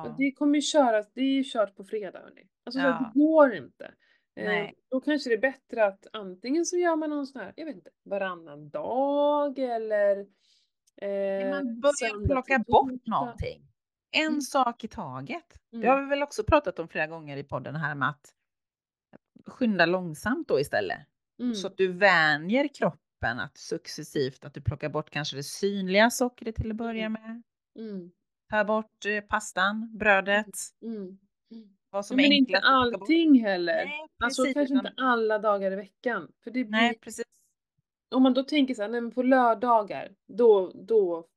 Ja. 0.08 0.16
det 0.18 0.32
kommer 0.32 0.56
ju 0.56 0.62
köras, 0.62 1.12
det 1.14 1.22
är 1.22 1.26
ju 1.34 1.44
kört 1.44 1.76
på 1.76 1.84
fredag 1.84 2.20
hörni. 2.20 2.48
Alltså 2.66 2.80
så 2.80 2.86
Ja. 2.86 3.12
det 3.14 3.20
går 3.20 3.54
inte. 3.54 3.94
Eh, 4.38 4.46
Nej. 4.46 4.74
då 4.92 5.02
kanske 5.02 5.30
det 5.30 5.34
är 5.36 5.42
bättre 5.42 5.86
att 5.86 6.08
antingen 6.14 6.66
så 6.66 6.78
gör 6.78 6.96
man 6.96 7.10
någon 7.10 7.28
sån 7.28 7.42
här, 7.42 7.54
jag 7.56 7.66
vet 7.66 7.76
inte, 7.76 7.90
varannan 8.04 8.70
dag 8.70 9.60
eller 9.60 10.18
eh, 11.02 11.50
Man 11.50 11.80
börjar 11.80 12.26
plocka 12.28 12.60
bort 12.68 13.06
någonting. 13.06 13.64
En 14.12 14.28
Mm. 14.28 14.42
sak 14.42 14.84
i 14.84 14.88
taget. 14.88 15.46
Det 15.72 15.78
Mm. 15.78 15.90
har 15.90 16.02
vi 16.02 16.10
väl 16.10 16.24
också 16.24 16.44
pratat 16.44 16.80
om 16.80 16.88
flera 16.88 17.08
gånger 17.08 17.38
i 17.38 17.44
podden 17.44 17.76
här 17.76 17.96
med 17.96 18.10
att 18.10 18.34
skynda 19.46 19.86
långsamt 19.86 20.48
då 20.48 20.60
istället. 20.60 21.00
Mm. 21.40 21.56
Så 21.56 21.68
att 21.68 21.78
du 21.78 21.88
vänjer 21.94 22.68
kroppen 22.68 23.40
att 23.40 23.58
successivt 23.58 24.46
att 24.46 24.54
du 24.54 24.62
plockar 24.62 24.90
bort 24.90 25.10
kanske 25.10 25.36
det 25.38 25.44
synliga 25.44 26.10
sockret 26.10 26.56
till 26.56 26.72
att 26.72 26.78
börja 26.78 27.10
med. 27.10 27.44
Mm. 27.80 28.12
Ta 28.50 28.64
bort 28.64 29.06
eh, 29.06 29.22
pastan, 29.22 29.98
brödet, 29.98 30.46
Mm. 30.84 31.18
Mm. 31.98 32.00
vad 32.00 32.00
Ja, 32.00 32.04
som 32.04 32.18
men 32.18 32.26
är 32.26 32.32
inte 32.36 32.58
allting 32.60 33.40
heller. 33.44 33.86
Nej, 33.86 34.08
alltså 34.24 34.42
precis, 34.44 34.54
kanske 34.54 34.74
utan- 34.74 34.86
inte 34.88 35.02
alla 35.02 35.40
dagar 35.40 35.72
i 35.72 35.76
veckan. 35.76 36.32
För 36.44 36.52
det 36.52 36.64
blir, 36.64 36.72
Nej, 36.82 37.00
precis. 37.00 37.26
om 38.16 38.24
man 38.24 38.34
då 38.34 38.44
tänker 38.44 38.74
så 38.74 38.82
här, 38.82 38.90
nej 38.90 39.02
men 39.02 39.12
på 39.12 39.24
lördagar, 39.24 40.16
då, 40.28 40.72
då, 40.76 41.28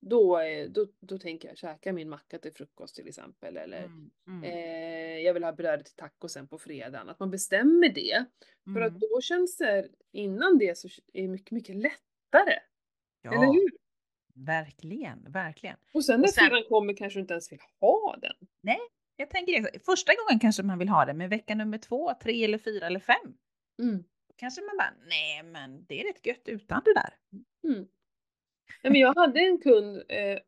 då, 0.00 0.36
är, 0.36 0.68
då, 0.68 0.86
då 1.00 1.18
tänker 1.18 1.48
jag 1.48 1.56
käka 1.58 1.92
min 1.92 2.08
macka 2.08 2.38
till 2.38 2.52
frukost 2.54 2.94
till 2.96 3.08
exempel. 3.08 3.56
Eller 3.56 3.84
Mm, 3.84 4.10
mm, 4.26 4.44
eh, 4.44 5.18
jag 5.18 5.34
vill 5.34 5.44
ha 5.44 5.52
brödet 5.52 5.86
till 5.86 5.94
tacosen 5.96 6.48
på 6.48 6.58
fredagen. 6.58 7.08
Att 7.08 7.18
man 7.20 7.30
bestämmer 7.30 7.88
det. 7.88 8.24
För 8.74 8.80
att 8.80 8.88
mm. 8.90 9.00
då 9.00 9.20
känns 9.20 9.56
det, 9.56 9.88
innan 10.12 10.58
det 10.58 10.78
så 10.78 10.88
är 11.12 11.22
det 11.22 11.28
mycket, 11.28 11.50
mycket 11.50 11.76
lättare. 11.76 12.54
Eller 13.24 13.34
Ja, 13.44 13.52
hur? 13.52 13.70
verkligen, 14.34 15.32
verkligen. 15.32 15.76
Och 15.94 16.04
sen 16.04 16.20
när 16.20 16.28
Och 16.28 16.34
sen- 16.34 16.64
kommer 16.68 16.94
kanske 16.96 17.18
du 17.18 17.20
inte 17.20 17.34
ens 17.34 17.52
vill 17.52 17.60
ha 17.80 18.16
den. 18.16 18.36
Jag 19.20 19.30
tänker. 19.30 19.78
Första 19.78 20.12
gången 20.14 20.40
kanske 20.40 20.62
man 20.62 20.78
vill 20.78 20.88
ha 20.88 21.04
det, 21.04 21.14
men 21.14 21.28
vecka 21.30 21.54
nummer 21.54 21.78
två, 21.78 22.14
tre 22.22 22.44
eller 22.44 22.58
fyra 22.58 22.86
eller 22.86 23.00
fem. 23.00 23.34
Mm. 23.82 24.04
Kanske 24.36 24.62
man 24.62 24.76
bara, 24.76 24.94
nej 25.06 25.42
men 25.42 25.84
det 25.84 26.00
är 26.00 26.04
rätt 26.04 26.26
gött 26.26 26.48
utan 26.48 26.82
det 26.84 26.94
där. 26.94 27.14
Mm. 27.64 27.88
Nej, 28.82 28.92
men 28.92 28.94
jag 28.94 29.14
hade 29.14 29.40
en 29.40 29.58
kund, 29.58 30.02
eh, 30.08 30.38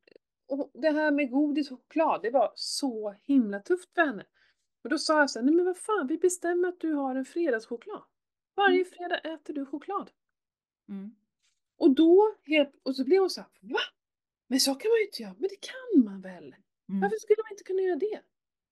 och 0.48 0.70
det 0.74 0.90
här 0.90 1.10
med 1.10 1.30
godis 1.30 1.70
och 1.70 1.78
choklad, 1.78 2.22
det 2.22 2.30
var 2.30 2.52
så 2.54 3.14
himla 3.22 3.60
tufft 3.60 3.94
för 3.94 4.06
henne. 4.06 4.24
Och 4.84 4.90
då 4.90 4.98
sa 4.98 5.18
jag 5.18 5.30
så 5.30 5.38
här, 5.38 5.46
nej 5.46 5.54
men 5.54 5.64
vad 5.64 5.76
fan, 5.78 6.06
vi 6.06 6.18
bestämmer 6.18 6.68
att 6.68 6.80
du 6.80 6.92
har 6.92 7.14
en 7.14 7.24
fredagschoklad. 7.24 8.02
Varje 8.56 8.76
Mm. 8.76 8.90
fredag 8.96 9.18
äter 9.18 9.54
du 9.54 9.66
choklad. 9.66 10.10
Mm. 10.88 11.14
Och 11.78 11.90
då, 11.90 12.34
helt, 12.46 12.80
och 12.82 12.96
så 12.96 13.04
blev 13.04 13.20
hon 13.20 13.30
så 13.30 13.40
här, 13.40 13.50
va? 13.60 13.80
Men 14.48 14.60
så 14.60 14.74
kan 14.74 14.88
man 14.90 14.98
ju 14.98 15.04
inte 15.04 15.22
göra. 15.22 15.34
Men 15.38 15.48
det 15.48 15.60
kan 15.60 16.04
man 16.04 16.20
väl? 16.20 16.54
Mm. 16.88 17.00
Varför 17.00 17.16
skulle 17.16 17.42
man 17.42 17.52
inte 17.52 17.64
kunna 17.64 17.82
göra 17.82 17.96
det? 17.96 18.20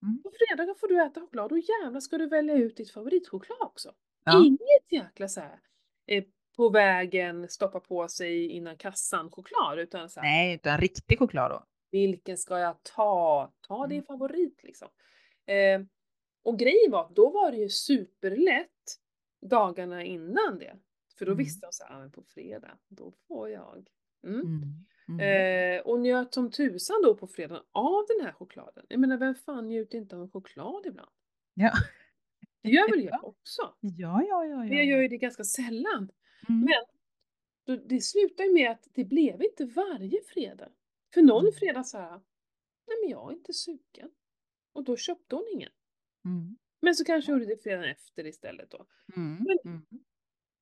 Mm. 0.02 0.22
På 0.22 0.30
fredagar 0.30 0.74
får 0.74 0.88
du 0.88 1.02
äta 1.06 1.20
choklad 1.20 1.52
och 1.52 1.58
jävlar 1.58 2.00
ska 2.00 2.18
du 2.18 2.26
välja 2.28 2.54
ut 2.54 2.76
ditt 2.76 2.90
favoritchoklad 2.90 3.58
också. 3.60 3.94
Ja. 4.24 4.44
Inget 4.46 4.92
jäkla 4.92 5.28
så 5.28 5.40
här, 5.40 5.60
eh, 6.06 6.24
på 6.56 6.68
vägen 6.68 7.48
stoppa 7.48 7.80
på 7.80 8.08
sig 8.08 8.48
innan 8.48 8.76
kassan 8.76 9.30
choklad 9.30 9.78
utan 9.78 10.08
så 10.10 10.20
här, 10.20 10.26
Nej, 10.28 10.54
utan 10.54 10.78
riktig 10.78 11.18
choklad 11.18 11.50
då. 11.50 11.64
vilken 11.90 12.38
ska 12.38 12.58
jag 12.58 12.82
ta? 12.82 13.52
Ta 13.60 13.86
din 13.86 13.96
Mm. 13.98 14.06
favorit 14.06 14.62
liksom. 14.62 14.88
Eh, 15.46 15.80
och 16.42 16.58
grejen 16.58 16.90
var, 16.90 17.12
då 17.14 17.30
var 17.30 17.50
det 17.50 17.56
ju 17.58 17.68
superlätt 17.68 18.98
dagarna 19.42 20.04
innan 20.04 20.58
det. 20.58 20.76
För 21.18 21.26
då 21.26 21.32
Mm. 21.32 21.44
visste 21.44 21.66
jag 21.66 21.74
så 21.74 21.84
här, 21.84 21.96
ah, 21.96 21.98
men 21.98 22.10
på 22.12 22.22
fredag, 22.22 22.78
då 22.88 23.12
får 23.28 23.50
jag. 23.50 23.88
Mm. 24.26 24.62
Mm. 25.11 25.77
Eh, 25.79 25.81
och 25.87 26.01
njöt 26.01 26.35
som 26.35 26.51
tusan 26.51 27.03
då 27.03 27.14
på 27.14 27.27
fredagen 27.27 27.64
av 27.73 28.05
den 28.09 28.27
här 28.27 28.33
chokladen. 28.33 28.87
Jag 28.88 29.01
menar, 29.01 29.16
vem 29.16 29.35
fan 29.35 29.68
njuter 29.68 29.99
inte 29.99 30.16
av 30.16 30.23
en 30.23 30.31
choklad 30.31 30.87
ibland? 30.87 31.11
Ja. 31.55 31.73
Det 32.62 32.68
gör 32.68 32.90
väl 32.90 33.05
jag 33.05 33.12
Ja. 33.14 33.20
också? 33.23 33.62
Ja, 33.81 34.23
ja, 34.29 34.44
ja, 34.44 34.57
Men 34.57 34.68
ja. 34.68 34.75
jag 34.75 34.85
gör 34.87 34.99
ju 35.03 35.09
det 35.09 35.16
ganska 35.18 35.44
sällan. 35.44 36.11
Mm. 36.49 36.61
Men 36.61 36.85
då, 37.66 37.77
det 37.88 38.01
slutar 38.01 38.44
ju 38.44 38.53
med 38.53 38.70
att 38.70 38.88
det 38.94 39.05
blev 39.05 39.42
inte 39.42 39.64
varje 39.64 40.20
fredag. 40.23 40.68
För 41.14 41.23
någon 41.23 41.40
Mm. 41.44 41.53
fredag 41.53 41.85
sa 41.85 41.99
jag, 41.99 42.23
nej 42.87 42.96
men 43.03 43.11
jag 43.11 43.31
är 43.31 43.37
inte 43.37 43.53
sugen. 43.53 44.11
Och 44.73 44.85
då 44.85 44.96
köpte 44.96 45.35
hon 45.37 45.44
ingen. 45.53 45.73
Mm. 46.25 46.57
Men 46.83 46.95
så 46.95 47.05
kanske 47.05 47.32
jag 47.32 47.39
gjorde 47.41 47.55
det 47.55 47.62
fredagen 47.62 47.91
efter 47.91 48.26
istället 48.26 48.70
då. 48.70 48.87
Mm. 49.16 49.39
Men- 49.47 49.59
Mm. 49.72 49.82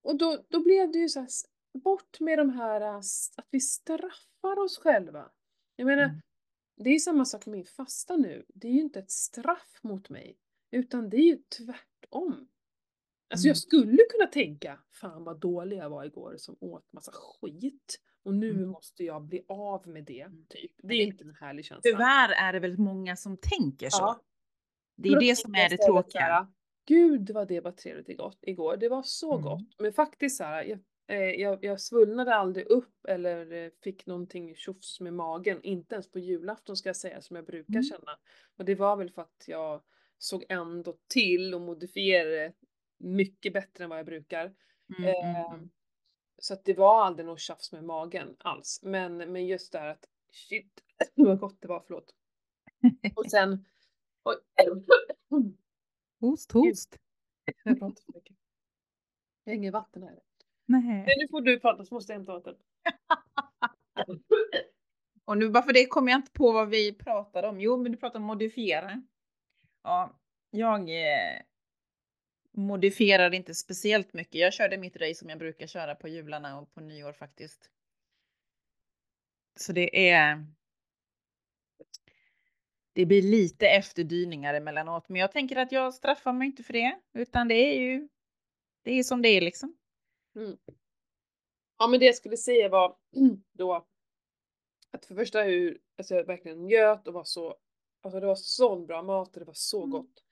Och 0.02 0.16
då, 0.18 0.44
då 0.48 0.62
blev 0.62 0.92
det 0.92 0.98
ju 0.98 1.08
så 1.08 1.20
här, 1.20 1.28
bort 1.74 2.20
med 2.20 2.38
de 2.38 2.50
här, 2.50 2.80
äh, 2.80 2.96
att 3.36 3.48
vi 3.50 3.60
straffar 3.60 4.58
oss 4.64 4.78
själva. 4.78 5.30
Jag 5.76 5.86
menar, 5.86 6.02
Mm. 6.04 6.20
det 6.76 6.90
är 6.90 6.98
samma 6.98 7.24
sak 7.24 7.46
med 7.46 7.56
min 7.56 7.64
fasta 7.66 8.16
nu. 8.16 8.44
Det 8.54 8.68
är 8.68 8.72
ju 8.72 8.80
inte 8.80 8.98
ett 8.98 9.10
straff 9.10 9.78
mot 9.82 10.08
mig. 10.10 10.38
Utan 10.70 11.10
det 11.10 11.16
är 11.16 11.22
ju 11.26 11.36
tvärtom. 11.36 12.48
Alltså 13.30 13.46
Mm. 13.46 13.50
jag 13.50 13.56
skulle 13.56 13.98
kunna 14.10 14.26
tänka, 14.26 14.80
fan 15.00 15.24
vad 15.24 15.40
dålig 15.40 15.76
jag 15.76 15.90
var 15.90 16.04
igår 16.04 16.34
som 16.38 16.56
åt 16.60 16.92
massa 16.92 17.12
skit. 17.14 18.00
Och 18.22 18.34
nu 18.34 18.50
Mm. 18.50 18.68
måste 18.68 19.04
jag 19.04 19.22
bli 19.22 19.44
av 19.48 19.88
med 19.88 20.04
det, 20.04 20.20
Mm. 20.20 20.46
typ. 20.48 20.72
Det 20.82 20.94
är 20.94 21.02
inte 21.06 21.24
en 21.24 21.34
härlig 21.34 21.64
känsla. 21.64 21.90
Tyvärr 21.90 22.28
är 22.32 22.52
det 22.52 22.60
väl 22.60 22.78
många 22.78 23.16
som 23.16 23.36
tänker 23.36 23.90
så. 23.90 23.98
Ja. 24.02 24.20
Det 24.96 25.08
För 25.08 25.16
är 25.16 25.20
då 25.20 25.26
det 25.26 25.36
som 25.36 25.54
är 25.54 25.68
det 25.68 25.76
tråkiga. 25.76 26.52
Gud 26.86 27.30
vad 27.30 27.48
det 27.48 27.60
var 27.60 27.72
trevligt 27.72 28.08
igår. 28.42 28.76
Det 28.76 28.88
var 28.88 29.02
så 29.02 29.32
Mm. 29.32 29.42
gott. 29.44 29.74
Men 29.78 29.92
faktiskt 29.92 30.36
så 30.36 30.44
här, 30.44 30.64
jag, 30.64 30.78
jag, 31.16 31.64
jag 31.64 31.80
svullnade 31.80 32.34
aldrig 32.34 32.66
upp 32.66 33.04
eller 33.08 33.52
eh, 33.52 33.70
fick 33.82 34.06
någonting 34.06 34.54
tjofs 34.54 35.00
med 35.00 35.14
magen. 35.14 35.62
Inte 35.62 35.94
ens 35.94 36.10
på 36.10 36.18
julafton 36.18 36.76
ska 36.76 36.88
jag 36.88 36.96
säga 36.96 37.20
som 37.20 37.36
jag 37.36 37.44
brukar 37.46 37.72
Mm. 37.74 37.82
känna. 37.82 38.18
Och 38.56 38.64
det 38.64 38.74
var 38.74 38.96
väl 38.96 39.10
för 39.10 39.22
att 39.22 39.44
jag 39.46 39.82
såg 40.18 40.44
ändå 40.48 40.96
till 41.08 41.54
och 41.54 41.60
modifierade 41.60 42.52
mycket 42.98 43.52
bättre 43.52 43.84
än 43.84 43.90
vad 43.90 43.98
jag 43.98 44.06
brukar. 44.06 44.44
Mm, 44.44 44.54
mm, 45.04 45.08
Eh, 45.36 45.52
mm. 45.54 45.70
så 46.38 46.54
att 46.54 46.64
det 46.64 46.74
var 46.74 47.04
aldrig 47.04 47.26
något 47.26 47.40
tjafs 47.40 47.72
med 47.72 47.84
magen 47.84 48.36
alls. 48.38 48.80
Men, 48.82 49.16
men 49.16 49.46
just 49.46 49.72
det 49.72 49.78
här 49.78 49.88
att 49.88 50.04
shit 50.32 50.82
vad 51.14 51.38
gott 51.38 51.60
det 51.60 51.68
var, 51.68 51.80
förlåt. 51.86 52.14
Och 53.16 53.26
sen... 53.30 53.64
Oj. 54.24 54.36
Host, 56.20 56.52
host. 56.52 56.96
Jag 57.64 57.78
pratar 57.78 58.02
för 58.02 58.12
mycket. 58.12 58.36
Jag 59.44 59.52
har 59.52 59.56
inget 59.56 59.72
vatten 59.72 60.02
här. 60.02 60.20
Nej. 60.68 60.82
Nej, 60.82 61.14
nu 61.18 61.28
får 61.30 61.40
du 61.40 61.60
prata 61.60 61.84
så 61.84 61.94
måste 61.94 62.12
jag 62.12 62.18
hämta 62.18 62.32
vatten. 62.32 62.54
Och 65.24 65.38
nu 65.38 65.50
bara 65.50 65.62
för 65.62 65.72
det 65.72 65.86
kommer 65.86 66.12
jag 66.12 66.18
inte 66.18 66.32
på 66.32 66.52
vad 66.52 66.68
vi 66.68 66.92
pratade 66.92 67.48
om. 67.48 67.60
Jo, 67.60 67.76
men 67.76 67.92
du 67.92 67.98
pratade 67.98 68.18
om 68.18 68.26
modifiera. 68.26 69.02
Ja, 69.82 70.20
jag 70.50 70.90
eh, 70.90 71.42
modifierar 72.52 73.34
inte 73.34 73.54
speciellt 73.54 74.12
mycket. 74.12 74.34
Jag 74.34 74.52
körde 74.52 74.78
mitt 74.78 74.96
race 74.96 75.14
som 75.14 75.28
jag 75.28 75.38
brukar 75.38 75.66
köra 75.66 75.94
på 75.94 76.08
jularna 76.08 76.58
och 76.58 76.74
på 76.74 76.80
nyår 76.80 77.12
faktiskt. 77.12 77.70
Så 79.56 79.72
det 79.72 80.10
är. 80.10 80.46
Det 82.92 83.06
blir 83.06 83.22
lite 83.22 83.68
efterdyningar 83.68 84.54
emellanåt, 84.54 85.08
men 85.08 85.20
jag 85.20 85.32
tänker 85.32 85.56
att 85.56 85.72
jag 85.72 85.94
straffar 85.94 86.32
mig 86.32 86.46
inte 86.46 86.62
för 86.62 86.72
det, 86.72 87.00
utan 87.14 87.48
det 87.48 87.54
är 87.54 87.80
ju. 87.80 88.08
Det 88.82 88.92
är 88.92 89.02
som 89.02 89.22
det 89.22 89.28
är 89.28 89.40
liksom. 89.40 89.77
Ja 91.78 91.86
men 91.86 92.00
det 92.00 92.06
jag 92.06 92.14
skulle 92.14 92.36
säga 92.36 92.68
var 92.68 92.96
då 93.52 93.86
att 94.90 95.04
för 95.06 95.14
första 95.14 95.42
hur 95.42 95.80
alltså 95.98 96.14
jag 96.14 96.24
verkligen 96.24 96.66
njöt 96.66 97.08
och 97.08 97.14
var 97.14 97.24
så, 97.24 97.56
alltså 98.00 98.20
det 98.20 98.26
var 98.26 98.34
sån 98.34 98.86
bra 98.86 99.02
mat 99.02 99.34
och 99.34 99.40
det 99.40 99.44
var 99.46 99.54
så 99.54 99.78
Mm. 99.78 99.90
gott. 99.90 100.24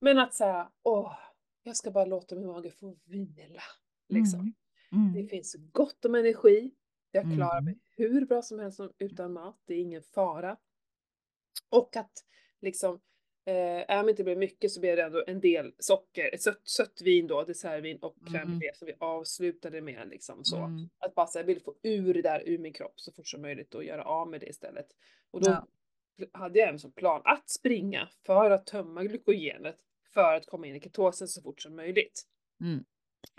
Men 0.00 0.18
att 0.18 0.34
säga, 0.34 0.72
åh, 0.82 1.14
jag 1.62 1.76
ska 1.76 1.90
bara 1.90 2.04
låta 2.04 2.34
min 2.34 2.46
mage 2.46 2.70
få 2.70 2.96
vila. 3.04 3.62
Liksom. 4.08 4.54
Mm. 4.92 5.12
Det 5.14 5.28
finns 5.28 5.56
gott 5.72 6.04
om 6.04 6.14
energi. 6.14 6.74
Jag 7.10 7.24
klarar 7.36 7.58
Mm. 7.58 7.64
mig 7.64 7.78
hur 7.90 8.26
bra 8.26 8.42
som 8.42 8.58
helst 8.58 8.80
utan 8.98 9.32
mat. 9.32 9.60
Det 9.64 9.74
är 9.74 9.80
ingen 9.80 10.02
fara. 10.02 10.56
Och 11.68 11.96
att 11.96 12.24
liksom, 12.60 13.00
eh, 13.50 13.84
även 13.88 13.98
om 14.00 14.06
det 14.06 14.10
inte 14.10 14.24
blir 14.24 14.36
mycket 14.36 14.70
så 14.72 14.80
blir 14.80 14.96
det 14.96 15.02
ändå 15.02 15.24
en 15.26 15.40
del 15.40 15.72
socker, 15.78 16.34
ett 16.34 16.42
sött, 16.42 16.60
sött 16.68 17.00
vin 17.04 17.26
då, 17.26 17.42
dessertvin 17.44 17.98
och 18.02 18.16
crème 18.16 18.42
Mm. 18.42 18.60
som 18.74 18.86
vi 18.86 18.94
avslutade 19.00 19.80
med 19.80 20.08
liksom 20.08 20.44
så. 20.44 20.56
Mm. 20.56 20.88
Att 20.98 21.14
bara 21.14 21.26
säga, 21.26 21.42
jag 21.42 21.46
vill 21.46 21.60
få 21.62 21.74
ur 21.82 22.14
det 22.14 22.22
där 22.22 22.42
ur 22.46 22.58
min 22.58 22.72
kropp 22.72 23.00
så 23.00 23.12
fort 23.12 23.28
som 23.28 23.42
möjligt 23.42 23.74
och 23.74 23.84
göra 23.84 24.04
av 24.04 24.28
med 24.28 24.40
det 24.40 24.46
istället. 24.46 24.86
Och 25.30 25.42
då 25.44 25.50
Ja. 25.50 25.66
hade 26.32 26.58
jag 26.58 26.68
även 26.68 26.78
som 26.78 26.92
plan 26.92 27.22
att 27.24 27.50
springa 27.50 28.08
för 28.26 28.50
att 28.50 28.66
tömma 28.66 29.02
glykogenet 29.04 29.76
för 30.14 30.34
att 30.34 30.46
komma 30.46 30.66
in 30.66 30.76
i 30.76 30.80
ketosen 30.80 31.28
så 31.28 31.42
fort 31.42 31.60
som 31.62 31.76
möjligt. 31.76 32.22
Mm. 32.60 32.84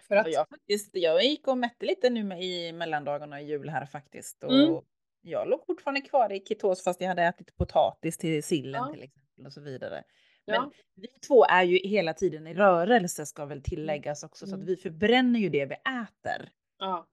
För 0.07 0.15
att, 0.15 0.27
Ja, 0.27 0.33
jag, 0.33 0.49
faktiskt, 0.49 0.89
jag 0.93 1.23
gick 1.23 1.47
och 1.47 1.57
mätte 1.57 1.85
lite 1.85 2.09
nu 2.09 2.37
i 2.37 2.73
mellandagarna 2.73 3.41
i 3.41 3.45
jul 3.45 3.69
här 3.69 3.85
faktiskt. 3.85 4.43
Och 4.43 4.53
Mm. 4.53 4.81
Jag 5.23 5.49
låg 5.49 5.65
fortfarande 5.65 6.01
kvar 6.01 6.31
i 6.31 6.39
ketos 6.45 6.83
fast 6.83 7.01
jag 7.01 7.07
hade 7.07 7.23
ätit 7.23 7.55
potatis 7.57 8.17
till 8.17 8.43
sillen 8.43 8.81
Ja. 8.87 8.93
till 8.93 9.03
exempel 9.03 9.20
och 9.45 9.53
så 9.53 9.61
vidare. 9.61 10.03
ja, 10.45 10.61
Men 10.61 10.71
vi 10.95 11.07
två 11.27 11.45
är 11.45 11.63
ju 11.63 11.77
hela 11.77 12.13
tiden 12.13 12.47
i 12.47 12.53
rörelse 12.53 13.25
ska 13.25 13.45
väl 13.45 13.61
tilläggas 13.63 14.23
också 14.23 14.45
så 14.47 14.51
att 14.55 14.61
Mm. 14.61 14.65
vi 14.67 14.75
förbränner 14.75 15.39
ju 15.39 15.49
det 15.49 15.65
vi 15.65 15.75
äter. 15.75 16.51
ja. 16.79 17.07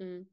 Mm. 0.00 0.26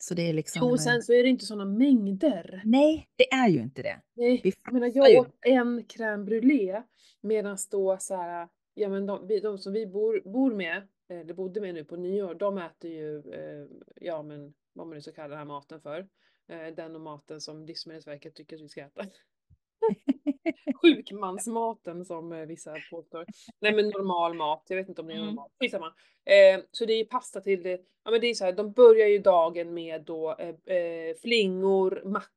Så 0.00 0.14
det 0.14 0.22
är 0.28 0.32
liksom. 0.32 0.60
Jo, 0.62 0.70
eh, 0.74 0.76
sen 0.78 1.02
så 1.02 1.12
är 1.12 1.22
det 1.22 1.28
inte 1.28 1.44
sådana 1.46 1.64
mängder. 1.64 2.62
Nej, 2.64 3.08
det 3.16 3.32
är 3.32 3.48
ju 3.48 3.58
inte 3.60 3.82
det. 3.82 4.00
Nej, 4.14 4.40
Vi 4.44 4.52
jag 4.64 4.72
menar 4.72 4.90
jag 4.94 5.20
åt 5.20 5.36
en 5.40 5.84
crème 5.84 6.24
brûlée 6.24 6.82
medan 7.20 7.56
då 7.70 7.96
så 8.00 8.14
här, 8.16 8.48
ja 8.74 8.88
men 8.88 9.06
de, 9.06 9.26
vi, 9.26 9.40
de 9.40 9.58
som 9.58 9.72
vi 9.72 9.86
bor, 9.86 10.20
bor 10.24 10.54
med, 10.54 10.88
eller 11.08 11.34
bodde 11.34 11.60
med 11.60 11.74
nu 11.74 11.84
på 11.84 11.96
nyår, 11.96 12.34
de 12.34 12.58
äter 12.58 12.90
ju, 12.90 13.18
eh, 13.18 13.66
ja 14.00 14.22
men 14.22 14.54
vad 14.72 14.86
man 14.86 14.94
nu 14.94 15.00
ska 15.02 15.12
kalla 15.12 15.28
den 15.28 15.38
här 15.38 15.44
maten 15.44 15.80
för. 15.80 16.08
Eh, 16.48 16.74
den 16.76 16.94
och 16.94 17.00
maten 17.00 17.40
som 17.40 17.64
Livsmedelsverket 17.66 18.34
tycker 18.34 18.56
att 18.56 18.62
vi 18.62 18.68
ska 18.68 18.80
äta. 18.80 19.06
Sjukmansmaten 20.82 22.04
som 22.04 22.32
eh, 22.32 22.46
vissa 22.46 22.74
påstår. 22.90 23.26
Nej 23.60 23.74
men 23.74 23.88
normal 23.88 24.34
mat, 24.34 24.64
jag 24.68 24.76
vet 24.76 24.88
inte 24.88 25.00
om 25.00 25.06
det 25.08 25.12
är 25.14 25.16
Mm. 25.16 25.26
normal. 25.26 25.48
Skitsamma. 25.60 25.86
Eh, 26.24 26.60
så 26.70 26.84
det 26.84 26.92
är 26.92 27.04
pasta 27.04 27.40
till. 27.40 27.78
Ja 28.04 28.10
men 28.10 28.20
det 28.20 28.26
är 28.26 28.34
så 28.34 28.44
här, 28.44 28.52
de 28.52 28.72
börjar 28.72 29.08
ju 29.08 29.18
dagen 29.18 29.74
med 29.74 30.02
då 30.02 30.36
eh, 30.38 30.76
eh, 30.76 31.14
flingor, 31.22 32.02
mackor, 32.04 32.28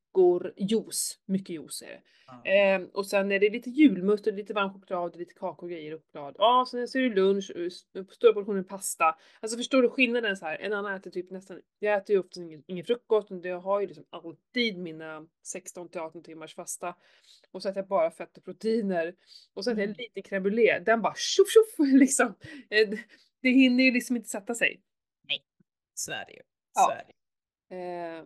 juice. 0.58 1.20
Mycket 1.26 1.50
juice 1.50 1.82
är 1.82 1.88
det. 1.88 2.02
Ja. 2.28 2.52
Eh, 2.52 2.82
och 2.94 3.08
sen 3.08 3.32
är 3.32 3.40
det 3.40 3.50
lite 3.50 3.70
julmust 3.70 4.28
och 4.28 4.34
lite 4.34 4.54
varm 4.54 4.74
choklad 4.74 5.16
lite 5.16 5.34
kakor 5.34 5.64
och 5.64 5.70
grejer 5.72 5.94
och 5.94 6.02
choklad. 6.02 6.36
Ja, 6.38 6.66
sen 6.72 6.88
så 6.88 6.98
är 6.98 7.02
det 7.02 7.16
lunch, 7.16 7.52
eh, 7.56 7.66
s- 7.66 7.86
stora 8.12 8.34
portioner 8.34 8.64
pasta. 8.64 9.18
Alltså 9.40 9.58
förstår 9.58 9.82
du 9.82 9.90
skillnaden 9.90 10.38
så 10.38 10.46
här? 10.46 10.58
En 10.58 10.74
annan 10.74 10.96
äter 10.96 11.12
typ 11.12 11.32
nästan, 11.32 11.62
jag 11.80 11.98
äter 11.98 12.14
ju 12.14 12.20
ofta 12.20 12.40
ingen, 12.42 12.64
ingen 12.68 12.86
frukost, 12.86 13.30
men 13.30 13.42
jag 13.42 13.60
har 13.60 13.82
ju 13.82 13.88
liksom 13.88 14.06
alltid 14.10 14.78
mina 14.78 15.28
16 15.44 15.90
till 15.90 16.02
18 16.02 16.24
timmars 16.24 16.56
fasta. 16.56 16.96
Och 17.52 17.62
så 17.62 17.70
äter 17.70 17.80
jag 17.80 17.88
bara 17.88 18.12
fett 18.12 18.38
och 18.38 18.44
proteiner. 18.46 19.16
Och 19.54 19.64
så 19.64 19.72
äter 19.72 19.80
jag 19.82 19.88
Mm. 19.90 19.96
lite 20.16 20.30
crème 20.30 20.40
brûlée, 20.44 20.80
den 20.80 21.02
bara 21.02 21.14
tjoff 21.16 21.48
tjoff 21.50 21.76
liksom. 21.94 22.28
Eh, 22.70 22.90
det- 23.42 23.50
hinner 23.50 23.84
ju 23.84 23.92
liksom 23.92 24.16
inte 24.16 24.30
sätta 24.30 24.56
sig. 24.56 24.82
Så 25.94 26.12
är 26.12 26.26
det 26.26 26.34
ju. 26.34 26.42
Ja. 26.76 26.82
Så 26.86 26.92
är 26.92 27.04
det. 27.08 27.16
Eh, 27.76 28.24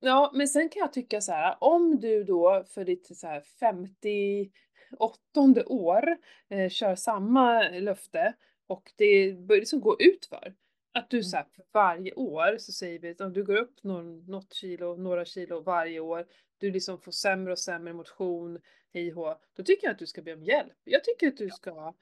ja, 0.00 0.30
men 0.34 0.48
sen 0.48 0.68
kan 0.68 0.80
jag 0.80 0.92
tycka 0.92 1.20
så 1.20 1.32
här, 1.32 1.56
om 1.60 2.00
du 2.00 2.24
då 2.24 2.64
för 2.68 2.84
ditt 2.84 3.16
så 3.16 3.26
här 3.26 3.40
58 3.40 5.64
år 5.66 6.16
eh, 6.48 6.68
kör 6.68 6.94
samma 6.94 7.68
löfte 7.68 8.34
och 8.66 8.92
det 8.96 9.32
börjar 9.32 9.60
liksom 9.60 9.80
gå 9.80 9.96
ut 10.00 10.26
för 10.26 10.54
att 10.92 11.10
du 11.10 11.22
så 11.22 11.36
här, 11.36 11.46
för 11.54 11.64
varje 11.72 12.12
år 12.12 12.58
så 12.58 12.72
säger 12.72 12.98
vi 12.98 13.10
att 13.10 13.20
om 13.20 13.32
du 13.32 13.44
går 13.44 13.56
upp 13.56 13.82
någon, 13.82 14.26
något 14.26 14.52
kilo, 14.52 14.96
några 14.96 15.24
kilo 15.24 15.60
varje 15.60 16.00
år, 16.00 16.26
du 16.58 16.70
liksom 16.70 17.00
får 17.00 17.12
sämre 17.12 17.52
och 17.52 17.58
sämre 17.58 17.92
motion, 17.92 18.58
hej 18.92 19.14
då 19.56 19.64
tycker 19.64 19.86
jag 19.86 19.92
att 19.92 19.98
du 19.98 20.06
ska 20.06 20.22
be 20.22 20.34
om 20.34 20.42
hjälp. 20.42 20.72
Jag 20.84 21.04
tycker 21.04 21.28
att 21.28 21.36
du 21.36 21.50
ska 21.50 21.94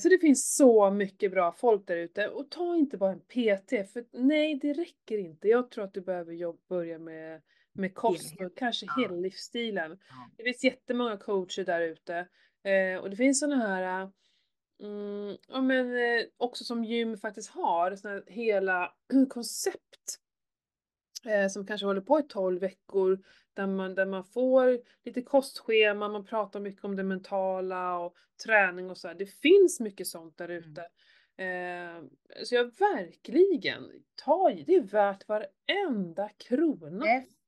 Så 0.00 0.08
det 0.08 0.18
finns 0.18 0.56
så 0.56 0.90
mycket 0.90 1.30
bra 1.30 1.52
folk 1.52 1.86
där 1.86 1.96
ute 1.96 2.28
och 2.28 2.50
ta 2.50 2.76
inte 2.76 2.96
bara 2.96 3.12
en 3.12 3.20
PT 3.20 3.92
för 3.92 4.04
nej 4.12 4.58
det 4.62 4.72
räcker 4.72 5.18
inte. 5.18 5.48
Jag 5.48 5.70
tror 5.70 5.84
att 5.84 5.94
du 5.94 6.00
behöver 6.00 6.32
jobb, 6.32 6.60
börja 6.68 6.98
med, 6.98 7.42
med 7.72 7.94
kost 7.94 8.40
och 8.40 8.56
kanske 8.56 8.86
hela 8.98 9.14
livsstilen. 9.14 9.98
Det 10.36 10.44
finns 10.44 10.64
jättemånga 10.64 11.16
coacher 11.16 11.64
där 11.64 11.80
ute 11.80 12.28
eh, 12.64 13.00
och 13.00 13.10
det 13.10 13.16
finns 13.16 13.40
sådana 13.40 13.66
här 13.66 14.10
mm, 14.82 15.36
ja 15.48 15.60
men 15.60 15.96
eh, 15.96 16.24
också 16.36 16.64
som 16.64 16.84
gym 16.84 17.16
faktiskt 17.16 17.50
har 17.50 17.96
sådana 17.96 18.16
här 18.16 18.24
hela 18.32 18.94
koncept 19.30 19.85
eh, 21.26 21.48
som 21.48 21.66
kanske 21.66 21.86
håller 21.86 22.00
på 22.00 22.18
i 22.18 22.22
12 22.22 22.60
veckor 22.60 23.18
där 23.54 23.66
man, 23.66 23.94
där 23.94 24.06
man 24.06 24.24
får 24.24 24.78
lite 25.04 25.22
kostschema, 25.22 26.08
man 26.08 26.24
pratar 26.24 26.60
mycket 26.60 26.84
om 26.84 26.96
det 26.96 27.02
mentala 27.02 27.98
och 27.98 28.14
träning 28.44 28.90
och 28.90 28.98
så 28.98 29.08
här. 29.08 29.14
Det 29.14 29.26
finns 29.26 29.80
mycket 29.80 30.06
sånt 30.06 30.38
där 30.38 30.48
ute. 30.48 30.80
Eh, 31.38 32.04
så 32.44 32.54
jag 32.54 32.64
verkligen, 32.78 33.90
ta 34.24 34.50
i, 34.50 34.62
det 34.62 34.74
är 34.74 34.82
värt 34.82 35.28
varenda 35.28 36.28
krona. 36.28 37.04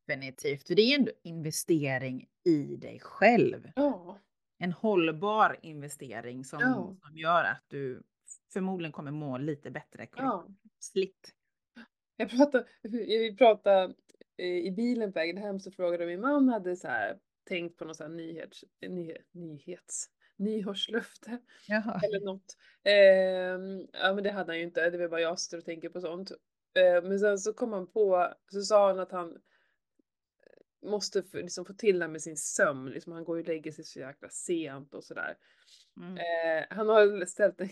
Definitivt, 0.06 0.66
för 0.66 0.74
det 0.74 0.82
är 0.82 0.98
ändå 0.98 1.12
investering 1.22 2.28
i 2.44 2.76
dig 2.76 3.00
själv. 3.00 3.70
Ja, 3.76 4.18
En 4.58 4.72
hållbar 4.72 5.56
investering 5.62 6.44
som, 6.44 6.60
Ja. 6.60 6.96
som 7.06 7.18
gör 7.18 7.44
att 7.44 7.64
du 7.68 8.02
förmodligen 8.52 8.92
kommer 8.92 9.10
må 9.10 9.38
lite 9.38 9.70
bättre 9.70 10.06
ja. 10.16 10.46
kroppsligt. 10.46 11.34
Jag 12.20 12.30
pratade, 12.30 12.66
vi 12.82 13.36
pratade 13.36 13.94
eh, 14.36 14.46
i 14.46 14.70
bilen 14.70 15.12
på 15.12 15.18
vägen 15.18 15.36
hem 15.36 15.60
så 15.60 15.70
frågade 15.70 16.06
min 16.06 16.20
man 16.20 16.48
hade 16.48 16.76
så 16.76 16.88
här 16.88 17.18
tänkt 17.48 17.76
på 17.76 17.84
någon 17.84 17.94
här 18.00 18.08
nyhets, 18.08 18.64
nyhet, 18.88 19.26
nyhets, 19.32 20.06
nyårslöfte. 20.36 21.38
Jaha. 21.68 22.00
Eller 22.04 22.24
något. 22.24 22.56
Ehm, 22.84 23.88
ja 23.92 24.14
men 24.14 24.24
det 24.24 24.30
hade 24.30 24.52
han 24.52 24.58
ju 24.58 24.64
inte, 24.64 24.90
det 24.90 24.98
väl 24.98 25.10
bara 25.10 25.20
jag 25.20 25.38
som 25.38 25.44
sitter 25.44 25.58
och 25.58 25.64
tänker 25.64 25.88
på 25.88 26.00
sånt. 26.00 26.30
Eh, 26.74 27.02
men 27.02 27.18
sen 27.18 27.38
så 27.38 27.52
kom 27.52 27.72
han 27.72 27.86
på, 27.86 28.34
så 28.52 28.62
sa 28.62 28.88
han 28.88 29.00
att 29.00 29.12
han 29.12 29.38
måste 30.82 31.22
få, 31.22 31.36
liksom, 31.36 31.64
få 31.64 31.72
till 31.74 31.98
det 31.98 32.08
med 32.08 32.22
sin 32.22 32.36
sömn, 32.36 32.90
liksom, 32.90 33.12
han 33.12 33.24
går 33.24 33.36
ju 33.36 33.42
och 33.42 33.48
lägger 33.48 33.72
sig 33.72 33.84
så 33.84 33.98
jäkla 33.98 34.28
sent 34.28 34.94
och 34.94 35.04
sådär. 35.04 35.36
Mm. 35.96 36.16
Eh, 36.16 36.66
han 36.70 36.88
har 36.88 37.26
ställt 37.26 37.60
en, 37.60 37.68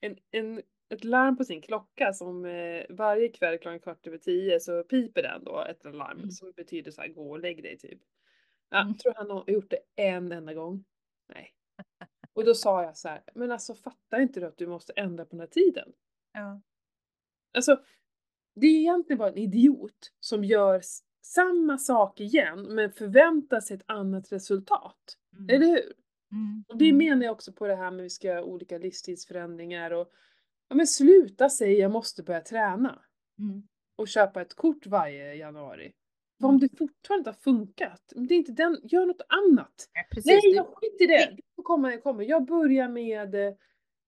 en, 0.00 0.16
en, 0.30 0.62
ett 0.94 1.04
larm 1.04 1.36
på 1.36 1.44
sin 1.44 1.62
klocka 1.62 2.12
som 2.12 2.44
eh, 2.44 2.84
varje 2.90 3.28
kväll 3.28 3.58
klockan 3.58 3.80
kvart 3.80 4.06
över 4.06 4.18
tio 4.18 4.60
så 4.60 4.82
piper 4.82 5.22
den 5.22 5.44
då, 5.44 5.64
ett 5.70 5.84
larm 5.84 6.18
Mm. 6.18 6.30
som 6.30 6.52
betyder 6.52 6.90
så 6.90 7.00
här 7.00 7.08
gå 7.08 7.30
och 7.30 7.40
lägg 7.40 7.62
dig 7.62 7.78
typ. 7.78 8.00
Ja, 8.70 8.80
Mm. 8.82 8.94
tror 8.94 9.14
han 9.16 9.30
har 9.30 9.44
gjort 9.50 9.70
det 9.70 9.78
en 9.96 10.32
enda 10.32 10.54
gång. 10.54 10.84
Nej. 11.28 11.54
Och 12.32 12.44
då 12.44 12.54
sa 12.54 12.82
jag 12.82 12.96
så 12.96 13.08
här, 13.08 13.22
men 13.34 13.50
alltså 13.52 13.74
fattar 13.74 14.20
inte 14.20 14.40
du 14.40 14.46
att 14.46 14.58
du 14.58 14.66
måste 14.66 14.92
ändra 14.92 15.24
på 15.24 15.30
den 15.30 15.40
här 15.40 15.46
tiden? 15.46 15.92
Ja. 16.32 16.60
Alltså, 17.54 17.80
det 18.54 18.66
är 18.66 18.80
egentligen 18.80 19.18
bara 19.18 19.28
en 19.28 19.38
idiot 19.38 20.12
som 20.20 20.44
gör 20.44 20.80
samma 21.22 21.78
sak 21.78 22.20
igen 22.20 22.62
men 22.74 22.92
förväntar 22.92 23.60
sig 23.60 23.76
ett 23.76 23.84
annat 23.86 24.32
resultat. 24.32 25.16
Mm. 25.38 25.48
Eller 25.56 25.66
hur? 25.66 25.92
Mm. 26.32 26.64
Och 26.68 26.78
det 26.78 26.88
Mm. 26.88 26.98
menar 26.98 27.24
jag 27.24 27.32
också 27.32 27.52
på 27.52 27.66
det 27.66 27.74
här 27.76 27.90
med 27.90 28.00
att 28.00 28.04
vi 28.04 28.10
ska 28.10 28.28
göra 28.28 28.44
olika 28.44 28.78
livsstilsförändringar 28.78 29.90
och 29.90 30.12
ja 30.68 30.76
men 30.76 30.86
sluta 30.86 31.50
säga 31.50 31.78
jag 31.78 31.90
måste 31.90 32.22
börja 32.22 32.40
träna 32.40 32.98
Mm. 33.38 33.62
och 33.96 34.08
köpa 34.08 34.42
ett 34.42 34.54
kort 34.54 34.86
varje 34.86 35.34
januari. 35.34 35.92
För 36.40 36.48
om 36.48 36.54
Mm. 36.54 36.60
det 36.60 36.78
fortfarande 36.78 37.18
inte 37.20 37.30
har 37.30 37.42
funkat, 37.54 38.12
det 38.16 38.34
är 38.34 38.38
inte 38.38 38.52
den, 38.52 38.80
gör 38.82 39.06
något 39.06 39.22
annat. 39.28 39.88
Ja, 39.92 40.02
precis. 40.10 40.26
Nej, 40.44 40.54
jag 40.54 40.66
skit 40.66 40.96
i 41.00 41.06
det. 41.06 41.34
Det 41.36 41.42
får 41.56 41.62
komma, 41.62 41.88
det 41.90 41.98
kommer. 41.98 42.24
Jag 42.24 42.44
börjar 42.46 42.88
med, 42.88 43.34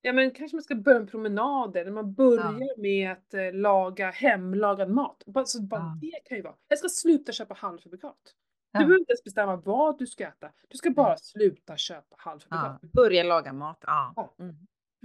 ja 0.01 0.13
men 0.13 0.31
kanske 0.31 0.57
man 0.57 0.63
ska 0.63 0.75
börja 0.75 1.01
med 1.01 1.11
promenader, 1.11 1.81
eller 1.81 1.91
man 1.93 2.15
börjar 2.15 2.81
med 2.81 3.13
att 3.13 3.35
eh, 3.35 3.53
laga 3.53 4.11
hemlagad 4.11 4.91
mat. 4.91 5.23
Så 5.47 5.63
bara 5.63 5.81
Ja. 5.81 5.99
det 6.01 6.21
kan 6.29 6.37
ju 6.37 6.43
vara. 6.43 6.55
Jag 6.69 6.79
ska 6.79 6.89
sluta 6.89 7.33
köpa 7.33 7.55
halvfabrikat. 7.55 8.35
Ja. 8.73 8.79
Du 8.81 8.87
behöver 8.87 9.01
inte 9.01 9.13
ens 9.13 9.25
bestämma 9.25 9.57
vad 9.57 9.99
du 9.99 10.07
ska 10.07 10.25
äta. 10.27 10.51
Du 10.69 10.79
ska 10.79 10.91
bara 10.91 11.17
sluta 11.17 11.77
köpa 11.77 12.07
ja. 12.11 12.17
halvfabrikat. 12.19 12.93
Börja 12.93 13.23
laga 13.23 13.53
mat. 13.53 13.79
Ja. 13.87 14.13
Ja. 14.17 14.35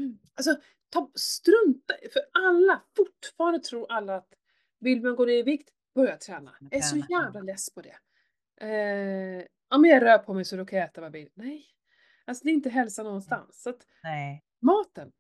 Mm. 0.04 0.20
Alltså, 0.34 0.56
ta, 0.90 1.12
strunta 1.16 1.94
för 2.14 2.22
alla, 2.32 2.82
fortfarande 2.98 3.60
tror 3.60 3.92
alla 3.92 4.16
att 4.16 4.34
vill 4.80 5.02
man 5.02 5.16
gå 5.16 5.26
ner 5.26 5.34
i 5.34 5.44
vikt, 5.44 5.70
börja 5.96 6.18
träna. 6.18 6.56
Jag 6.60 6.74
är 6.74 6.82
så 6.82 6.98
jävla 6.98 7.40
less 7.42 7.70
på 7.74 7.82
det. 7.82 7.98
Eh, 8.68 9.46
om 9.76 9.86
jag 9.86 10.02
rör 10.04 10.18
på 10.18 10.34
mig 10.34 10.46
så 10.46 10.56
då 10.56 10.66
kan 10.66 10.80
jag 10.80 10.86
äta 10.88 11.02
vad 11.02 11.08
jag 11.08 11.12
vill. 11.12 11.30
Nej. 11.34 11.66
Alltså 12.26 12.44
det 12.44 12.50
är 12.52 12.54
inte 12.54 12.70
hälsa 12.70 13.04
någonstans. 13.04 13.62
Så 13.62 13.70
att 13.70 13.88
Nej. 14.04 14.44
maten. 14.60 15.12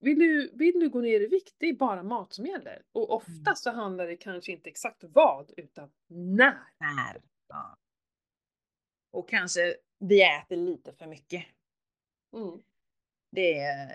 Vill 0.00 0.18
du, 0.18 0.50
vill 0.54 0.80
du 0.80 0.88
gå 0.88 1.00
ner 1.00 1.20
i 1.20 1.26
vikt, 1.26 1.54
det 1.58 1.66
är 1.68 1.72
bara 1.72 2.02
mat 2.02 2.32
som 2.32 2.46
gäller. 2.46 2.82
Och 2.92 3.10
ofta 3.14 3.30
Mm. 3.50 3.56
så 3.56 3.70
handlar 3.70 4.06
det 4.06 4.16
kanske 4.16 4.52
inte 4.52 4.70
exakt 4.70 5.04
vad, 5.04 5.50
utan 5.56 5.90
när. 6.08 6.58
När. 6.80 7.22
Ja. 7.48 7.78
Och 9.10 9.28
kanske 9.28 9.76
vi 9.98 10.22
äter 10.22 10.56
lite 10.56 10.92
för 10.92 11.06
mycket. 11.06 11.44
Mm. 12.36 12.62
Det 13.30 13.58
är 13.58 13.90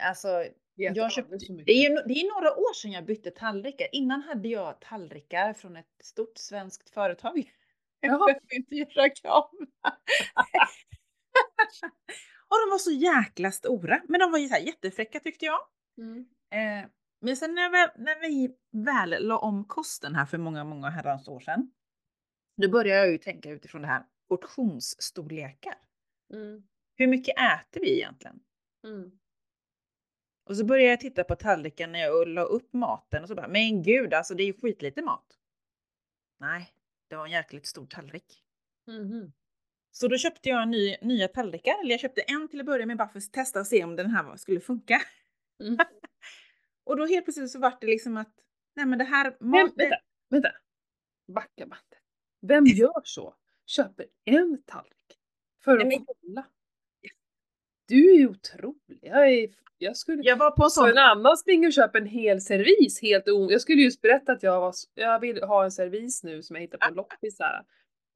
alltså. 0.00 0.44
Jag 0.74 1.10
mycket. 1.30 1.66
det, 1.66 1.86
är, 1.86 2.08
det 2.08 2.14
är 2.14 2.34
några 2.34 2.56
år 2.56 2.74
sedan 2.74 2.92
jag 2.92 3.04
bytte 3.06 3.30
tallrikar. 3.30 3.88
Innan 3.92 4.22
hade 4.22 4.48
jag 4.48 4.80
tallrikar 4.80 5.52
från 5.52 5.76
ett 5.76 5.96
stort 6.02 6.38
svenskt 6.38 6.90
företag. 6.90 7.38
Jag 8.00 8.10
Jaha. 8.12 8.26
behöver 8.26 8.54
inte 8.54 8.74
göra 8.74 9.04
reklam. 9.04 9.44
och 12.48 12.56
de 12.64 12.70
var 12.70 12.78
så 12.78 12.90
jäkla 12.90 13.50
stora. 13.50 14.02
Men 14.08 14.20
de 14.20 14.32
var 14.32 14.38
ju 14.38 14.48
så 14.48 14.54
här 14.54 14.60
jättefräcka 14.60 15.20
tyckte 15.20 15.44
jag. 15.44 15.58
Mm. 15.98 16.26
Eh, 16.50 16.88
men 17.20 17.36
sen 17.36 17.54
när 17.54 17.70
vi, 17.70 18.04
när 18.04 18.20
vi 18.20 18.50
väl 18.84 19.26
la 19.26 19.38
om 19.38 19.64
kosten 19.64 20.14
här 20.14 20.26
för 20.26 20.38
många, 20.38 20.64
många 20.64 20.90
herrans 20.90 21.28
år 21.28 21.40
sedan. 21.40 21.70
Då 22.62 22.68
började 22.68 23.00
jag 23.00 23.12
ju 23.12 23.18
tänka 23.18 23.50
utifrån 23.50 23.82
det 23.82 23.88
här 23.88 24.04
portionsstorlekar. 24.28 25.74
Mm. 26.32 26.62
Hur 26.94 27.06
mycket 27.06 27.34
äter 27.38 27.80
vi 27.80 27.96
egentligen? 27.96 28.40
Mm. 28.84 29.18
Och 30.44 30.56
så 30.56 30.64
började 30.64 30.90
jag 30.90 31.00
titta 31.00 31.24
på 31.24 31.36
tallriken 31.36 31.92
när 31.92 31.98
jag 32.00 32.28
la 32.28 32.42
upp 32.42 32.72
maten 32.72 33.22
och 33.22 33.28
så 33.28 33.34
bara, 33.34 33.48
men 33.48 33.82
gud 33.82 34.14
alltså 34.14 34.34
det 34.34 34.42
är 34.42 34.46
ju 34.46 34.52
skitlite 34.52 35.02
mat. 35.02 35.38
Nej, 36.40 36.72
det 37.08 37.16
var 37.16 37.24
en 37.24 37.30
jäkligt 37.32 37.66
stor 37.66 37.86
tallrik. 37.86 38.44
Mhm. 38.86 39.32
Så 39.90 40.08
då 40.08 40.16
köpte 40.18 40.48
jag 40.48 40.68
ny, 40.68 40.96
nya 41.02 41.28
tallrikar, 41.28 41.80
eller 41.80 41.90
jag 41.90 42.00
köpte 42.00 42.20
en 42.20 42.48
till 42.48 42.60
att 42.60 42.66
börja 42.66 42.86
med 42.86 42.96
bara 42.96 43.08
för 43.08 43.18
att 43.18 43.32
testa 43.32 43.60
och 43.60 43.66
se 43.66 43.84
om 43.84 43.96
den 43.96 44.10
här 44.10 44.36
skulle 44.36 44.60
funka. 44.60 45.02
Mm. 45.60 45.78
Och 46.84 46.96
då 46.96 47.06
helt 47.06 47.24
plötsligt 47.26 47.50
så 47.50 47.58
vart 47.58 47.80
det 47.80 47.86
liksom 47.86 48.16
att, 48.16 48.34
nej 48.74 48.86
men 48.86 48.98
det 48.98 49.04
här 49.04 49.36
Vem, 49.40 49.50
maten, 49.50 49.72
vänta, 49.76 49.96
vänta. 50.28 50.48
Backa 51.26 51.66
bandet. 51.66 51.98
Vem 52.40 52.64
gör 52.66 53.00
så? 53.04 53.34
Köper 53.66 54.06
en 54.24 54.62
tallrik 54.66 55.18
för 55.64 55.78
att 55.78 55.86
Nej, 55.86 55.98
men- 55.98 56.06
kolla. 56.20 56.46
Du 57.88 58.22
är 58.22 58.28
otrolig. 58.28 58.98
Jag, 59.02 59.32
är, 59.32 59.48
jag 59.78 59.96
skulle... 59.96 60.22
jag 60.22 60.36
var 60.36 60.50
på 60.50 60.64
en 60.64 60.70
Så 60.70 60.80
sån, 60.80 60.90
en 60.90 60.98
annan 60.98 61.36
springer 61.36 61.68
och 61.68 61.72
köper 61.72 62.00
en 62.00 62.06
hel 62.06 62.40
servis 62.40 63.02
helt 63.02 63.28
o... 63.28 63.50
Jag 63.50 63.60
skulle 63.60 63.82
just 63.82 64.00
berätta 64.00 64.32
att 64.32 64.42
jag, 64.42 64.60
var, 64.60 64.74
jag 64.94 65.20
vill 65.20 65.42
ha 65.42 65.64
en 65.64 65.70
servis 65.70 66.22
nu 66.22 66.42
som 66.42 66.56
jag 66.56 66.60
hittar 66.60 66.78
på 66.78 66.94
loppis 66.94 67.38
här. 67.40 67.64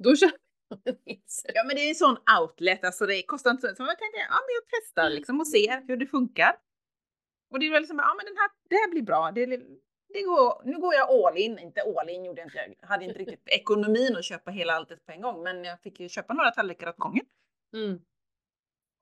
Då 0.04 0.16
köper 0.22 0.38
jag 0.68 0.78
en 0.78 0.94
servis. 0.94 1.46
ja 1.54 1.64
men 1.66 1.76
det 1.76 1.82
är 1.82 1.88
en 1.88 1.94
sån 1.94 2.16
outlet, 2.40 2.84
alltså 2.84 3.06
det 3.06 3.22
kostar 3.22 3.50
inte 3.50 3.68
så, 3.68 3.74
så 3.74 3.82
jag 3.82 3.98
tänkte, 3.98 4.18
ja 4.18 4.38
men 4.46 4.54
jag 4.58 4.64
testar 4.70 5.10
liksom 5.10 5.40
och 5.40 5.48
ser 5.48 5.88
hur 5.88 5.96
det 5.96 6.06
funkar. 6.06 6.54
Och 7.50 7.58
det 7.58 7.70
var 7.70 7.80
liksom, 7.80 7.98
ja 7.98 8.14
men 8.16 8.26
den 8.26 8.36
här, 8.36 8.50
det 8.70 8.76
här 8.76 8.90
blir 8.90 9.02
bra, 9.02 9.30
det, 9.34 9.46
det 10.14 10.22
går, 10.22 10.62
nu 10.64 10.80
går 10.80 10.94
jag 10.94 11.10
all 11.10 11.36
in, 11.38 11.58
inte 11.58 11.80
all 11.80 12.08
in 12.08 12.24
gjorde 12.24 12.40
jag 12.40 12.46
inte, 12.46 12.74
jag 12.80 12.88
hade 12.88 13.04
inte 13.04 13.18
riktigt 13.18 13.42
ekonomin 13.46 14.16
att 14.16 14.24
köpa 14.24 14.50
hela 14.50 14.72
alltet 14.72 15.06
på 15.06 15.12
en 15.12 15.20
gång, 15.20 15.42
men 15.42 15.64
jag 15.64 15.80
fick 15.80 16.00
ju 16.00 16.08
köpa 16.08 16.34
några 16.34 16.50
tallrikar 16.50 16.88
åt 16.88 16.96
gången. 16.96 17.24
Mm. 17.74 18.00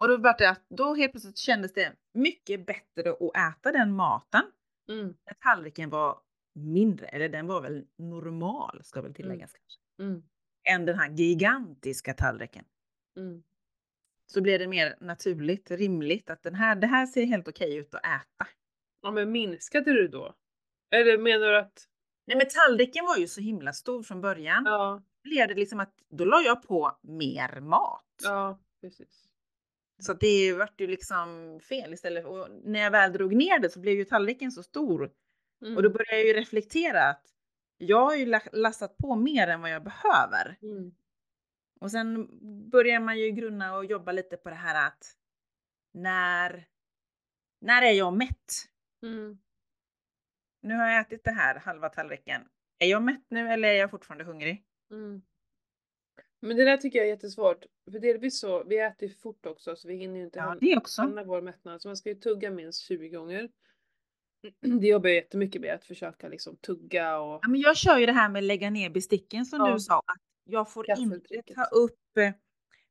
Och 0.00 0.08
då 0.08 0.16
var 0.16 0.38
det 0.38 0.50
att, 0.50 0.62
då 0.68 0.94
helt 0.94 1.12
plötsligt 1.12 1.36
kändes 1.38 1.72
det 1.72 1.92
mycket 2.14 2.66
bättre 2.66 3.10
att 3.10 3.36
äta 3.58 3.72
den 3.72 3.92
maten 3.92 4.42
Mm. 4.90 5.06
när 5.26 5.34
tallriken 5.40 5.90
var 5.90 6.20
mindre, 6.54 7.06
eller 7.06 7.28
den 7.28 7.46
var 7.46 7.60
väl 7.60 7.86
normal 7.98 8.80
ska 8.84 9.02
väl 9.02 9.14
tilläggas 9.14 9.52
kanske, 9.52 9.80
Mm. 10.02 10.22
än 10.70 10.86
den 10.86 10.98
här 10.98 11.10
gigantiska 11.10 12.14
tallriken. 12.14 12.64
Mm. 13.16 13.42
Så 14.26 14.40
blev 14.42 14.58
det 14.58 14.66
mer 14.66 14.96
naturligt, 15.00 15.70
rimligt 15.70 16.30
att 16.30 16.42
den 16.42 16.54
här, 16.54 16.74
det 16.76 16.86
här 16.86 17.06
ser 17.06 17.24
helt 17.24 17.48
okej 17.48 17.76
ut 17.76 17.94
att 17.94 18.04
äta. 18.04 18.46
Ja 19.02 19.10
men 19.10 19.32
minskade 19.32 19.92
du 19.92 20.08
då? 20.08 20.34
Eller 20.94 21.18
menar 21.18 21.46
du 21.46 21.58
att... 21.58 21.86
Nej 22.26 22.36
men 22.36 22.46
tallriken 22.48 23.04
var 23.04 23.16
ju 23.16 23.26
så 23.28 23.40
himla 23.40 23.72
stor 23.72 24.02
från 24.02 24.20
början. 24.20 24.62
Ja, 24.66 25.02
Blev 25.22 25.48
det 25.48 25.54
liksom 25.54 25.80
att 25.80 25.94
då 26.10 26.24
la 26.24 26.40
jag 26.40 26.62
på 26.62 26.98
mer 27.02 27.60
mat. 27.60 28.06
ja 28.22 28.58
precis. 28.80 29.26
Så 30.00 30.12
det 30.12 30.52
vart 30.52 30.80
ju 30.80 30.86
liksom 30.86 31.60
fel 31.62 31.92
istället. 31.92 32.24
Och 32.24 32.48
när 32.64 32.80
jag 32.80 32.90
väl 32.90 33.12
drog 33.12 33.34
ner 33.36 33.58
det 33.58 33.70
så 33.70 33.80
blev 33.80 33.94
ju 33.94 34.04
tallriken 34.04 34.52
så 34.52 34.62
stor. 34.62 35.10
Mm. 35.62 35.76
Och 35.76 35.82
då 35.82 35.90
började 35.90 36.16
jag 36.16 36.26
ju 36.26 36.32
reflektera 36.32 37.02
att 37.02 37.26
jag 37.78 38.04
har 38.04 38.16
ju 38.16 38.26
la- 38.26 38.50
lastat 38.52 38.96
på 38.96 39.16
mer 39.16 39.48
än 39.48 39.60
vad 39.60 39.70
jag 39.70 39.84
behöver. 39.84 40.58
Mm. 40.62 40.94
Och 41.80 41.90
sen 41.90 42.28
börjar 42.70 43.00
man 43.00 43.18
ju 43.18 43.30
grunna 43.30 43.76
och 43.76 43.84
jobba 43.84 44.12
lite 44.12 44.36
på 44.36 44.48
det 44.50 44.56
här 44.56 44.86
att 44.86 45.16
när, 45.92 46.68
när 47.60 47.82
är 47.82 47.92
jag 47.92 48.12
mätt? 48.16 48.52
Mm. 49.02 49.38
Nu 50.62 50.74
har 50.74 50.88
jag 50.88 51.00
ätit 51.00 51.24
det 51.24 51.30
här 51.30 51.58
halva 51.58 51.88
tallriken. 51.88 52.42
Är 52.78 52.86
jag 52.86 53.02
mätt 53.02 53.24
nu 53.28 53.48
eller 53.52 53.68
är 53.68 53.78
jag 53.78 53.90
fortfarande 53.90 54.24
hungrig? 54.24 54.64
Mm. 54.90 55.22
Men 56.40 56.56
det 56.56 56.64
där 56.64 56.76
tycker 56.76 56.98
jag 56.98 57.06
är 57.06 57.10
jättesvårt. 57.10 57.64
För 57.92 57.98
delvis 57.98 58.40
så, 58.40 58.64
vi 58.64 58.78
äter 58.78 59.08
ju 59.08 59.14
fort 59.14 59.46
också 59.46 59.76
så 59.76 59.88
vi 59.88 59.94
hinner 59.94 60.16
ju 60.18 60.24
inte 60.24 60.38
Ja, 60.38 60.56
det 60.60 60.76
också. 60.76 61.02
hamna 61.02 61.24
vår 61.24 61.40
mättnad. 61.42 61.82
Så 61.82 61.88
man 61.88 61.96
ska 61.96 62.08
ju 62.08 62.14
tugga 62.14 62.50
minst 62.50 62.80
20 62.82 63.08
gånger. 63.08 63.50
Det 64.80 64.86
jobbar 64.86 65.08
jag 65.08 65.16
jättemycket 65.16 65.60
med, 65.62 65.74
att 65.74 65.84
försöka 65.84 66.28
liksom 66.28 66.56
tugga 66.56 67.18
och... 67.20 67.38
Ja, 67.42 67.48
men 67.48 67.60
jag 67.60 67.76
kör 67.76 67.98
ju 67.98 68.06
det 68.06 68.12
här 68.12 68.28
med 68.28 68.44
lägga 68.44 68.70
ner 68.70 68.90
besticken 68.90 69.46
som 69.46 69.58
Ja. 69.58 69.72
du 69.74 69.80
sa. 69.80 69.98
Att 69.98 70.20
jag 70.44 70.72
får 70.72 70.90
inte 70.90 71.42
ta 71.54 71.64
upp 71.64 72.16
eh, 72.18 72.32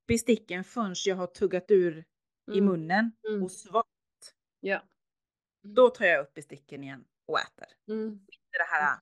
besticken 0.07 0.63
förrän 0.63 0.95
jag 1.05 1.15
har 1.15 1.27
tuggat 1.27 1.71
ur 1.71 2.05
i 2.51 2.57
Mm. 2.57 2.65
munnen 2.65 3.11
Mm. 3.29 3.43
och 3.43 3.51
svalt. 3.51 3.85
Ja. 4.59 4.81
Då 5.63 5.89
tar 5.89 6.05
jag 6.05 6.21
upp 6.21 6.33
besticken 6.33 6.83
igen 6.83 7.05
och 7.25 7.39
äter. 7.39 7.67
Mm. 7.87 8.07
Inte 8.11 8.57
det 8.57 8.75
här 8.77 8.99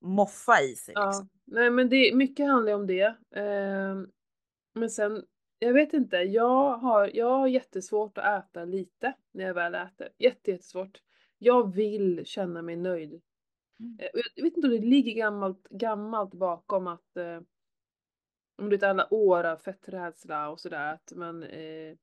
moffa 0.00 0.60
i 0.62 0.74
sig. 0.76 0.94
Ja, 0.94 1.06
Liksom. 1.06 1.28
Nej 1.50 1.70
men 1.70 1.88
det, 1.88 2.14
mycket 2.14 2.46
handlar 2.48 2.74
om 2.74 2.86
det. 2.86 3.14
Ehm, 3.34 4.08
men 4.74 4.90
sen, 4.90 5.24
jag 5.58 5.72
vet 5.72 5.92
inte, 5.92 6.16
jag 6.16 6.76
har, 6.78 7.10
jag 7.14 7.38
har 7.38 7.46
jättesvårt 7.48 8.18
att 8.18 8.44
äta 8.44 8.64
lite 8.64 9.14
när 9.32 9.44
jag 9.44 9.54
väl 9.54 9.74
äter. 9.74 10.08
Jätte, 10.18 10.50
jättesvårt. 10.50 11.02
Jag 11.38 11.74
vill 11.74 12.22
känna 12.26 12.62
mig 12.62 12.76
nöjd. 12.76 13.22
Mm. 13.80 13.98
Eh, 14.00 14.08
Jag 14.34 14.44
vet 14.44 14.56
inte 14.56 14.68
om 14.68 14.74
det 14.74 14.86
ligger 14.86 15.12
gammalt, 15.12 15.68
gammalt 15.70 16.34
bakom 16.34 16.86
att 16.86 17.16
eh, 17.16 17.40
om 18.58 18.70
du 18.70 18.76
vet 18.76 18.82
alla 18.82 19.14
år 19.14 19.44
av 19.44 19.56
fetträdsla 19.56 20.50
och 20.50 20.60
sådär 20.60 20.92
att 20.94 21.12
man 21.16 21.42
eh, 21.42 21.96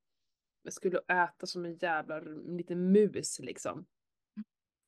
skulle 0.69 0.99
äta 0.99 1.45
som 1.45 1.65
en 1.65 1.77
jävla 1.77 2.19
liten 2.45 2.91
mus 2.91 3.39
liksom. 3.39 3.85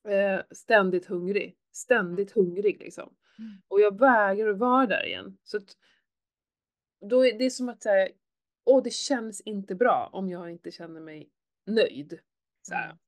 Eh, 0.08 0.40
ständigt 0.50 1.06
hungrig. 1.06 1.56
Ständigt 1.72 2.32
hungrig 2.32 2.78
liksom. 2.80 3.14
Och 3.68 3.80
jag 3.80 3.98
vägrar 3.98 4.50
att 4.50 4.58
vara 4.58 4.86
där 4.86 5.06
igen. 5.06 5.38
Så 5.42 5.56
att, 5.56 5.76
då 7.00 7.26
är 7.26 7.38
det 7.38 7.50
som 7.50 7.68
att 7.68 7.82
säga, 7.82 8.08
åh 8.64 8.82
det 8.82 8.90
känns 8.90 9.40
inte 9.40 9.74
bra 9.74 10.10
om 10.12 10.28
jag 10.28 10.50
inte 10.50 10.70
känner 10.70 11.00
mig 11.00 11.30
nöjd. 11.66 12.20
Så 12.62 12.74
här. 12.74 12.84
Mm. 12.84 12.98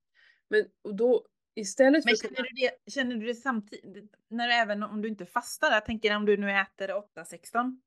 Men 0.49 0.65
och 0.83 0.95
då 0.95 1.27
istället 1.55 2.05
Men 2.05 2.17
för 2.17 2.27
att 2.27 2.37
känner 2.37 2.49
du 2.49 2.55
det, 2.55 2.93
känner 2.93 3.17
du 3.17 3.27
det 3.27 3.35
samtidigt, 3.35 4.15
när 4.29 4.49
du, 4.49 4.55
även 4.55 4.83
om 4.83 5.03
du 5.03 5.09
inte 5.09 5.27
fastar, 5.27 5.73
jag 5.73 5.85
tänker 5.85 6.17
om 6.17 6.27
du 6.27 6.37
nu 6.37 6.51
äter 6.51 6.89
8-16? 6.89 7.81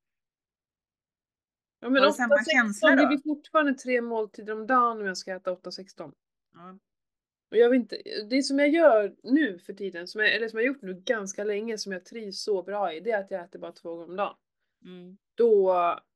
Ja 1.79 1.89
men 1.89 2.01
Har 2.01 2.01
du 2.01 2.07
8, 2.07 2.13
samma 2.13 2.37
16, 2.37 2.51
känsla 2.51 2.89
det 2.89 3.01
då? 3.01 3.07
blir 3.07 3.21
fortfarande 3.23 3.73
tre 3.73 4.01
måltider 4.01 4.53
om 4.53 4.67
dagen 4.67 5.01
om 5.01 5.05
jag 5.05 5.17
ska 5.17 5.35
äta 5.35 5.51
8-16. 5.51 6.13
Ja. 6.53 6.77
Och 7.55 7.59
jag 7.59 7.69
vill 7.69 7.79
inte, 7.79 8.01
det 8.29 8.43
som 8.43 8.59
jag 8.59 8.69
gör 8.69 9.15
nu 9.23 9.59
för 9.59 9.73
tiden, 9.73 10.07
som 10.07 10.21
jag, 10.21 10.35
eller 10.35 10.47
som 10.47 10.59
jag 10.59 10.67
gjort 10.67 10.81
nu 10.81 10.93
ganska 10.93 11.43
länge, 11.43 11.77
som 11.77 11.91
jag 11.91 12.05
trivs 12.05 12.43
så 12.43 12.63
bra 12.63 12.93
i, 12.93 12.99
det 12.99 13.11
är 13.11 13.19
att 13.19 13.31
jag 13.31 13.43
äter 13.43 13.59
bara 13.59 13.71
två 13.71 13.89
gånger 13.95 14.09
om 14.09 14.15
dagen. 14.15 14.35
Mm. 14.85 15.17
Då, 15.35 15.73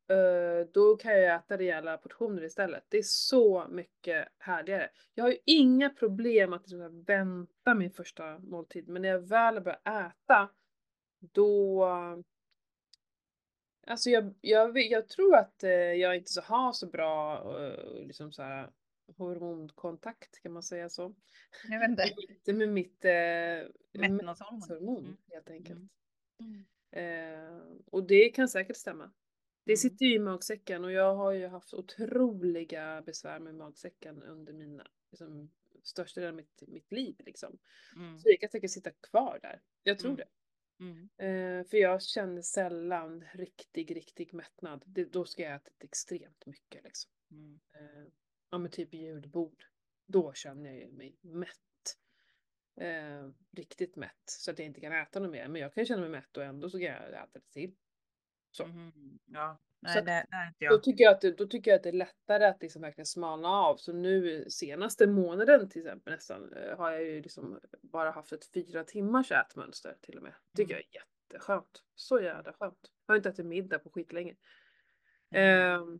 eh, 0.08 0.68
då 0.74 0.96
kan 0.96 1.12
jag 1.12 1.36
äta 1.36 1.58
rejäla 1.58 1.98
portioner 1.98 2.44
istället. 2.44 2.84
Det 2.90 2.98
är 2.98 3.04
så 3.04 3.66
mycket 3.70 4.28
härligare. 4.38 4.90
Jag 5.16 5.24
har 5.24 5.30
ju 5.32 5.38
inga 5.46 5.90
problem 5.90 6.54
att 6.54 6.62
liksom 6.62 7.04
vänta 7.04 7.74
min 7.74 7.92
första 7.92 8.40
måltid, 8.40 8.88
men 8.88 9.02
när 9.02 9.10
jag 9.10 9.20
väl 9.20 9.62
börjar 9.62 9.80
äta, 10.08 10.50
då... 11.20 11.86
Alltså 13.88 14.10
jag, 14.10 14.34
jag, 14.42 14.78
jag 14.78 15.08
tror 15.08 15.36
att 15.36 15.64
eh, 15.64 15.72
jag 15.72 16.16
inte 16.16 16.32
så 16.32 16.42
har 16.42 16.74
så 16.74 16.88
bra 16.88 17.38
eh, 17.66 18.06
liksom 18.08 18.32
så 18.32 18.44
här, 18.44 18.70
hormonkontakt, 19.18 20.41
kan 20.41 20.51
man 20.51 20.64
säga 20.64 20.89
så? 20.89 21.16
Jag 21.70 21.80
vet 21.80 21.89
inte. 21.89 22.03
Inte 22.30 22.53
med 22.53 22.70
mitt 22.70 23.05
eh, 23.05 23.12
Mättnadshormon. 24.01 25.03
Mm. 25.05 25.18
helt 25.28 25.49
enkelt. 25.49 25.80
Mm. 26.39 26.66
Eh, 26.91 27.62
och 27.86 28.07
det 28.07 28.30
kan 28.30 28.49
säkert 28.49 28.78
stämma. 28.78 29.12
Det 29.66 29.72
Mm. 29.72 29.78
sitter 29.78 30.05
ju 30.05 30.16
i 30.16 30.20
magsäcken 30.20 30.84
och 30.86 30.91
jag 30.91 31.16
har 31.16 31.32
ju 31.32 31.47
haft 31.47 31.74
otroliga 31.74 33.01
besvär 33.01 33.39
med 33.39 33.55
magsäcken 33.55 34.24
under 34.24 34.53
mina, 34.53 34.88
liksom, 35.12 35.51
största 35.84 36.22
delen 36.22 36.34
av 36.34 36.38
mitt, 36.38 36.64
mitt 36.68 36.91
liv 36.91 37.16
liksom. 37.20 37.57
Mm. 37.95 38.20
Så 38.20 38.30
det 38.30 38.38
kan 38.38 38.49
säkert 38.49 38.72
sitta 38.72 38.91
kvar 38.91 39.39
där. 39.41 39.62
Jag 39.84 39.99
tror 39.99 40.12
Mm. 40.12 40.18
det. 40.18 40.28
Mm. 40.84 41.10
Eh, 41.18 41.68
för 41.68 41.78
jag 41.78 42.01
känner 42.03 42.41
sällan 42.41 43.24
riktig, 43.34 43.95
riktig 43.95 44.34
mättnad. 44.34 44.84
Det, 44.86 45.05
då 45.05 45.26
ska 45.26 45.41
jag 45.43 45.55
äta 45.55 45.72
extremt 45.80 46.45
mycket 46.45 46.84
liksom. 46.84 47.12
Mm. 47.32 47.60
Eh, 47.74 48.07
ja 48.52 48.58
men 48.58 48.72
typ 48.72 48.93
julbord. 48.93 49.64
Då 50.08 50.34
känner 50.34 50.74
jag 50.74 50.91
mig 50.93 51.18
mätt. 51.22 51.58
Eh, 52.82 53.30
riktigt 53.58 53.95
mätt. 53.95 54.24
Så 54.26 54.52
att 54.52 54.60
jag 54.60 54.66
inte 54.66 54.82
kan 54.82 54.91
äta 54.91 55.20
något 55.20 55.32
mer. 55.32 55.47
Men 55.47 55.62
jag 55.62 55.74
kan 55.74 55.86
känna 55.86 56.02
mig 56.02 56.10
mätt 56.10 56.38
och 56.38 56.43
ändå 56.43 56.70
så 56.70 56.78
kan 56.80 56.88
jag 56.88 57.10
äta 57.14 57.28
lite 57.34 57.52
till. 57.52 57.76
Så. 58.52 58.66
Mhm. 58.66 59.20
Ja, 59.26 59.60
Så 59.82 59.88
nej 59.88 60.00
att 60.00 60.06
det, 60.06 60.26
inte 60.47 60.76
Då 60.76 60.80
tycker 60.80 61.04
jag, 61.04 61.14
att 61.14 61.22
det, 61.22 61.32
då 61.32 61.45
tycker 61.47 61.72
jag 61.72 61.76
att 61.78 61.84
det 61.84 61.89
är 61.89 61.93
lättare 61.93 62.45
att 62.45 62.62
liksom 62.62 62.82
verkligen 62.82 63.06
smalna 63.06 63.47
av. 63.47 63.78
Så 63.78 63.93
nu 63.93 64.45
senaste 64.50 65.08
månaden 65.08 65.70
till 65.70 65.82
exempel 65.82 66.14
nästan 66.14 66.54
eh, 66.54 66.78
har 66.78 66.91
jag 66.91 67.04
ju 67.04 67.22
liksom 67.22 67.60
bara 67.82 68.12
haft 68.12 68.32
ett 68.32 68.45
fyra 68.54 68.84
timmars 68.84 69.32
ätmönster 69.32 69.97
till 70.02 70.18
och 70.18 70.24
med. 70.24 70.34
Tycker 70.56 70.74
Mm. 70.74 70.84
jag 70.91 71.02
är 71.02 71.02
jätteskönt. 71.30 71.84
Så 71.95 72.20
jävla 72.22 72.54
skönt. 72.54 72.91
Jag 73.06 73.14
har 73.14 73.18
inte 73.18 73.30
ätit 73.30 73.45
middag 73.45 73.80
på 73.80 73.89
skitlänge. 73.89 74.36
Mm. 75.32 75.82
Ehm, 75.82 76.00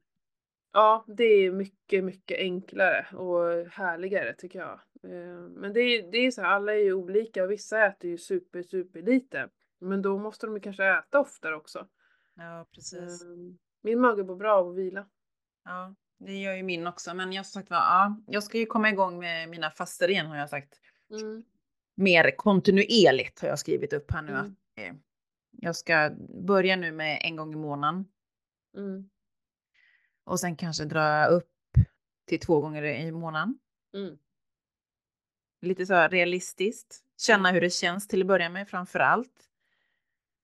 ja, 0.74 1.06
det 1.08 1.24
är 1.24 1.52
mycket, 1.52 2.04
mycket 2.04 2.40
enklare 2.40 3.08
och 3.16 3.72
härligare 3.72 4.34
tycker 4.34 4.60
jag. 4.60 4.80
Ehm, 5.04 5.46
men 5.46 5.74
det 5.74 5.82
är, 5.82 6.12
det 6.12 6.18
är 6.18 6.32
så 6.32 6.42
här, 6.42 6.50
alla 6.50 6.74
är 6.74 6.80
ju 6.80 6.94
olika 6.94 7.44
och 7.44 7.52
vissa 7.52 7.86
äter 7.86 8.10
ju 8.10 8.18
super, 8.18 8.64
super 8.64 9.02
lite. 9.02 9.50
Men 9.80 10.02
då 10.02 10.18
måste 10.18 10.46
de 10.46 10.56
ju 10.56 10.62
kanske 10.62 10.86
äta 10.86 11.20
oftare 11.20 11.56
också. 11.56 11.88
Ja, 12.36 12.68
precis. 12.74 13.24
Ehm, 13.24 13.58
min 13.82 14.00
mage 14.02 14.24
mår 14.24 14.36
bra 14.36 14.56
av 14.58 14.70
att 14.70 14.76
vila. 14.76 15.06
Ja, 15.64 15.96
det 16.20 16.38
gör 16.38 16.54
ju 16.54 16.64
min 16.64 16.88
också. 16.88 17.14
Men 17.14 17.34
jag 17.34 17.46
sagt, 17.46 17.68
ja, 17.70 18.22
jag 18.28 18.44
ska 18.44 18.58
ju 18.58 18.66
komma 18.66 18.90
igång 18.90 19.20
med 19.20 19.50
mina 19.50 19.72
faster 19.72 20.10
igen 20.10 20.26
har 20.26 20.38
jag 20.38 20.50
sagt. 20.50 20.80
Mm. 21.12 21.44
Mer 21.96 22.32
kontinuerligt 22.38 23.40
har 23.42 23.48
jag 23.48 23.60
skrivit 23.60 23.94
upp 23.94 24.12
här 24.12 24.22
nu. 24.22 24.32
Mm. 24.32 24.42
Att, 24.46 24.52
eh, 24.76 24.96
jag 25.52 25.76
ska 25.76 26.12
börja 26.48 26.76
nu 26.76 26.92
med 26.92 27.22
en 27.24 27.36
gång 27.36 27.54
i 27.54 27.56
månaden 27.56 28.06
Mm. 28.78 29.10
Och 30.30 30.40
sen 30.40 30.56
kanske 30.56 30.86
dra 30.86 31.26
upp 31.26 31.52
till 32.28 32.40
två 32.40 32.62
gånger 32.62 32.84
i 32.84 33.12
månaden. 33.12 33.60
Mm. 33.94 34.18
Lite 35.62 35.86
så 35.86 35.94
här 35.94 36.10
realistiskt. 36.10 37.04
Känna 37.18 37.52
hur 37.52 37.62
det 37.62 37.70
känns 37.70 38.08
till 38.08 38.22
att 38.22 38.28
börja 38.28 38.50
med 38.50 38.70
framför 38.70 39.00
allt. 39.00 39.50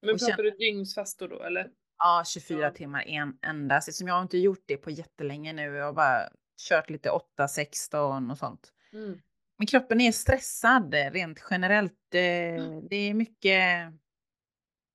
Men 0.02 0.18
pratar 0.18 0.44
du 0.44 0.52
dygnsfastor 0.52 1.28
då 1.28 1.44
eller? 1.44 1.72
Ja, 1.98 2.24
24 2.28 2.60
Ja. 2.60 2.72
timmar 2.72 3.02
en, 3.08 3.38
endast. 3.42 3.94
Som 3.94 4.08
jag 4.08 4.16
har 4.16 4.22
inte 4.22 4.38
gjort 4.38 4.64
det 4.66 4.78
på 4.78 4.92
jättelänge 4.92 5.54
nu. 5.54 5.62
Jag 5.62 5.86
har 5.86 5.94
bara 5.94 6.30
kört 6.70 6.90
lite 6.90 7.10
8, 7.10 7.48
16 7.48 8.32
och 8.32 8.38
sånt. 8.38 8.74
Mm. 8.94 9.22
Men 9.58 9.68
kroppen 9.68 10.02
är 10.02 10.12
stressad 10.12 10.94
rent 10.94 11.44
generellt. 11.50 11.98
Det, 12.10 12.58
det 12.90 12.96
är 12.96 13.14
mycket. 13.14 13.92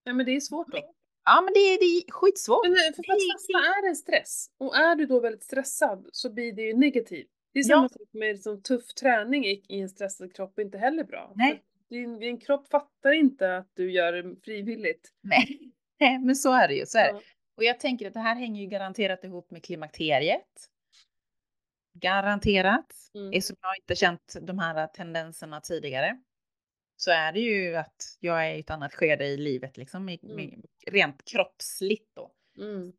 Nej 0.05 0.15
men 0.15 0.27
det 0.27 0.33
är 0.37 0.41
svårt 0.41 0.69
då. 0.69 0.95
Ja, 1.25 1.41
men 1.41 1.55
det, 1.55 1.61
är- 1.61 1.79
det 1.79 1.85
är 1.85 2.13
skitsvårt. 2.13 2.65
Men 2.69 2.73
eh, 2.73 2.95
för 2.97 3.03
Det 3.03 3.13
att 3.13 3.19
är- 3.19 3.33
fasta 3.33 3.79
är 3.81 3.89
en 3.89 3.97
stress. 3.97 4.47
Och 4.59 4.77
är 4.77 4.97
du 4.97 5.07
då 5.07 5.21
väldigt 5.21 5.43
stressad 5.45 6.09
så 6.13 6.31
blir 6.33 6.53
det 6.53 6.63
ju 6.63 6.75
negativt. 6.77 7.29
Det 7.53 7.59
är 7.61 7.65
Ja. 7.71 7.77
samma 7.77 7.89
sak 7.89 8.09
med 8.13 8.33
liksom, 8.35 8.63
tuff 8.63 8.95
träning 8.95 9.47
i, 9.47 9.65
i 9.69 9.81
en 9.81 9.89
stressad 9.89 10.35
kropp 10.35 10.59
inte 10.59 10.79
heller 10.79 11.05
bra. 11.05 11.33
Nej. 11.37 11.63
Din, 11.91 12.19
din 12.19 12.39
kropp 12.41 12.69
fattar 12.71 13.13
inte 13.13 13.57
att 13.57 13.71
du 13.75 13.93
gör 13.93 14.13
det 14.13 14.37
frivilligt. 14.45 15.09
Nej, 16.01 16.19
men 16.19 16.37
så 16.37 16.53
är 16.53 16.69
det 16.69 16.75
ju. 16.75 16.87
Så 16.87 16.99
är 16.99 17.05
det. 17.05 17.11
Ja. 17.11 17.21
Och 17.57 17.65
jag 17.65 17.81
tänker 17.81 18.07
att 18.07 18.15
det 18.15 18.21
här 18.21 18.35
hänger 18.35 18.61
ju 18.63 18.67
garanterat 18.69 19.25
ihop 19.25 19.51
med 19.51 19.65
klimakteriet. 19.65 20.47
Garanterat. 21.95 22.95
Mm. 23.15 23.33
Eftersom 23.33 23.57
jag 23.61 23.77
inte 23.77 23.95
känt 23.95 24.37
de 24.41 24.59
här 24.59 24.87
tendenserna 24.87 25.61
tidigare. 25.61 26.21
Så 27.01 27.11
är 27.11 27.33
det 27.33 27.41
ju 27.41 27.77
att 27.77 28.17
jag 28.21 28.47
är 28.47 28.55
i 28.55 28.61
ett 28.61 28.71
annat 28.71 28.95
skede 28.95 29.27
i 29.27 29.37
livet, 29.37 29.77
liksom 29.77 30.09
i, 30.09 30.19
Mm. 30.23 30.63
rent 30.87 31.25
kroppsligt 31.25 32.15
då. 32.17 32.33
Mm. 32.59 32.93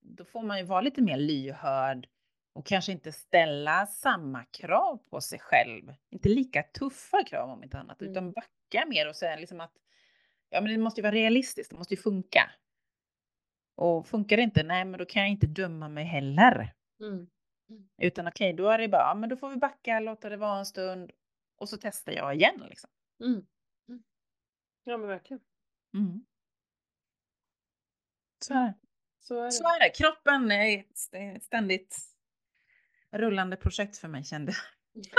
Då 0.00 0.24
får 0.24 0.42
man 0.42 0.58
ju 0.58 0.64
vara 0.64 0.80
lite 0.80 1.02
mer 1.02 1.16
lyhörd 1.16 2.08
och 2.52 2.66
kanske 2.66 2.92
inte 2.92 3.12
ställa 3.12 3.86
samma 3.86 4.44
krav 4.44 4.96
på 5.10 5.20
sig 5.20 5.38
själv. 5.38 5.94
Inte 6.10 6.28
lika 6.28 6.62
tuffa 6.62 7.24
krav 7.24 7.50
om 7.50 7.62
inte 7.64 7.78
annat, 7.78 8.00
Mm. 8.00 8.12
utan 8.12 8.32
backa 8.32 8.86
mer 8.88 9.08
och 9.08 9.16
säga 9.16 9.36
liksom 9.36 9.60
att 9.60 9.72
ja, 10.50 10.60
men 10.60 10.72
det 10.72 10.78
måste 10.78 11.00
ju 11.00 11.02
vara 11.02 11.14
realistiskt. 11.14 11.70
Det 11.70 11.76
måste 11.76 11.94
ju 11.94 12.00
funka. 12.00 12.50
Och 13.74 14.06
funkar 14.06 14.36
det 14.36 14.42
inte, 14.42 14.62
nej, 14.62 14.84
men 14.84 14.98
då 14.98 15.04
kan 15.04 15.22
jag 15.22 15.30
inte 15.30 15.46
döma 15.46 15.88
mig 15.88 16.04
heller. 16.04 16.74
Mm. 17.00 17.26
Utan 18.02 18.26
okej, 18.28 18.52
då 18.52 18.68
är 18.68 18.78
det 18.78 18.88
bara, 18.88 19.02
ja, 19.02 19.14
men 19.14 19.28
då 19.28 19.36
får 19.36 19.50
vi 19.50 19.56
backa, 19.56 20.00
låta 20.00 20.28
det 20.28 20.36
vara 20.36 20.58
en 20.58 20.66
stund 20.66 21.12
och 21.56 21.68
så 21.68 21.76
testar 21.76 22.12
jag 22.12 22.34
igen. 22.34 22.62
Liksom. 22.68 22.90
Mm. 23.20 23.46
Mm. 23.88 24.02
Ja 24.84 24.96
men 24.96 25.08
verkligen. 25.08 25.40
Mm. 25.94 26.24
Så 28.44 28.54
är 28.54 28.58
det. 28.66 28.74
Så 29.20 29.38
är 29.38 29.44
det. 29.44 29.52
Så 29.52 29.64
är 29.64 29.80
det. 29.80 29.90
Kroppen 29.90 30.50
är 30.50 30.78
ett 30.78 30.96
st- 30.96 31.40
ständigt 31.40 31.96
rullande 33.10 33.56
projekt 33.56 33.96
för 33.98 34.08
mig 34.08 34.24
kände 34.24 34.52
jag. 34.52 35.04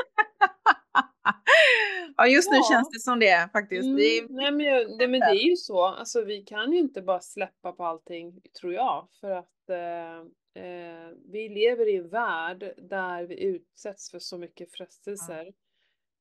ja, 2.17 2.27
just 2.27 2.51
nu 2.51 2.57
Ja. 2.57 2.63
känns 2.71 2.89
det 2.91 2.99
som 2.99 3.19
det 3.19 3.49
faktiskt. 3.53 3.97
Det 3.97 4.03
är 4.03 4.21
Mm, 4.23 4.35
nej, 4.35 4.51
men, 4.51 4.65
jag, 4.65 4.97
det, 4.99 5.07
men 5.07 5.19
det 5.19 5.25
är 5.25 5.49
ju 5.49 5.55
så. 5.55 5.85
Alltså, 5.85 6.23
vi 6.23 6.41
kan 6.43 6.71
ju 6.73 6.79
inte 6.79 7.01
bara 7.01 7.19
släppa 7.19 7.71
på 7.71 7.85
allting, 7.85 8.41
tror 8.59 8.73
jag. 8.73 9.07
För 9.21 9.31
att 9.31 9.69
eh, 9.69 10.17
eh, 10.63 11.09
vi 11.31 11.49
lever 11.49 11.89
i 11.89 11.95
en 11.95 12.09
värld 12.09 12.73
där 12.77 13.23
vi 13.23 13.43
utsätts 13.43 14.11
för 14.11 14.19
så 14.19 14.37
mycket 14.37 14.71
frestelser. 14.71 15.53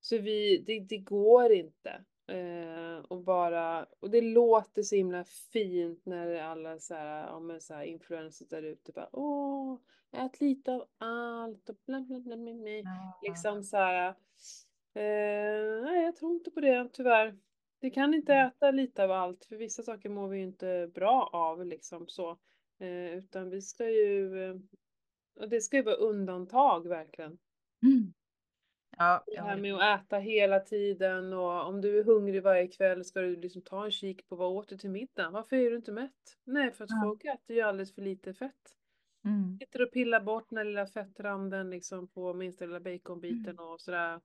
Så 0.07 0.19
vi, 0.19 0.59
det, 0.67 0.81
det 0.81 0.99
går 0.99 1.53
inte. 1.53 2.05
Eh, 2.29 2.99
och 3.09 3.23
bara, 3.23 3.87
och 4.01 4.11
det 4.11 4.21
låter 4.21 4.83
så 4.83 4.97
himla 4.97 5.25
fint 5.25 6.07
när 6.07 6.43
alla 6.43 6.79
så 6.79 6.95
här, 6.95 7.27
ja, 7.27 7.41
men 7.41 7.61
så 7.61 7.75
här 7.75 7.85
influencers 7.85 8.49
där 8.49 8.63
ute 8.63 8.93
bara 8.93 9.09
åh, 9.13 9.79
ät 10.13 10.41
lite 10.41 10.73
av 10.73 10.89
allt 10.99 11.69
och 11.69 11.77
bla 11.87 12.01
bla 12.01 12.21
bla. 12.21 12.37
bla, 12.37 12.55
bla. 12.55 12.71
Ja. 12.71 13.19
Liksom 13.23 13.63
så 13.65 13.77
här. 13.77 14.09
Eh, 14.95 15.83
nej, 15.85 16.05
jag 16.05 16.17
tror 16.17 16.33
inte 16.35 16.51
på 16.51 16.61
det 16.61 16.89
tyvärr. 16.93 17.39
Vi 17.81 17.91
kan 17.91 18.15
inte 18.15 18.33
Mm. 18.33 18.47
äta 18.49 18.71
lite 18.71 19.05
av 19.05 19.11
allt 19.11 19.45
för 19.45 19.57
vissa 19.57 19.83
saker 19.83 20.09
mår 20.09 20.29
vi 20.29 20.39
ju 20.39 20.45
inte 20.45 20.91
bra 20.95 21.31
av 21.33 21.67
liksom 21.67 22.09
så. 22.09 22.31
Eh, 22.81 23.15
utan 23.19 23.51
vi 23.51 23.63
ska 23.63 23.91
ju, 23.91 24.45
eh, 24.45 24.57
och 25.41 25.49
det 25.49 25.61
ska 25.61 25.77
ju 25.77 25.83
vara 25.83 25.95
undantag 25.95 26.89
verkligen. 26.89 27.39
Mm. 27.83 28.13
Ja, 28.99 29.25
Det 29.27 29.41
här 29.41 29.57
med 29.57 29.75
att 29.75 30.03
äta 30.05 30.19
hela 30.19 30.61
tiden 30.61 31.33
och 31.33 31.67
om 31.69 31.81
du 31.81 31.99
är 31.99 32.05
hungrig 32.05 32.43
varje 32.43 32.69
kväll 32.69 33.05
ska 33.05 33.21
du 33.21 33.37
liksom 33.37 33.63
ta 33.63 33.85
en 33.85 33.91
kik 33.91 34.29
på 34.29 34.37
vad 34.37 34.49
åt 34.53 34.69
du 34.69 34.77
till 34.79 34.91
middag? 34.91 35.31
Varför 35.31 35.57
är 35.57 35.71
du 35.71 35.77
inte 35.77 35.93
mätt? 35.93 36.37
Nej, 36.45 36.73
för 36.73 36.85
att 36.85 36.91
Ja. 36.91 37.01
folk 37.03 37.25
äter 37.25 37.57
ju 37.57 37.63
alldeles 37.63 37.95
för 37.95 38.03
lite 38.03 38.35
fett. 38.35 38.77
Mm. 39.25 39.59
Sitter 39.61 39.83
och 39.83 39.93
pillar 39.93 40.21
bort 40.21 40.47
den 40.51 40.67
lilla 40.67 40.87
fettranden 40.87 41.71
liksom 41.71 42.09
på 42.09 42.35
minsta 42.35 42.65
lilla 42.67 42.81
baconbiten 42.81 43.51
Mm. 43.59 43.65
och 43.65 43.81
sådär. 43.81 44.21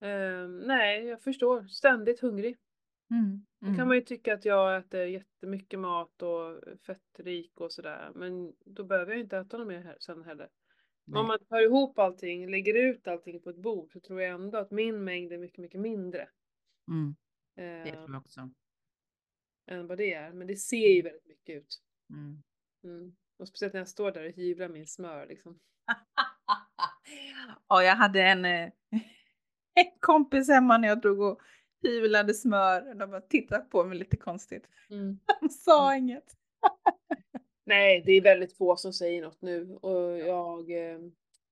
Ehm, 0.00 0.58
nej, 0.58 1.04
jag 1.04 1.22
förstår. 1.22 1.62
Ständigt 1.62 2.20
hungrig. 2.20 2.56
Mm. 3.10 3.46
Då 3.60 3.66
kan 3.66 3.74
Mm. 3.74 3.88
man 3.88 3.96
ju 3.96 4.02
tycka 4.02 4.34
att 4.34 4.44
jag 4.44 4.76
äter 4.78 5.04
jättemycket 5.04 5.78
mat 5.78 6.22
och 6.22 6.62
fettrik 6.86 7.60
och 7.60 7.72
sådär. 7.72 8.10
Men 8.14 8.52
då 8.64 8.84
behöver 8.84 9.12
jag 9.12 9.20
inte 9.20 9.38
äta 9.38 9.58
något 9.58 9.66
mer 9.68 9.96
sen 10.00 10.24
heller. 10.24 10.48
Om 11.18 11.26
man 11.26 11.38
tar 11.48 11.60
ihop 11.60 11.98
allting, 11.98 12.50
lägger 12.50 12.74
ut 12.74 13.08
allting 13.08 13.40
på 13.40 13.50
ett 13.50 13.56
bord 13.56 13.92
så 13.92 14.00
tror 14.00 14.22
jag 14.22 14.34
ändå 14.34 14.58
att 14.58 14.70
min 14.70 15.04
mängd 15.04 15.32
är 15.32 15.38
mycket, 15.38 15.58
mycket 15.58 15.80
mindre. 15.80 16.28
Mm. 16.88 17.16
Det 17.56 17.62
Eh, 17.62 17.94
tror 17.94 18.10
jag 18.14 18.20
också. 18.20 18.50
än 19.70 19.86
vad 19.86 19.98
det 19.98 20.12
är. 20.14 20.32
Men 20.32 20.46
det 20.46 20.56
ser 20.56 20.88
ju 20.94 21.02
väldigt 21.02 21.26
mycket 21.26 21.56
ut. 21.56 21.82
Mm. 22.10 22.42
Mm. 22.84 23.16
Och 23.38 23.48
speciellt 23.48 23.72
när 23.74 23.80
jag 23.80 23.88
står 23.88 24.12
där 24.12 24.26
och 24.26 24.32
hyvlar 24.32 24.68
min 24.68 24.86
smör 24.86 25.26
liksom. 25.26 25.58
ja, 27.68 27.82
jag 27.82 27.96
hade 27.96 28.22
en, 28.22 28.44
eh, 28.44 28.70
en 29.74 29.90
kompis 30.00 30.48
hemma 30.48 30.78
när 30.78 30.88
jag 30.88 31.00
drog 31.00 31.20
och 31.20 31.40
hyvlade 31.82 32.34
smör. 32.34 32.94
De 32.94 33.10
bara 33.10 33.20
tittade 33.20 33.64
på 33.64 33.84
mig 33.84 33.98
lite 33.98 34.16
konstigt. 34.16 34.68
Mm. 34.90 35.18
De 35.40 35.48
sa 35.48 35.96
inget. 35.96 36.36
Nej, 37.64 38.02
det 38.06 38.12
är 38.12 38.20
väldigt 38.22 38.56
få 38.56 38.76
som 38.76 38.92
säger 38.92 39.22
något 39.22 39.42
nu 39.42 39.74
och 39.74 40.18
jag, 40.18 40.70
eh, 40.70 40.98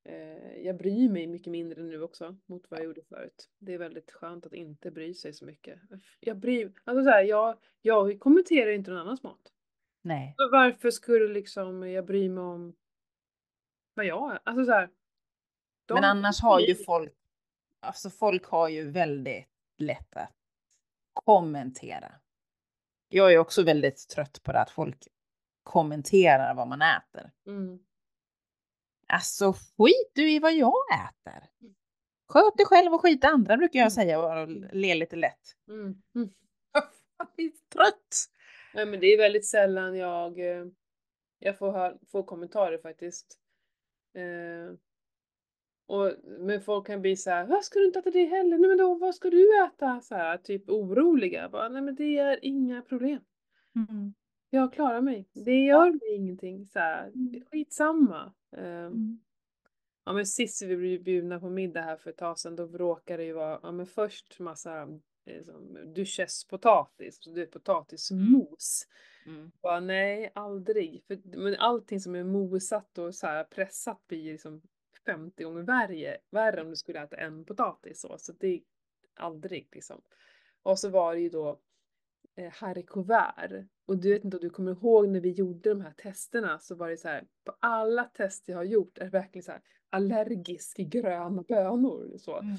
eh, 0.05 0.57
jag 0.65 0.77
bryr 0.77 1.09
mig 1.09 1.27
mycket 1.27 1.51
mindre 1.51 1.83
nu 1.83 2.03
också 2.03 2.37
mot 2.47 2.71
vad 2.71 2.81
jag 2.81 2.85
gjorde 2.85 3.03
förut. 3.03 3.49
Det 3.59 3.75
är 3.75 3.79
väldigt 3.79 4.11
skönt 4.11 4.47
att 4.47 4.53
inte 4.53 4.91
bry 4.91 5.15
sig 5.15 5.33
så 5.33 5.45
mycket. 5.45 5.81
Jag 6.21 6.37
bryr, 6.37 6.73
alltså 6.85 7.05
så 7.05 7.11
här, 7.11 7.23
jag, 7.23 7.59
jag 7.83 8.21
kommenterar 8.21 8.71
inte 8.71 8.91
någon 8.91 9.01
annans 9.01 9.23
mat. 9.23 9.53
Nej. 10.03 10.35
Så 10.37 10.49
Varför 10.51 10.91
skulle 10.91 11.29
liksom 11.35 11.91
jag 11.91 12.07
bry 12.07 12.29
mig 12.29 12.43
om 12.45 12.75
vad 13.95 14.07
jag 14.07 14.33
är? 14.33 14.39
Alltså 14.45 14.65
så 14.65 14.73
här, 14.73 14.91
de- 15.87 15.95
Men 15.95 16.05
annars 16.05 16.41
har 16.43 16.61
ju 16.61 16.75
folk, 16.75 17.13
alltså 17.81 18.11
folk 18.11 18.45
har 18.45 18.69
ju 18.69 18.91
väldigt 18.91 19.47
lätt 19.79 20.17
att 20.17 20.33
kommentera. 21.13 22.13
Jag 23.09 23.33
är 23.33 23.39
också 23.39 23.63
väldigt 23.63 24.09
trött 24.09 24.43
på 24.43 24.53
det 24.53 24.61
att 24.61 24.71
folk 24.71 25.07
kommenterar 25.69 26.55
vad 26.55 26.69
man 26.69 26.83
äter. 26.83 27.31
Mm. 27.47 27.79
Alltså 29.09 29.53
skit 29.53 30.11
du 30.15 30.31
i 30.31 30.39
vad 30.39 30.55
jag 30.55 30.75
äter. 30.93 31.49
Sköt 32.29 32.57
dig 32.57 32.67
själv 32.67 32.95
och 32.95 33.03
skit 33.03 33.25
andra 33.25 33.57
brukar 33.57 33.81
jag 33.81 33.93
säga 33.93 34.21
och 34.21 34.49
le 34.73 34.95
lite 34.95 35.17
lätt. 35.17 35.57
Mm. 35.69 36.03
Mm. 36.15 36.29
Jag 37.19 37.47
är 37.47 37.51
trött. 37.73 38.27
Nej, 38.75 38.87
men 38.87 39.01
det 39.01 39.07
är 39.07 39.19
väldigt 39.19 39.47
sällan 39.47 39.97
jag, 39.97 40.39
eh, 40.39 40.67
jag 41.39 41.59
får, 41.59 41.73
hör, 41.73 41.99
får 42.13 42.23
kommentarer 42.23 42.79
faktiskt. 42.79 43.39
Eh, 44.15 44.75
och, 45.87 46.13
men 46.25 46.61
folk 46.61 46.87
kan 46.87 47.01
bli 47.01 47.17
så 47.17 47.31
här, 47.31 47.47
vad 47.47 47.65
ska 47.65 47.79
du 47.79 47.87
inte 47.87 47.99
äta 47.99 48.11
det 48.11 48.25
heller? 48.25 48.59
Nej 48.59 48.69
men 48.69 48.79
då, 48.79 48.95
vad 48.95 49.15
ska 49.15 49.31
du 49.31 49.65
äta? 49.65 50.01
Så 50.01 50.15
här, 50.15 50.39
typ 50.39 50.71
oroliga. 50.71 51.49
Bara, 51.49 51.69
Nej 51.69 51.83
men 51.83 51.95
det 51.95 52.19
är 52.19 52.45
inga 52.45 52.83
problem. 52.83 53.21
Mm. 53.77 54.15
Jag 54.51 54.73
klarar 54.73 55.01
mig. 55.01 55.29
Det 55.33 55.65
gör 55.65 55.91
mig 55.93 56.15
ingenting. 56.15 56.67
Så 56.67 56.79
här, 56.79 57.07
Mm. 57.09 57.41
skitsamma. 57.51 58.33
Eh, 58.57 58.65
Mm. 58.65 59.21
Ja 60.05 60.13
men 60.13 60.27
sist 60.27 60.63
vi 60.63 60.77
blev 60.77 61.03
bjudna 61.03 61.41
på 61.41 61.51
middag 61.51 61.83
här 61.83 61.97
för 61.97 62.11
ett 62.11 62.17
tag 62.17 62.39
sedan 62.39 62.57
då 62.57 62.67
råkade 62.67 63.23
det 63.23 63.27
ju 63.27 63.33
vara, 63.33 63.61
ja 63.63 63.73
men 63.73 63.87
först 63.87 64.39
massa 64.41 64.83
eh, 65.25 65.43
som 65.45 65.79
duchesspotatis, 65.95 67.19
så 67.21 67.31
det 67.31 67.43
är 67.43 67.47
potatismos. 67.47 68.87
Mm. 69.27 69.51
Bara, 69.63 69.81
nej, 69.81 70.31
aldrig. 70.35 71.05
För, 71.07 71.19
men 71.39 71.55
allting 71.57 72.01
som 72.01 72.15
är 72.15 72.25
mosat 72.25 72.99
och 72.99 73.15
så 73.15 73.27
här 73.27 73.45
pressat 73.45 74.07
blir 74.07 74.33
liksom 74.33 74.63
50 75.07 75.45
gånger 75.45 75.63
värre, 75.63 76.17
värre 76.31 76.63
om 76.63 76.71
du 76.71 76.77
skulle 76.77 77.03
äta 77.03 77.17
en 77.17 77.45
potatis. 77.45 78.01
Så, 78.01 78.19
så 78.19 78.33
det 78.33 78.47
är 78.49 78.61
aldrig 79.17 79.69
liksom. 79.73 80.01
Och 80.63 80.79
så 80.79 80.89
var 80.89 81.15
det 81.15 81.21
ju 81.21 81.29
då 81.29 81.61
eh, 82.37 82.53
haricots. 82.53 83.09
Och 83.89 83.99
du 83.99 84.13
vet 84.13 84.25
inte 84.25 84.37
om 84.37 84.41
du 84.41 84.51
kommer 84.51 84.73
ihåg 84.73 85.09
när 85.09 85.21
vi 85.21 85.31
gjorde 85.31 85.69
de 85.69 85.81
här 85.81 85.93
testerna 85.93 86.59
så 86.59 86.75
var 86.75 86.91
det 86.91 86.97
så 86.97 87.09
här, 87.09 87.25
på 87.45 87.55
alla 87.61 88.05
tester 88.05 88.53
jag 88.53 88.59
har 88.59 88.65
gjort 88.65 88.99
är 88.99 89.11
verkligen 89.11 89.43
så 89.43 89.53
här 89.53 89.61
allergisk 89.91 90.79
i 90.79 90.85
gröna 90.85 91.43
bönor. 91.43 92.19
Så. 92.19 92.39
Mm. 92.39 92.57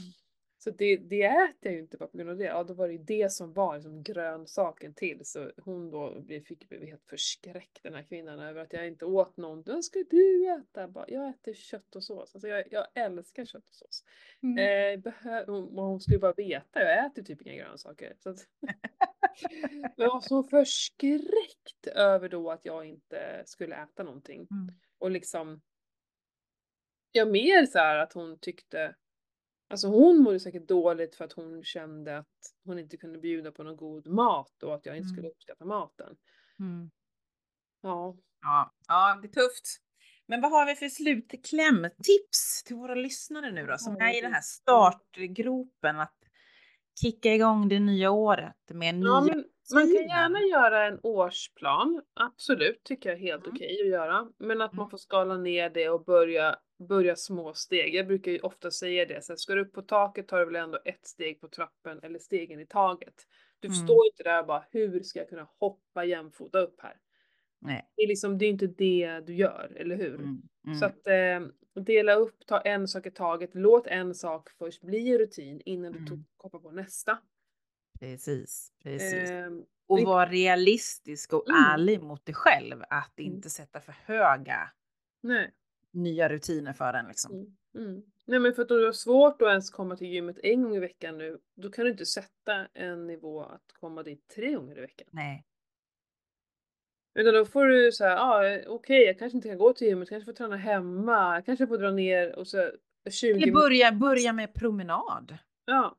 Så 0.57 0.71
det, 0.71 0.97
det 0.97 1.23
äter 1.23 1.55
jag 1.59 1.73
ju 1.73 1.79
inte 1.79 1.97
bara 1.97 2.09
på 2.09 2.17
grund 2.17 2.29
av 2.29 2.37
det. 2.37 2.43
Ja, 2.43 2.63
då 2.63 2.73
var 2.73 2.87
det 2.87 2.93
ju 2.93 3.03
det 3.03 3.31
som 3.31 3.53
var 3.53 3.75
liksom 3.75 4.03
grönsaken 4.03 4.93
till. 4.93 5.25
Så 5.25 5.51
hon 5.57 5.91
då 5.91 6.21
blev, 6.21 6.43
fick 6.43 6.69
bli 6.69 6.85
helt 6.85 7.05
förskräckt 7.05 7.83
den 7.83 7.93
här 7.93 8.03
kvinnan 8.03 8.39
över 8.39 8.61
att 8.61 8.73
jag 8.73 8.87
inte 8.87 9.05
åt 9.05 9.37
någonting. 9.37 9.73
Vad 9.73 9.85
ska 9.85 10.03
du 10.09 10.49
äta? 10.51 10.81
Jag 10.81 10.91
Bara, 10.91 11.05
jag 11.07 11.29
äter 11.29 11.53
kött 11.53 11.95
och 11.95 12.03
sås. 12.03 12.35
Alltså 12.35 12.47
jag, 12.47 12.63
jag 12.71 12.87
älskar 12.95 13.45
kött 13.45 13.67
och 13.69 13.75
sås. 13.75 14.03
Mm. 14.43 14.57
Eh, 14.57 15.03
behö- 15.03 15.45
hon, 15.47 15.77
hon 15.77 15.99
skulle 15.99 16.19
bara 16.19 16.33
veta, 16.33 16.81
jag 16.81 17.05
äter 17.05 17.23
typ 17.23 17.41
inga 17.41 17.55
grönsaker. 17.55 18.15
Så 18.19 18.29
att 18.29 18.37
Men 19.71 19.91
jag 19.95 20.09
var 20.13 20.21
så 20.21 20.43
förskräckt 20.43 21.87
över 21.95 22.29
då 22.29 22.51
att 22.51 22.65
jag 22.65 22.85
inte 22.85 23.43
skulle 23.45 23.75
äta 23.75 24.03
någonting. 24.03 24.47
Mm. 24.51 24.75
Och 24.99 25.11
liksom, 25.11 25.61
ja 27.11 27.25
mer 27.25 27.65
så 27.65 27.77
här 27.79 27.97
att 27.97 28.13
hon 28.13 28.39
tyckte, 28.39 28.95
alltså 29.69 29.87
hon 29.87 30.17
mådde 30.23 30.39
säkert 30.39 30.67
dåligt 30.67 31.15
för 31.15 31.25
att 31.25 31.33
hon 31.33 31.63
kände 31.63 32.17
att 32.17 32.27
hon 32.65 32.79
inte 32.79 32.97
kunde 32.97 33.19
bjuda 33.19 33.51
på 33.51 33.63
någon 33.63 33.77
god 33.77 34.07
mat 34.07 34.63
och 34.63 34.75
att 34.75 34.85
jag 34.85 34.97
inte 34.97 35.05
Mm. 35.05 35.15
skulle 35.15 35.29
uppskatta 35.29 35.65
maten. 35.65 36.17
Mm. 36.59 36.91
Ja. 37.81 38.17
Ja, 38.41 38.73
ja, 38.87 39.19
det 39.21 39.27
är 39.27 39.31
tufft. 39.31 39.67
Men 40.25 40.41
vad 40.41 40.51
har 40.51 40.65
vi 40.65 40.75
för 40.75 40.89
slutkläm? 40.89 41.89
Tips 42.03 42.63
till 42.63 42.75
våra 42.75 42.95
lyssnare 42.95 43.51
nu 43.51 43.65
då 43.65 43.77
som 43.77 43.95
är 43.95 44.17
i 44.17 44.21
den 44.21 44.33
här 44.33 44.41
startgropen 44.41 45.99
att 45.99 46.15
kicka 47.01 47.33
igång 47.35 47.69
det 47.69 47.79
nya 47.79 48.11
året 48.11 48.55
med 48.73 48.95
nya 48.95 49.07
ja 49.09 49.21
men 49.21 49.45
man 49.73 49.83
kan 49.83 49.93
gärna 50.07 50.39
göra 50.39 50.85
en 50.87 50.99
årsplan, 51.03 52.01
absolut, 52.13 52.83
tycker 52.83 53.09
jag 53.09 53.17
är 53.17 53.21
helt 53.21 53.43
Mm. 53.45 53.55
okej 53.55 53.81
att 53.81 53.87
göra. 53.87 54.27
Men 54.37 54.61
att 54.61 54.73
man 54.73 54.83
Mm. 54.83 54.89
får 54.89 54.97
skala 54.97 55.37
ner 55.37 55.69
det 55.69 55.89
och 55.89 56.03
börja, 56.05 56.55
börja 56.89 57.15
små 57.15 57.53
steg. 57.53 57.95
Jag 57.95 58.07
brukar 58.07 58.31
ju 58.31 58.39
ofta 58.39 58.71
säga 58.71 59.05
det, 59.05 59.23
så 59.23 59.31
här, 59.33 59.37
ska 59.37 59.55
du 59.55 59.61
upp 59.61 59.73
på 59.73 59.81
taket 59.81 60.27
tar 60.27 60.39
du 60.39 60.45
väl 60.45 60.55
ändå 60.55 60.79
ett 60.85 61.05
steg 61.07 61.41
på 61.41 61.47
trappen 61.47 61.99
eller 62.03 62.19
stegen 62.19 62.59
i 62.59 62.65
taget. 62.65 63.13
Du 63.59 63.67
Mm. 63.67 63.75
står 63.87 64.05
inte 64.05 64.23
där 64.23 64.39
och 64.41 64.47
bara, 64.47 64.63
hur 64.71 65.03
ska 65.03 65.19
jag 65.19 65.29
kunna 65.29 65.47
hoppa 65.59 66.05
jämfota 66.05 66.59
upp 66.59 66.81
här? 66.81 66.93
Nej. 67.61 67.89
Det 67.95 68.01
är 68.03 68.07
liksom, 68.07 68.37
det 68.37 68.45
är 68.45 68.49
inte 68.49 68.67
det 68.67 69.19
du 69.27 69.35
gör, 69.35 69.73
eller 69.79 69.95
hur? 69.95 70.15
Mm. 70.15 70.41
Så 70.79 70.85
Mm. 70.85 70.89
att 70.89 71.07
eh, 71.07 71.53
dela 71.75 72.13
upp, 72.15 72.45
ta 72.47 72.61
en 72.61 72.87
sak 72.87 73.05
i 73.05 73.11
taget, 73.11 73.49
låt 73.53 73.87
en 73.87 74.15
sak 74.15 74.49
först 74.49 74.81
bli 74.81 75.17
rutin 75.17 75.61
innan 75.65 75.91
du 75.91 75.97
Mm. 75.97 76.13
mm. 76.13 76.25
hoppar 76.37 76.59
på 76.59 76.71
nästa. 76.71 77.17
Precis, 77.99 78.71
precis. 78.83 79.29
Ehm, 79.29 79.65
Och 79.87 79.99
vara 79.99 80.25
realistisk 80.29 81.33
och 81.33 81.49
Mm. 81.49 81.63
ärlig 81.63 82.01
mot 82.03 82.25
dig 82.25 82.35
själv. 82.35 82.83
Att 82.89 83.19
Mm. 83.19 83.33
inte 83.33 83.49
sätta 83.49 83.81
för 83.81 83.91
höga 84.05 84.71
nej. 85.21 85.51
nya 85.91 86.29
rutiner 86.29 86.73
för 86.73 86.93
en 86.93 87.07
liksom. 87.07 87.31
Mm. 87.33 87.55
Mm. 87.75 88.03
Nej 88.25 88.39
men 88.39 88.53
för 88.53 88.61
att 88.61 88.71
om 88.71 88.77
du 88.77 88.85
har 88.85 88.91
svårt 88.91 89.41
att 89.41 89.47
ens 89.47 89.69
komma 89.69 89.95
till 89.95 90.07
gymmet 90.07 90.37
en 90.43 90.63
gång 90.63 90.75
i 90.75 90.79
veckan 90.79 91.17
nu, 91.17 91.39
då 91.55 91.71
kan 91.71 91.85
du 91.85 91.91
inte 91.91 92.05
sätta 92.05 92.67
en 92.73 93.07
nivå 93.07 93.41
att 93.43 93.73
komma 93.79 94.03
dit 94.03 94.27
tre 94.27 94.53
gånger 94.53 94.77
i 94.77 94.81
veckan. 94.81 95.07
Nej. 95.11 95.45
Utan 97.13 97.33
då 97.33 97.45
får 97.45 97.65
du 97.65 97.91
säga, 97.91 98.09
ja 98.09 98.57
ah, 98.67 98.73
okej 98.73 99.03
jag 99.03 99.19
kanske 99.19 99.37
inte 99.37 99.49
kan 99.49 99.57
gå 99.57 99.73
till 99.73 99.87
gymmet, 99.87 100.09
kanske 100.09 100.25
får 100.25 100.33
träna 100.33 100.57
hemma, 100.57 101.35
jag 101.35 101.45
kanske 101.45 101.67
får 101.67 101.77
dra 101.77 101.91
ner 101.91 102.35
och 102.35 102.47
så 102.47 102.71
20 103.11 103.29
Eller 103.29 103.51
börja, 103.51 103.91
börja 103.91 104.33
med 104.33 104.53
promenad. 104.53 105.37
Ja. 105.65 105.97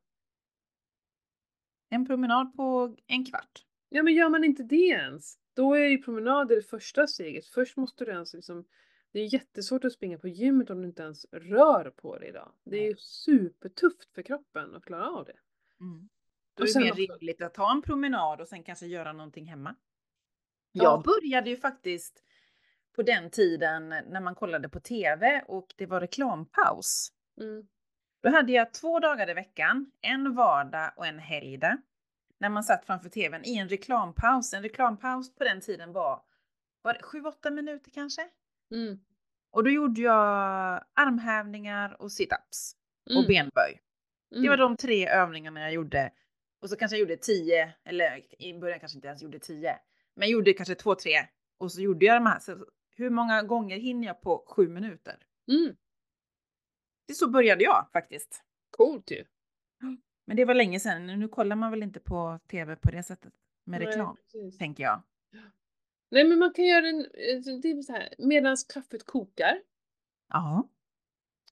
En 1.89 2.05
promenad 2.05 2.55
på 2.55 2.95
en 3.07 3.25
kvart. 3.25 3.65
ja 3.89 4.03
men 4.03 4.13
gör 4.13 4.29
man 4.29 4.43
inte 4.43 4.63
det 4.63 4.75
ens, 4.75 5.37
då 5.55 5.73
är 5.73 5.87
ju 5.87 5.97
promenader 5.97 6.55
det 6.55 6.61
första 6.61 7.07
steget. 7.07 7.45
Först 7.45 7.77
måste 7.77 8.05
du 8.05 8.11
ens 8.11 8.33
liksom, 8.33 8.65
det 9.11 9.19
är 9.19 9.33
jättesvårt 9.33 9.85
att 9.85 9.93
springa 9.93 10.17
på 10.17 10.27
gymmet 10.27 10.69
om 10.69 10.81
du 10.81 10.87
inte 10.87 11.03
ens 11.03 11.25
rör 11.31 11.89
på 11.89 12.17
dig 12.17 12.29
idag. 12.29 12.51
Det 12.63 12.77
är 12.77 12.87
ju 12.89 12.95
supertufft 12.97 14.13
för 14.15 14.21
kroppen 14.21 14.75
att 14.75 14.85
klara 14.85 15.09
av 15.09 15.25
det. 15.25 15.37
Mm. 15.79 16.09
Då 16.53 16.63
är 16.63 16.73
det 16.73 16.79
mer 16.79 16.93
rimligt 16.93 17.41
att 17.41 17.53
ta 17.53 17.71
en 17.71 17.81
promenad 17.81 18.41
och 18.41 18.47
sen 18.47 18.63
kanske 18.63 18.85
göra 18.85 19.13
någonting 19.13 19.45
hemma. 19.45 19.75
Ja. 20.71 20.83
Jag 20.83 21.03
började 21.03 21.49
ju 21.49 21.57
faktiskt 21.57 22.23
på 22.95 23.01
den 23.03 23.29
tiden 23.29 23.89
när 23.89 24.21
man 24.21 24.35
kollade 24.35 24.69
på 24.69 24.79
tv 24.79 25.43
och 25.47 25.67
det 25.77 25.85
var 25.85 25.99
reklampaus. 26.01 27.11
Mm. 27.41 27.67
Då 28.23 28.29
hade 28.29 28.51
jag 28.51 28.73
två 28.73 28.99
dagar 28.99 29.29
i 29.29 29.33
veckan, 29.33 29.91
en 30.01 30.35
vardag 30.35 30.91
och 30.95 31.05
en 31.07 31.19
helgdag. 31.19 31.77
När 32.39 32.49
man 32.49 32.63
satt 32.63 32.85
framför 32.85 33.09
tvn 33.09 33.41
i 33.45 33.57
en 33.57 33.69
reklampaus. 33.69 34.53
En 34.53 34.63
reklampaus 34.63 35.35
på 35.35 35.43
den 35.43 35.61
tiden 35.61 35.93
var, 35.93 36.21
var 36.81 36.93
7-8 36.93 37.51
minuter 37.51 37.91
kanske. 37.91 38.21
Mm. 38.71 38.99
Och 39.51 39.63
då 39.63 39.69
gjorde 39.69 40.01
jag 40.01 40.83
armhävningar 40.93 42.01
och 42.01 42.07
sit-ups 42.09 42.75
och 43.05 43.11
Mm. 43.11 43.27
benböj. 43.27 43.81
Mm. 44.31 44.43
Det 44.43 44.49
var 44.49 44.57
de 44.57 44.77
tre 44.77 45.07
övningarna 45.09 45.61
jag 45.61 45.73
gjorde. 45.73 46.11
Och 46.61 46.69
så 46.69 46.75
kanske 46.75 46.95
jag 46.97 46.99
gjorde 46.99 47.17
10, 47.17 47.73
eller 47.85 48.41
i 48.43 48.53
början 48.59 48.79
kanske 48.79 48.97
inte 48.97 49.07
ens 49.07 49.23
gjorde 49.23 49.39
10. 49.39 49.79
Men 50.21 50.29
jag 50.29 50.33
gjorde 50.33 50.53
kanske 50.53 50.73
2-3 50.73 51.09
och 51.57 51.71
så 51.71 51.81
gjorde 51.81 52.05
jag 52.05 52.15
de 52.15 52.25
här. 52.25 52.39
Så 52.39 52.65
hur 52.95 53.09
många 53.09 53.43
gånger 53.43 53.77
hinner 53.77 54.07
jag 54.07 54.21
på 54.21 54.43
7 54.47 54.67
minuter? 54.67 55.17
Mm. 55.51 55.75
Det 57.07 57.13
så 57.13 57.29
började 57.29 57.63
jag 57.63 57.87
faktiskt. 57.93 58.43
Coolt 58.69 59.11
ju. 59.11 59.25
Men 60.25 60.37
det 60.37 60.45
var 60.45 60.53
länge 60.53 60.79
sedan. 60.79 61.07
Nu 61.07 61.27
kollar 61.27 61.55
man 61.55 61.71
väl 61.71 61.83
inte 61.83 61.99
på 61.99 62.39
tv 62.47 62.75
på 62.75 62.91
det 62.91 63.03
sättet 63.03 63.33
med 63.63 63.79
Nej, 63.79 63.89
reklam, 63.89 64.15
precis. 64.15 64.57
tänker 64.57 64.83
jag. 64.83 65.01
Nej 66.11 66.23
men 66.23 66.39
man 66.39 66.53
kan 66.53 66.65
göra 66.65 66.87
en, 66.87 66.99
eh, 66.99 67.59
det 67.61 67.69
är 67.71 67.81
så 67.81 67.93
här, 67.93 68.13
medans 68.17 68.63
kaffet 68.63 69.05
kokar 69.05 69.61
Ja. 70.29 70.69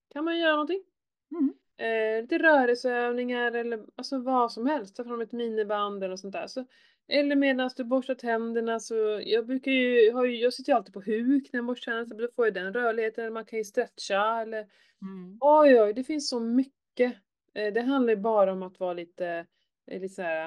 kan 0.09 0.25
man 0.25 0.39
göra 0.39 0.51
någonting. 0.51 0.83
Mm. 1.31 1.53
Eh, 1.77 2.21
lite 2.21 2.37
rörelseövningar 2.37 3.51
eller 3.51 3.85
alltså 3.95 4.19
vad 4.19 4.51
som 4.51 4.67
helst, 4.67 4.95
ta 4.95 5.03
fram 5.03 5.21
ett 5.21 5.31
miniband 5.31 6.03
eller 6.03 6.09
något 6.09 6.19
sånt 6.19 6.33
där. 6.33 6.47
Så 6.47 6.65
Eller 7.09 7.35
medan 7.35 7.69
du 7.75 7.83
borstar 7.83 8.15
tänderna 8.15 8.79
så, 8.79 9.21
jag 9.25 9.45
brukar 9.47 9.71
ju, 9.71 10.11
har 10.11 10.25
ju, 10.25 10.37
jag 10.37 10.53
sitter 10.53 10.71
ju 10.71 10.77
alltid 10.77 10.93
på 10.93 11.01
huk 11.01 11.49
när 11.53 11.57
jag 11.57 11.65
borstar 11.65 11.91
tänderna, 11.91 12.09
så 12.09 12.15
då 12.15 12.27
får 12.35 12.45
jag 12.45 12.53
den 12.53 12.73
rörligheten, 12.73 13.33
man 13.33 13.45
kan 13.45 13.59
ju 13.59 13.65
stretcha 13.65 14.41
eller 14.41 14.67
Mm. 15.01 15.37
oj, 15.41 15.81
oj, 15.81 15.93
det 15.93 16.03
finns 16.03 16.29
så 16.29 16.39
mycket. 16.39 17.13
Eh, 17.53 17.73
Det 17.73 17.81
handlar 17.81 18.13
ju 18.13 18.19
bara 18.19 18.51
om 18.53 18.63
att 18.63 18.79
vara 18.79 18.93
lite, 18.93 19.45
eh, 19.87 20.01
lite 20.01 20.09
så 20.15 20.21
här, 20.21 20.45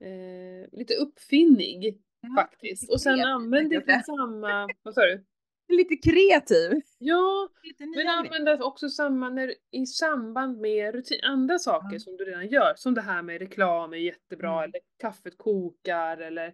eh, 0.00 0.68
lite 0.72 0.94
uppfinnig 0.94 2.00
Ja, 2.20 2.28
faktiskt. 2.42 2.90
Och 2.92 3.00
sen 3.00 3.20
använd 3.20 3.72
inte 3.72 4.02
samma, 4.06 4.68
vad 4.82 4.94
sa 4.94 5.00
du? 5.00 5.24
Lite 5.68 5.96
kreativ. 5.96 6.80
Ja, 6.98 7.48
Lite 7.62 7.86
men 7.86 8.08
använda 8.08 8.64
också 8.64 8.88
samma 8.88 9.30
när, 9.30 9.54
i 9.70 9.86
samband 9.86 10.60
med 10.60 10.94
rutin, 10.94 11.20
andra 11.22 11.58
saker 11.58 11.92
Ja. 11.92 11.98
som 11.98 12.16
du 12.16 12.24
redan 12.24 12.46
gör. 12.48 12.72
Som 12.76 12.94
det 12.94 13.00
här 13.00 13.22
med 13.22 13.38
reklam 13.38 13.92
är 13.92 13.96
jättebra, 13.96 14.52
Mm. 14.58 14.64
eller 14.64 14.80
kaffet 15.00 15.38
kokar 15.38 16.16
eller 16.18 16.46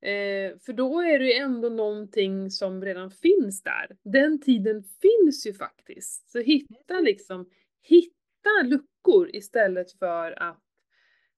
eh, 0.00 0.58
för 0.66 0.72
då 0.72 1.00
är 1.00 1.18
det 1.18 1.24
ju 1.26 1.32
ändå 1.32 1.68
någonting 1.68 2.50
som 2.50 2.84
redan 2.84 3.10
finns 3.10 3.62
där. 3.62 3.96
Den 4.04 4.40
tiden 4.40 4.82
finns 4.82 5.46
ju 5.46 5.54
faktiskt. 5.54 6.30
Så 6.30 6.38
hitta 6.38 7.00
liksom, 7.00 7.50
hitta 7.82 8.62
luckor 8.64 9.30
istället 9.36 9.92
för 9.98 10.42
att 10.42 10.62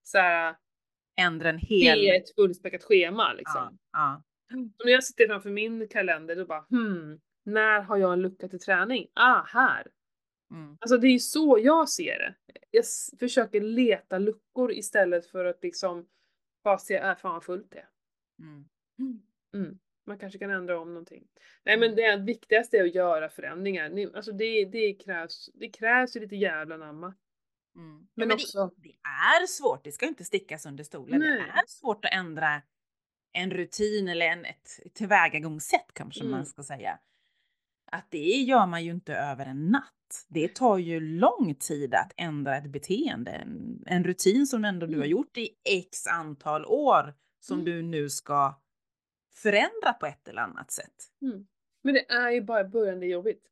så 0.03 0.17
här, 0.17 0.55
Ändra 1.21 1.49
en 1.49 1.57
hel... 1.57 1.99
ge 1.99 2.17
ett 2.17 2.35
fullspäckat 2.35 2.83
schema 2.83 3.33
liksom. 3.33 3.77
Ja, 3.81 3.87
ja. 3.91 4.23
När 4.83 4.91
jag 4.91 5.03
sitter 5.03 5.27
framför 5.27 5.49
min 5.49 5.87
kalender 5.87 6.35
då 6.35 6.45
bara 6.45 6.65
hmm, 6.69 7.19
när 7.43 7.81
har 7.81 7.97
jag 7.97 8.13
en 8.13 8.21
lucka 8.21 8.47
till 8.47 8.59
träning? 8.59 9.07
Ah, 9.13 9.43
här! 9.43 9.87
Mm. 10.51 10.77
Alltså 10.81 10.97
det 10.97 11.07
är 11.07 11.11
ju 11.11 11.19
så 11.19 11.59
jag 11.63 11.89
ser 11.89 12.19
det. 12.19 12.35
Jag 12.71 12.85
försöker 13.19 13.61
leta 13.61 14.17
luckor 14.17 14.71
istället 14.71 15.25
för 15.27 15.45
att 15.45 15.63
liksom 15.63 16.07
bara 16.63 16.77
se, 16.77 16.95
äh 16.95 17.15
fan 17.15 17.41
fullt 17.41 17.71
det 17.71 17.77
är. 17.79 17.89
Mm. 18.41 18.65
Mm. 19.53 19.79
Man 20.07 20.19
kanske 20.19 20.39
kan 20.39 20.49
ändra 20.51 20.79
om 20.79 20.87
någonting. 20.93 21.27
Nej 21.65 21.77
men 21.77 21.93
Mm. 21.93 21.95
det 22.19 22.25
viktigaste 22.25 22.77
är 22.77 22.83
att 22.83 22.95
göra 22.95 23.29
förändringar. 23.29 24.15
Alltså 24.15 24.31
det, 24.31 24.65
det, 24.65 24.93
krävs, 24.93 25.49
det 25.53 25.69
krävs 25.69 26.15
ju 26.15 26.19
lite 26.19 26.35
jävla 26.35 26.77
namma. 26.77 27.07
Mm. 27.75 27.99
Ja, 28.01 28.07
Men 28.15 28.27
men 28.27 28.31
också- 28.35 28.67
det, 28.67 28.81
det 28.89 28.95
är 29.41 29.47
svårt, 29.47 29.83
det 29.83 29.91
ska 29.91 30.05
inte 30.05 30.23
stickas 30.23 30.65
under 30.65 30.83
stolen. 30.83 31.19
Nej. 31.19 31.29
Det 31.37 31.43
är 31.59 31.63
svårt 31.67 32.05
att 32.05 32.11
ändra 32.13 32.61
en 33.33 33.51
rutin 33.51 34.07
eller 34.07 34.25
en, 34.25 34.45
ett 34.45 34.79
tillvägagångssätt 34.93 35.93
kanske 35.93 36.19
Mm. 36.21 36.31
man 36.31 36.45
ska 36.45 36.63
säga. 36.63 36.99
Att 37.91 38.05
det 38.11 38.17
gör 38.17 38.65
man 38.65 38.83
ju 38.85 38.91
inte 38.91 39.13
över 39.15 39.45
en 39.45 39.67
natt. 39.67 40.25
Det 40.27 40.55
tar 40.55 40.77
ju 40.77 40.99
lång 40.99 41.55
tid 41.59 41.93
att 41.93 42.13
ändra 42.17 42.57
ett 42.57 42.71
beteende, 42.71 43.31
en, 43.31 43.83
en 43.87 44.03
rutin 44.03 44.47
som 44.47 44.65
ändå 44.65 44.85
du 44.85 44.93
har 44.93 44.97
Mm. 45.05 45.09
gjort 45.09 45.37
i 45.37 45.49
x 45.63 46.07
antal 46.07 46.65
år 46.65 47.13
som 47.39 47.59
Mm. 47.59 47.65
du 47.65 47.81
nu 47.81 48.09
ska 48.09 48.61
förändra 49.35 49.93
på 49.99 50.05
ett 50.05 50.27
eller 50.27 50.41
annat 50.41 50.71
sätt. 50.71 50.95
Mm. 51.21 51.47
Men 51.83 51.93
det 51.93 52.11
är 52.11 52.31
ju 52.31 52.41
bara 52.41 52.63
början 52.63 52.99
det 52.99 53.05
är 53.05 53.09
jobbigt. 53.09 53.43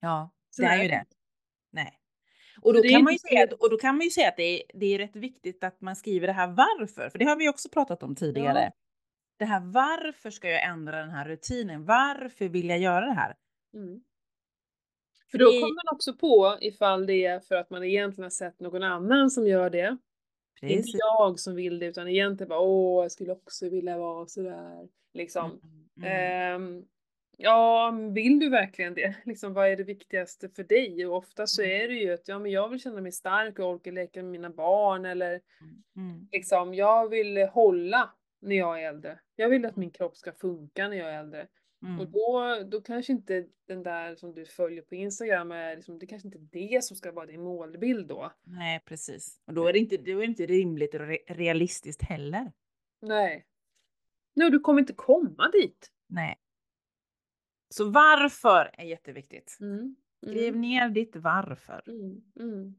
Ja, 0.00 0.30
Sen 0.56 0.64
det 0.64 0.70
är 0.70 0.82
ju 0.82 0.88
det. 0.88 1.04
Nej. 1.72 1.98
Och 2.62 2.74
då, 2.74 2.82
kan 2.82 3.04
man 3.04 3.12
ju 3.12 3.18
säga 3.18 3.46
så- 3.50 3.56
och 3.56 3.70
då 3.70 3.76
kan 3.76 3.96
man 3.96 4.04
ju 4.04 4.10
säga 4.10 4.28
att 4.28 4.36
det 4.36 4.42
är, 4.42 4.62
det 4.80 4.86
är 4.86 4.98
rätt 4.98 5.16
viktigt 5.16 5.64
att 5.64 5.80
man 5.80 5.96
skriver 5.96 6.26
det 6.26 6.32
här 6.32 6.46
varför, 6.48 7.08
för 7.10 7.18
det 7.18 7.24
har 7.24 7.36
vi 7.36 7.48
också 7.48 7.68
pratat 7.68 8.02
om 8.02 8.14
tidigare. 8.16 8.60
Ja. 8.62 8.70
Det 9.36 9.44
här 9.44 9.60
varför 9.60 10.30
ska 10.30 10.48
jag 10.50 10.64
ändra 10.64 10.98
den 11.00 11.10
här 11.10 11.28
rutinen? 11.28 11.84
Varför 11.84 12.48
vill 12.48 12.68
jag 12.68 12.78
göra 12.78 13.06
det 13.06 13.12
här? 13.12 13.36
Mm. 13.74 14.00
För 15.30 15.38
då 15.38 15.44
kommer 15.44 15.84
man 15.84 15.94
också 15.96 16.14
på 16.14 16.58
ifall 16.60 17.06
det 17.06 17.24
är 17.26 17.40
för 17.40 17.54
att 17.54 17.70
man 17.70 17.84
egentligen 17.84 18.24
har 18.24 18.30
sett 18.30 18.60
någon 18.60 18.82
annan 18.82 19.30
som 19.30 19.46
gör 19.46 19.70
det. 19.70 19.96
Det 20.60 20.66
är 20.66 20.70
inte 20.70 20.82
Precis. 20.82 20.94
jag 20.98 21.40
som 21.40 21.54
vill 21.54 21.78
det 21.78 21.86
utan 21.86 22.08
egentligen 22.08 22.48
bara 22.48 22.60
åh, 22.60 23.04
jag 23.04 23.12
skulle 23.12 23.32
också 23.32 23.68
vilja 23.70 23.98
vara 23.98 24.26
sådär. 24.26 24.88
Liksom. 25.14 25.50
Mm, 25.50 25.88
mm, 25.96 26.54
Ehm, 26.56 26.84
ja, 27.36 27.90
vill 28.14 28.38
du 28.40 28.48
verkligen 28.50 28.94
det? 28.94 29.14
Liksom, 29.24 29.54
vad 29.54 29.68
är 29.68 29.76
det 29.76 29.84
viktigaste 29.84 30.48
för 30.48 30.64
dig? 30.64 31.06
Och 31.06 31.16
ofta 31.16 31.46
så 31.46 31.62
Mm. 31.62 31.80
är 31.82 31.88
det 31.88 31.94
ju 31.94 32.12
att 32.14 32.28
ja, 32.28 32.38
men 32.38 32.50
jag 32.52 32.68
vill 32.68 32.80
känna 32.80 33.00
mig 33.00 33.12
stark 33.12 33.58
och 33.58 33.66
orka 33.66 33.90
leka 33.90 34.22
med 34.22 34.30
mina 34.32 34.50
barn 34.50 35.04
eller 35.04 35.40
mm, 35.96 36.28
liksom, 36.32 36.74
jag 36.74 37.08
vill 37.08 37.38
hålla 37.38 38.10
när 38.44 38.56
jag 38.56 38.82
är 38.82 38.88
äldre. 38.88 39.20
Jag 39.36 39.48
vill 39.48 39.64
att 39.64 39.70
Mm. 39.76 39.80
min 39.80 39.90
kropp 39.90 40.16
ska 40.16 40.32
funka 40.32 40.88
när 40.88 40.96
jag 40.96 41.08
är 41.14 41.18
äldre. 41.20 41.48
mm, 41.82 42.00
Och 42.00 42.08
då, 42.08 42.58
då 42.70 42.80
kanske 42.80 43.12
inte 43.12 43.46
den 43.68 43.82
där 43.82 44.14
som 44.16 44.34
du 44.34 44.46
följer 44.46 44.82
på 44.82 44.94
Instagram 44.94 45.52
är 45.52 45.76
liksom, 45.76 45.98
det 45.98 46.06
kanske 46.06 46.28
inte 46.28 46.38
är 46.38 46.68
det 46.74 46.84
som 46.84 46.96
ska 46.96 47.12
vara 47.12 47.26
din 47.26 47.40
målbild 47.42 48.08
då. 48.08 48.32
Nej, 48.42 48.82
precis. 48.84 49.40
Och 49.46 49.54
då 49.54 49.66
är 49.66 49.72
det 49.72 49.78
inte, 49.78 49.96
då 49.96 50.10
är 50.12 50.16
det 50.16 50.24
inte 50.24 50.46
rimligt 50.46 50.94
och 50.94 51.00
re 51.00 51.18
realistiskt 51.28 52.02
heller. 52.02 52.52
Nej. 53.00 53.46
Nej, 54.34 54.50
du 54.50 54.58
kommer 54.60 54.80
inte 54.80 54.92
komma 54.92 55.50
dit. 55.52 55.90
Nej. 56.06 56.40
Så 57.68 57.90
varför 57.90 58.70
är 58.72 58.84
jätteviktigt. 58.84 59.56
Mm. 59.60 59.96
Skriv 60.26 60.48
Mm. 60.48 60.60
ner 60.60 60.88
ditt 60.88 61.16
varför. 61.16 61.82
Mm. 62.40 62.74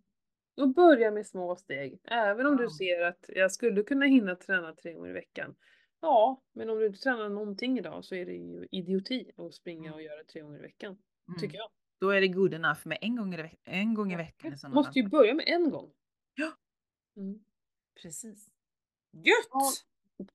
Och 0.57 0.73
börja 0.73 1.11
med 1.11 1.27
små 1.27 1.55
steg. 1.55 1.99
Även 2.03 2.45
om 2.45 2.57
du 2.57 2.63
Ja. 2.63 2.69
ser 2.69 3.01
att 3.01 3.25
jag 3.27 3.51
skulle 3.51 3.83
kunna 3.83 4.05
hinna 4.05 4.35
träna 4.35 4.73
tre 4.75 4.93
gånger 4.93 5.09
i 5.09 5.13
veckan. 5.13 5.55
Ja, 6.01 6.43
men 6.53 6.69
om 6.69 6.79
du 6.79 6.85
inte 6.87 6.99
tränar 6.99 7.29
någonting 7.29 7.77
idag 7.79 8.05
så 8.05 8.15
är 8.15 8.25
det 8.25 8.33
ju 8.33 8.67
idioti 8.71 9.31
att 9.37 9.53
springa 9.53 9.81
Mm. 9.87 9.93
och 9.93 10.01
göra 10.01 10.23
tre 10.23 10.41
gånger 10.41 10.59
i 10.59 10.61
veckan. 10.61 10.97
Mm. 11.27 11.39
Tycker 11.39 11.57
jag. 11.57 11.69
Då 11.99 12.09
är 12.09 12.21
det 12.21 12.27
good 12.27 12.53
enough 12.53 12.79
med 12.87 12.97
en 13.01 13.15
gång 13.15 13.33
i, 13.33 13.37
veck 13.37 13.59
en 13.63 13.93
gång 13.93 14.13
i 14.13 14.15
veckan 14.15 14.53
i 14.53 14.67
Måste 14.69 14.99
ju 14.99 15.07
börja 15.09 15.33
med 15.33 15.45
en 15.47 15.69
gång. 15.69 15.91
Ja. 16.35 16.51
Mm. 17.17 17.39
Precis. 18.01 18.47
Gött! 19.11 19.47
Ja. 19.51 19.71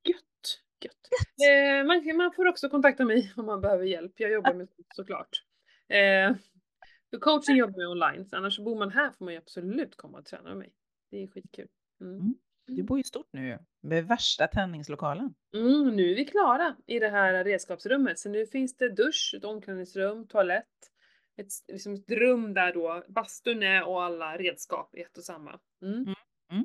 Gött! 0.04 0.60
Gött. 0.84 1.08
Eh, 1.50 1.86
man, 1.86 2.16
man 2.16 2.32
får 2.32 2.46
också 2.46 2.68
kontakta 2.68 3.04
mig 3.04 3.32
om 3.36 3.46
man 3.46 3.60
behöver 3.60 3.84
hjälp. 3.84 4.12
Jag 4.16 4.30
jobbar 4.32 4.54
med 4.54 4.68
såklart. 4.94 5.44
Eh, 5.88 6.34
för 7.10 7.18
coaching 7.18 7.56
jobbar 7.56 7.82
jag 7.82 7.90
online, 7.90 8.26
så 8.26 8.36
annars 8.36 8.58
bor 8.58 8.78
man 8.78 8.90
här 8.90 9.10
får 9.10 9.24
man 9.24 9.34
ju 9.34 9.38
absolut 9.38 9.96
komma 9.96 10.18
och 10.18 10.24
träna 10.24 10.48
med 10.48 10.56
mig. 10.56 10.72
Det 11.10 11.22
är 11.22 11.26
skitkul. 11.26 11.68
Mm. 12.00 12.20
Mm. 12.20 12.34
Du 12.66 12.82
bor 12.82 12.98
ju 12.98 13.04
stort 13.04 13.28
nu. 13.32 13.58
Med 13.80 14.06
värsta 14.06 14.46
träningslokalen. 14.46 15.34
Mm, 15.54 15.96
nu 15.96 16.10
är 16.10 16.16
vi 16.16 16.24
klara 16.24 16.76
i 16.86 16.98
det 16.98 17.08
här 17.08 17.44
redskapsrummet. 17.44 18.18
Så 18.18 18.28
nu 18.28 18.46
finns 18.46 18.76
det 18.76 18.88
dusch, 18.88 19.34
ett 19.36 19.44
omklädningsrum, 19.44 20.26
toalett. 20.26 20.66
Ett, 21.36 21.48
liksom 21.68 21.94
ett 21.94 22.10
rum 22.10 22.54
där 22.54 22.72
då 22.72 23.04
bastun 23.08 23.62
är 23.62 23.88
och 23.88 24.02
alla 24.02 24.36
redskap 24.36 24.94
i 24.94 25.00
ett 25.00 25.18
och 25.18 25.24
samma. 25.24 25.60
Mm. 25.82 25.94
Mm, 25.94 26.14
mm. 26.52 26.64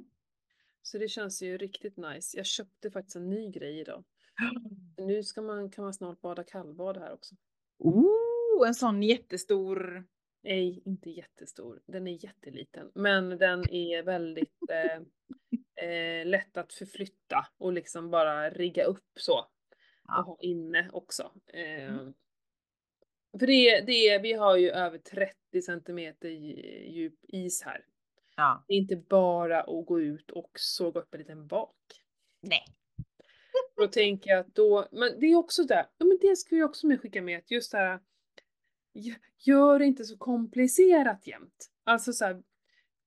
Så 0.82 0.98
det 0.98 1.08
känns 1.08 1.42
ju 1.42 1.58
riktigt 1.58 1.98
nice. 1.98 2.38
Jag 2.38 2.46
köpte 2.46 2.92
faktiskt 2.92 3.16
en 3.16 3.30
ny 3.30 3.52
grej 3.52 3.80
idag. 3.80 4.04
Nu 4.98 5.24
ska 5.24 5.42
man, 5.42 5.72
kan 5.72 5.84
man 5.84 5.94
snart 5.94 6.22
bada 6.22 6.44
kallbad 6.44 6.98
här 6.98 7.14
också. 7.14 7.36
Oh, 7.80 8.68
en 8.68 8.76
sån 8.76 9.04
jättestor... 9.04 10.06
Nej, 10.46 10.82
inte 10.86 11.10
jättestor. 11.10 11.82
Den 11.86 12.08
är 12.08 12.24
jätteliten. 12.26 12.92
Men 12.96 13.30
den 13.30 13.70
är 13.70 14.04
väldigt 14.04 14.60
eh, 14.70 15.88
eh, 15.90 16.26
lätt 16.26 16.58
att 16.58 16.74
förflytta 16.74 17.48
och 17.58 17.74
liksom 17.74 18.10
bara 18.12 18.50
rigga 18.50 18.84
upp 18.84 19.12
så. 19.20 19.46
Ja. 20.08 20.20
Och 20.20 20.26
ha 20.26 20.38
inne 20.42 20.90
också. 20.94 21.32
Eh, 21.48 21.96
För 23.40 23.48
det, 23.48 23.82
det 23.82 24.08
är, 24.10 24.20
vi 24.22 24.34
har 24.34 24.58
ju 24.58 24.70
över 24.70 24.98
30 24.98 25.62
centimeter 25.62 26.30
dj- 26.30 26.90
djup 26.90 27.20
is 27.28 27.62
här. 27.64 27.86
Ja. 28.36 28.66
Det 28.68 28.74
är 28.74 28.78
inte 28.78 28.96
bara 28.96 29.62
att 29.62 29.86
gå 29.86 30.02
ut 30.02 30.32
och 30.32 30.52
såga 30.60 31.02
upp 31.02 31.14
en 31.14 31.20
liten 31.20 31.48
bak. 31.48 31.76
Nej. 32.42 32.66
Då 33.76 33.88
tänker 33.88 34.30
jag 34.30 34.40
att 34.40 34.56
då, 34.56 34.88
men 34.92 35.20
det 35.20 35.26
är 35.26 35.36
också 35.36 35.64
där, 35.64 35.86
ja 35.98 36.06
men 36.06 36.18
det 36.22 36.36
skulle 36.36 36.60
jag 36.62 36.70
också 36.70 36.88
med 36.88 37.02
skicka 37.02 37.22
med, 37.22 37.38
att 37.38 37.52
just 37.52 37.72
det 37.72 37.78
här, 37.78 38.00
gör 39.38 39.80
det 39.80 39.86
inte 39.86 40.04
så 40.06 40.18
komplicerat 40.18 41.28
jämt. 41.28 41.70
Alltså 41.84 42.14
så 42.14 42.26
här, 42.26 42.44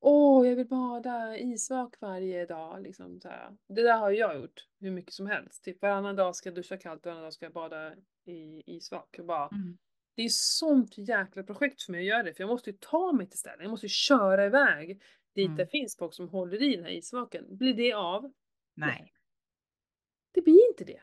åh 0.01 0.49
jag 0.49 0.57
vill 0.57 0.67
bada 0.69 1.39
isvak 1.39 1.95
varje 2.01 2.47
dag 2.47 2.83
liksom 2.83 3.21
så 3.21 3.29
här. 3.29 3.57
Det 3.69 3.83
där 3.83 3.99
har 3.99 4.11
jag 4.11 4.37
gjort 4.41 4.67
hur 4.81 4.91
mycket 4.91 5.13
som 5.15 5.27
helst. 5.27 5.65
Typ 5.65 5.83
varannan 5.83 6.17
dag 6.17 6.37
ska 6.37 6.49
jag 6.49 6.55
duscha 6.57 6.77
kallt, 6.77 7.05
varannan 7.07 7.23
dag 7.25 7.33
ska 7.33 7.45
jag 7.45 7.53
bada 7.53 7.95
i 8.25 8.63
isvak. 8.77 9.17
Och 9.19 9.25
bara, 9.27 9.49
Mm. 9.49 9.79
det 10.15 10.23
är 10.23 10.29
sånt 10.29 10.99
jäkla 10.99 11.43
projekt 11.43 11.83
för 11.83 11.93
mig 11.93 12.01
att 12.01 12.07
göra 12.07 12.23
det, 12.23 12.35
för 12.35 12.43
jag 12.43 12.49
måste 12.49 12.71
ju 12.71 12.77
ta 12.81 13.13
mig 13.13 13.29
till 13.29 13.39
ställen, 13.39 13.61
jag 13.61 13.71
måste 13.71 13.87
ju 13.87 13.91
köra 13.91 14.47
iväg 14.47 15.03
dit 15.35 15.47
Mm. 15.47 15.57
det 15.57 15.67
finns 15.67 15.97
folk 15.97 16.15
som 16.15 16.29
håller 16.29 16.63
i 16.63 16.77
den 16.77 16.85
här 16.85 16.93
isvaken. 16.93 17.57
Blir 17.57 17.75
det 17.75 17.93
av? 17.93 18.33
Nej. 18.75 19.13
Det 20.33 20.41
blir 20.43 20.69
inte 20.71 20.85
det. 20.85 21.01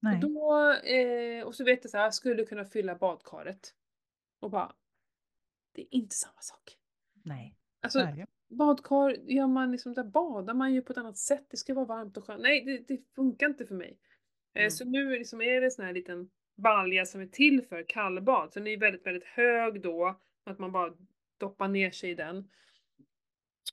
Nej. 0.00 0.14
Och, 0.14 0.20
då, 0.30 0.72
eh, 0.72 1.44
och 1.46 1.54
så 1.54 1.64
vet 1.64 1.84
jag 1.84 1.90
så 1.90 1.96
här, 1.96 2.04
jag 2.04 2.14
skulle 2.14 2.44
kunna 2.44 2.64
fylla 2.64 2.94
badkaret. 2.94 3.74
Och 4.40 4.50
bara, 4.50 4.74
det 5.72 5.82
är 5.82 5.94
inte 5.94 6.14
samma 6.14 6.40
sak. 6.40 6.78
Nej. 7.22 7.56
Alltså 7.80 8.08
badkar 8.48 9.10
gör 9.10 9.46
man 9.46 9.72
liksom, 9.72 9.94
där 9.94 10.04
badar 10.04 10.54
man 10.54 10.74
ju 10.74 10.82
på 10.82 10.92
ett 10.92 10.98
annat 10.98 11.18
sätt. 11.18 11.46
Det 11.50 11.56
ska 11.56 11.74
vara 11.74 11.84
varmt 11.84 12.16
och 12.16 12.24
skönt. 12.24 12.42
Nej, 12.42 12.64
det, 12.64 12.94
det 12.94 13.02
funkar 13.14 13.46
inte 13.46 13.66
för 13.66 13.74
mig. 13.74 13.98
Eh, 14.54 14.60
Mm. 14.60 14.70
Så 14.70 14.84
nu 14.84 15.10
liksom 15.10 15.40
är 15.42 15.60
det 15.60 15.70
sån 15.70 15.84
här 15.84 15.92
liten 15.92 16.30
balja 16.56 17.06
som 17.06 17.20
är 17.20 17.26
till 17.26 17.62
för 17.62 17.84
kallbad. 17.88 18.52
Så 18.52 18.58
den 18.58 18.66
är 18.66 18.76
väldigt, 18.76 19.06
väldigt 19.06 19.24
hög 19.24 19.82
då. 19.82 20.20
Att 20.44 20.58
man 20.58 20.72
bara 20.72 20.92
doppar 21.38 21.68
ner 21.68 21.90
sig 21.90 22.10
i 22.10 22.14
den. 22.14 22.48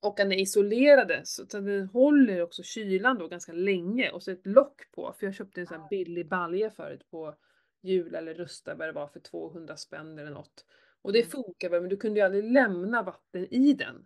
Och 0.02 0.14
den 0.18 0.32
är 0.32 0.42
isolerade 0.42 1.22
så 1.24 1.44
den 1.44 1.88
håller 1.88 2.42
också 2.42 2.64
kylan 2.64 3.18
då 3.18 3.28
ganska 3.28 3.54
länge 3.54 4.12
och 4.12 4.24
så 4.24 4.32
ett 4.32 4.48
lock 4.48 4.92
på. 4.92 5.14
För 5.20 5.26
jag 5.26 5.36
köpte 5.36 5.62
en 5.62 5.68
sån 5.68 5.82
här 5.82 5.90
billig 5.90 6.28
balja 6.30 6.72
förut 6.72 7.08
på 7.12 7.36
jul 7.84 8.16
eller 8.16 8.34
rusta 8.34 8.76
vad 8.76 8.88
det 8.88 8.92
var 8.92 9.08
för 9.08 9.20
200 9.20 9.78
spänn 9.78 10.20
eller 10.20 10.32
något. 10.32 10.66
Och 11.02 11.14
det 11.14 11.20
Mm. 11.20 11.32
funkar 11.32 11.70
väl 11.70 11.82
men 11.82 11.90
du 11.90 11.98
kunde 11.98 12.20
ju 12.20 12.26
aldrig 12.26 12.44
lämna 12.52 13.04
vatten 13.04 13.54
i 13.54 13.74
den. 13.74 14.06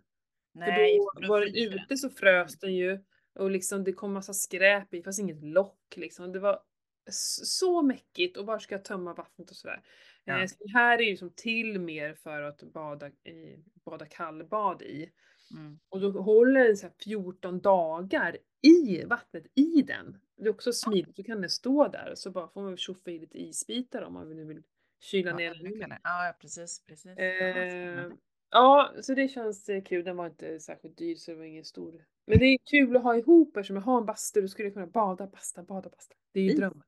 Nej, 0.52 0.98
för 1.14 1.20
då 1.22 1.28
var 1.28 1.40
den 1.40 1.54
ute 1.54 1.96
så 1.96 2.10
frös 2.10 2.58
den 2.58 2.74
ju 2.74 3.04
och 3.34 3.50
liksom 3.50 3.84
det 3.84 3.92
kom 3.92 4.12
massa 4.12 4.32
skräp 4.34 4.94
i 4.94 5.02
fast 5.02 5.18
inget 5.20 5.44
lock 5.44 5.96
liksom. 5.96 6.32
Det 6.32 6.38
var 6.38 6.62
så 7.10 7.82
mäckigt 7.82 8.36
och 8.36 8.46
var 8.46 8.58
ska 8.58 8.74
jag 8.74 8.84
tömma 8.84 9.14
vattnet 9.14 9.50
och 9.50 9.56
sådär. 9.56 9.82
Ja. 10.24 10.40
Eh, 10.40 10.46
så 10.46 10.56
det 10.64 10.72
här 10.72 10.98
är 10.98 11.02
ju 11.02 11.16
som 11.16 11.32
till 11.36 11.80
mer 11.80 12.14
för 12.14 12.42
att 12.42 12.62
bada, 12.62 13.08
i, 13.08 13.64
bada 13.84 14.06
kallbad 14.06 14.82
i. 14.82 15.10
Mm. 15.56 15.78
Och 15.88 16.00
då 16.00 16.10
håller 16.10 16.64
den 16.64 16.76
så 16.76 16.86
här 16.86 16.94
14 17.04 17.60
dagar 17.60 18.36
i 18.62 19.04
vattnet 19.04 19.44
i 19.54 19.82
den. 19.82 20.18
Det 20.38 20.44
är 20.44 20.50
också 20.50 20.72
smidigt, 20.72 21.16
då 21.16 21.22
kan 21.22 21.40
den 21.40 21.50
stå 21.50 21.88
där 21.88 22.10
och 22.10 22.18
så 22.18 22.30
bara 22.30 22.48
får 22.48 22.62
man 22.62 22.76
tjoffa 22.76 23.10
i 23.10 23.18
lite 23.18 23.38
isbitar 23.38 24.02
om 24.02 24.12
man 24.12 24.36
nu 24.36 24.44
vill 24.44 24.62
kyla 25.00 25.30
Ja, 25.30 25.36
ner 25.36 25.78
den. 25.88 25.98
Ja, 26.02 26.34
precis, 26.40 26.84
precis. 26.86 27.12
Ja, 27.16 27.22
Eh, 27.24 28.04
ja, 28.50 28.92
så 29.02 29.14
det 29.14 29.28
känns 29.28 29.68
eh, 29.68 29.82
kul. 29.82 30.04
Den 30.04 30.16
var 30.16 30.26
inte 30.26 30.60
särskilt 30.60 30.98
dyr 30.98 31.14
så 31.14 31.30
det 31.30 31.36
var 31.36 31.44
ingen 31.44 31.64
stor. 31.64 32.04
Men 32.26 32.38
det 32.38 32.44
är 32.44 32.58
kul 32.70 32.96
att 32.96 33.02
ha 33.02 33.16
ihop 33.16 33.56
eftersom 33.56 33.76
jag 33.76 33.82
har 33.82 33.98
en 33.98 34.06
bastu. 34.06 34.40
Då 34.40 34.48
skulle 34.48 34.66
jag 34.66 34.74
kunna 34.74 34.86
bada, 34.86 35.26
basta, 35.26 35.62
bada, 35.62 35.90
basta. 35.90 36.14
Det 36.32 36.40
är 36.40 36.44
ju 36.44 36.48
Precis. 36.48 36.60
drömmen. 36.60 36.82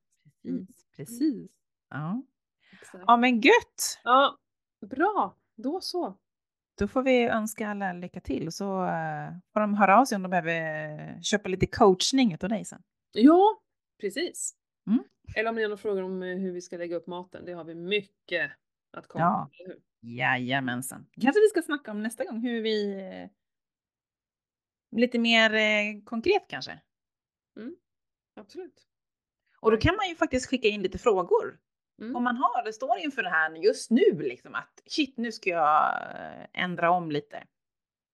Mm. 0.44 0.66
Precis, 0.66 0.86
precis. 0.96 1.50
Ja. 1.90 2.22
Exakt. 2.72 3.04
ja, 3.06 3.16
men 3.16 3.40
gött! 3.40 4.00
Ja, 4.04 4.38
bra. 4.86 5.36
Då 5.56 5.80
så. 5.80 6.16
Då 6.78 6.88
får 6.88 7.02
vi 7.02 7.24
önska 7.24 7.68
alla 7.68 7.92
lycka 7.92 8.20
till 8.20 8.46
och 8.46 8.54
så 8.54 8.84
eh, 8.84 9.32
får 9.52 9.60
de 9.60 9.74
höra 9.74 10.00
av 10.00 10.04
sig 10.04 10.16
om 10.16 10.22
de 10.22 10.28
behöver 10.30 10.88
eh, 11.14 11.20
köpa 11.20 11.48
lite 11.48 11.66
coachning 11.66 12.34
utav 12.34 12.50
dig 12.50 12.64
sen. 12.64 12.82
Ja, 13.12 13.62
precis. 14.00 14.56
Mm. 14.86 15.04
Eller 15.36 15.50
om 15.50 15.56
ni 15.56 15.62
har 15.62 15.68
några 15.68 15.82
frågor 15.82 16.02
om 16.02 16.22
eh, 16.22 16.36
hur 16.38 16.52
vi 16.52 16.60
ska 16.60 16.76
lägga 16.76 16.96
upp 16.96 17.06
maten. 17.06 17.44
Det 17.44 17.52
har 17.52 17.64
vi 17.64 17.74
mycket 17.74 18.50
att 18.92 19.06
komma 19.06 19.24
Ja. 19.24 19.48
med, 19.50 19.66
eller 19.66 19.74
hur? 19.74 19.82
Jajamensan. 20.18 21.06
Kanske 21.20 21.40
vi 21.40 21.48
ska 21.48 21.62
snacka 21.62 21.90
om 21.90 22.02
nästa 22.02 22.24
gång 22.24 22.40
hur 22.40 22.62
vi... 22.62 22.92
eh, 23.00 23.30
Lite 24.96 25.18
mer 25.18 25.54
eh, 25.54 26.02
konkret 26.04 26.44
kanske. 26.48 26.80
Absolut. 28.36 28.86
Och 29.60 29.70
då 29.70 29.76
kan 29.76 29.96
man 29.96 30.08
ju 30.08 30.14
faktiskt 30.14 30.46
skicka 30.50 30.68
in 30.68 30.82
lite 30.82 30.98
frågor. 30.98 31.58
Mm. 32.00 32.16
Om 32.16 32.24
man 32.24 32.36
har, 32.36 32.64
det 32.64 32.72
står 32.72 32.98
inför 32.98 33.22
det 33.22 33.28
här 33.30 33.50
just 33.56 33.90
nu 33.90 34.12
liksom 34.18 34.54
att 34.54 34.82
shit 34.86 35.16
nu 35.16 35.32
ska 35.32 35.50
jag 35.50 35.94
ändra 36.52 36.90
om 36.90 37.10
lite. 37.10 37.46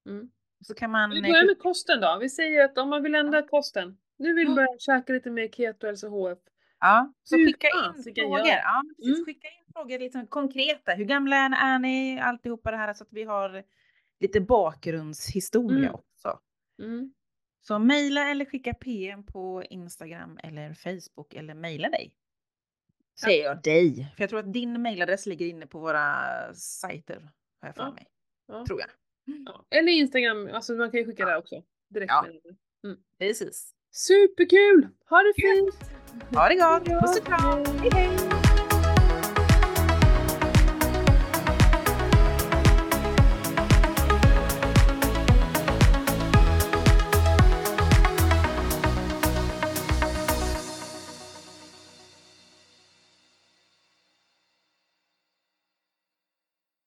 Mm. 0.08 0.30
Så 0.66 0.74
kan 0.74 0.90
man... 0.90 1.10
Vi 1.10 1.22
börjar 1.22 1.46
med 1.46 1.58
kosten 1.58 2.00
då. 2.00 2.18
Vi 2.20 2.28
säger 2.30 2.64
att 2.64 2.78
om 2.78 2.88
man 2.88 3.02
vill 3.02 3.14
ändra 3.14 3.42
kosten. 3.42 3.98
Nu 4.18 4.32
vill 4.34 4.48
Ja. 4.48 4.54
börja 4.54 4.78
käka 4.78 5.12
lite 5.12 5.30
mer 5.30 5.48
keto, 5.48 5.86
LCHF. 5.86 6.38
Ja, 6.80 7.12
så 7.22 7.36
Hur 7.36 7.46
skicka 7.46 7.66
in 7.66 8.14
frågor. 8.14 8.38
jag? 8.38 8.46
Ja, 8.48 8.82
precis, 8.96 9.14
Mm. 9.14 9.24
skicka 9.24 9.48
in 9.48 9.72
frågor 9.72 9.98
liksom 9.98 10.26
konkreta. 10.26 10.92
Hur 10.92 11.04
gamla 11.04 11.36
är, 11.36 11.78
ni? 11.78 12.20
Alltihopa 12.20 12.70
det 12.70 12.76
här 12.76 12.94
så 12.94 13.04
att 13.04 13.12
vi 13.12 13.22
har 13.24 13.64
lite 14.20 14.40
bakgrundshistoria 14.40 15.78
Mm. 15.78 15.94
också. 15.94 16.40
Mm. 16.82 17.12
Så 17.60 17.78
mejla 17.78 18.28
eller 18.30 18.44
skicka 18.44 18.74
PM 18.74 19.26
på 19.26 19.62
Instagram 19.70 20.38
eller 20.42 20.74
Facebook 20.74 21.34
eller 21.34 21.54
mejla 21.54 21.88
dig. 21.88 22.14
Säger 23.20 23.44
jag 23.44 23.62
dig. 23.62 24.12
För 24.16 24.22
jag 24.22 24.30
tror 24.30 24.38
att 24.40 24.52
din 24.52 24.82
mejladress 24.82 25.26
ligger 25.26 25.46
inne 25.46 25.66
på 25.66 25.78
våra 25.78 26.14
sajter. 26.54 27.20
Har 27.60 27.68
jag 27.68 27.76
för 27.76 27.82
Ja. 27.82 27.90
mig. 27.92 28.06
Ja. 28.46 28.66
Tror 28.66 28.80
jag. 28.80 28.90
Ja. 29.46 29.66
Eller 29.70 29.92
Instagram, 29.92 30.48
alltså 30.52 30.72
man 30.72 30.90
kan 30.90 31.00
ju 31.00 31.06
skicka 31.06 31.22
Ja. 31.22 31.28
där 31.28 31.36
också. 31.38 31.62
Direkt 31.88 32.10
Ja. 32.12 32.26
det. 32.82 32.96
Precis. 33.18 33.72
Superkul! 33.96 34.88
Ha 35.10 35.18
det 35.22 35.32
fint! 35.36 35.74
Ha 36.34 36.48
det 36.48 36.54
gott. 36.54 37.00
Puss 37.00 37.18
och 37.18 37.26
kram. 37.26 37.64
Hej 37.80 37.90
hej. 37.92 38.45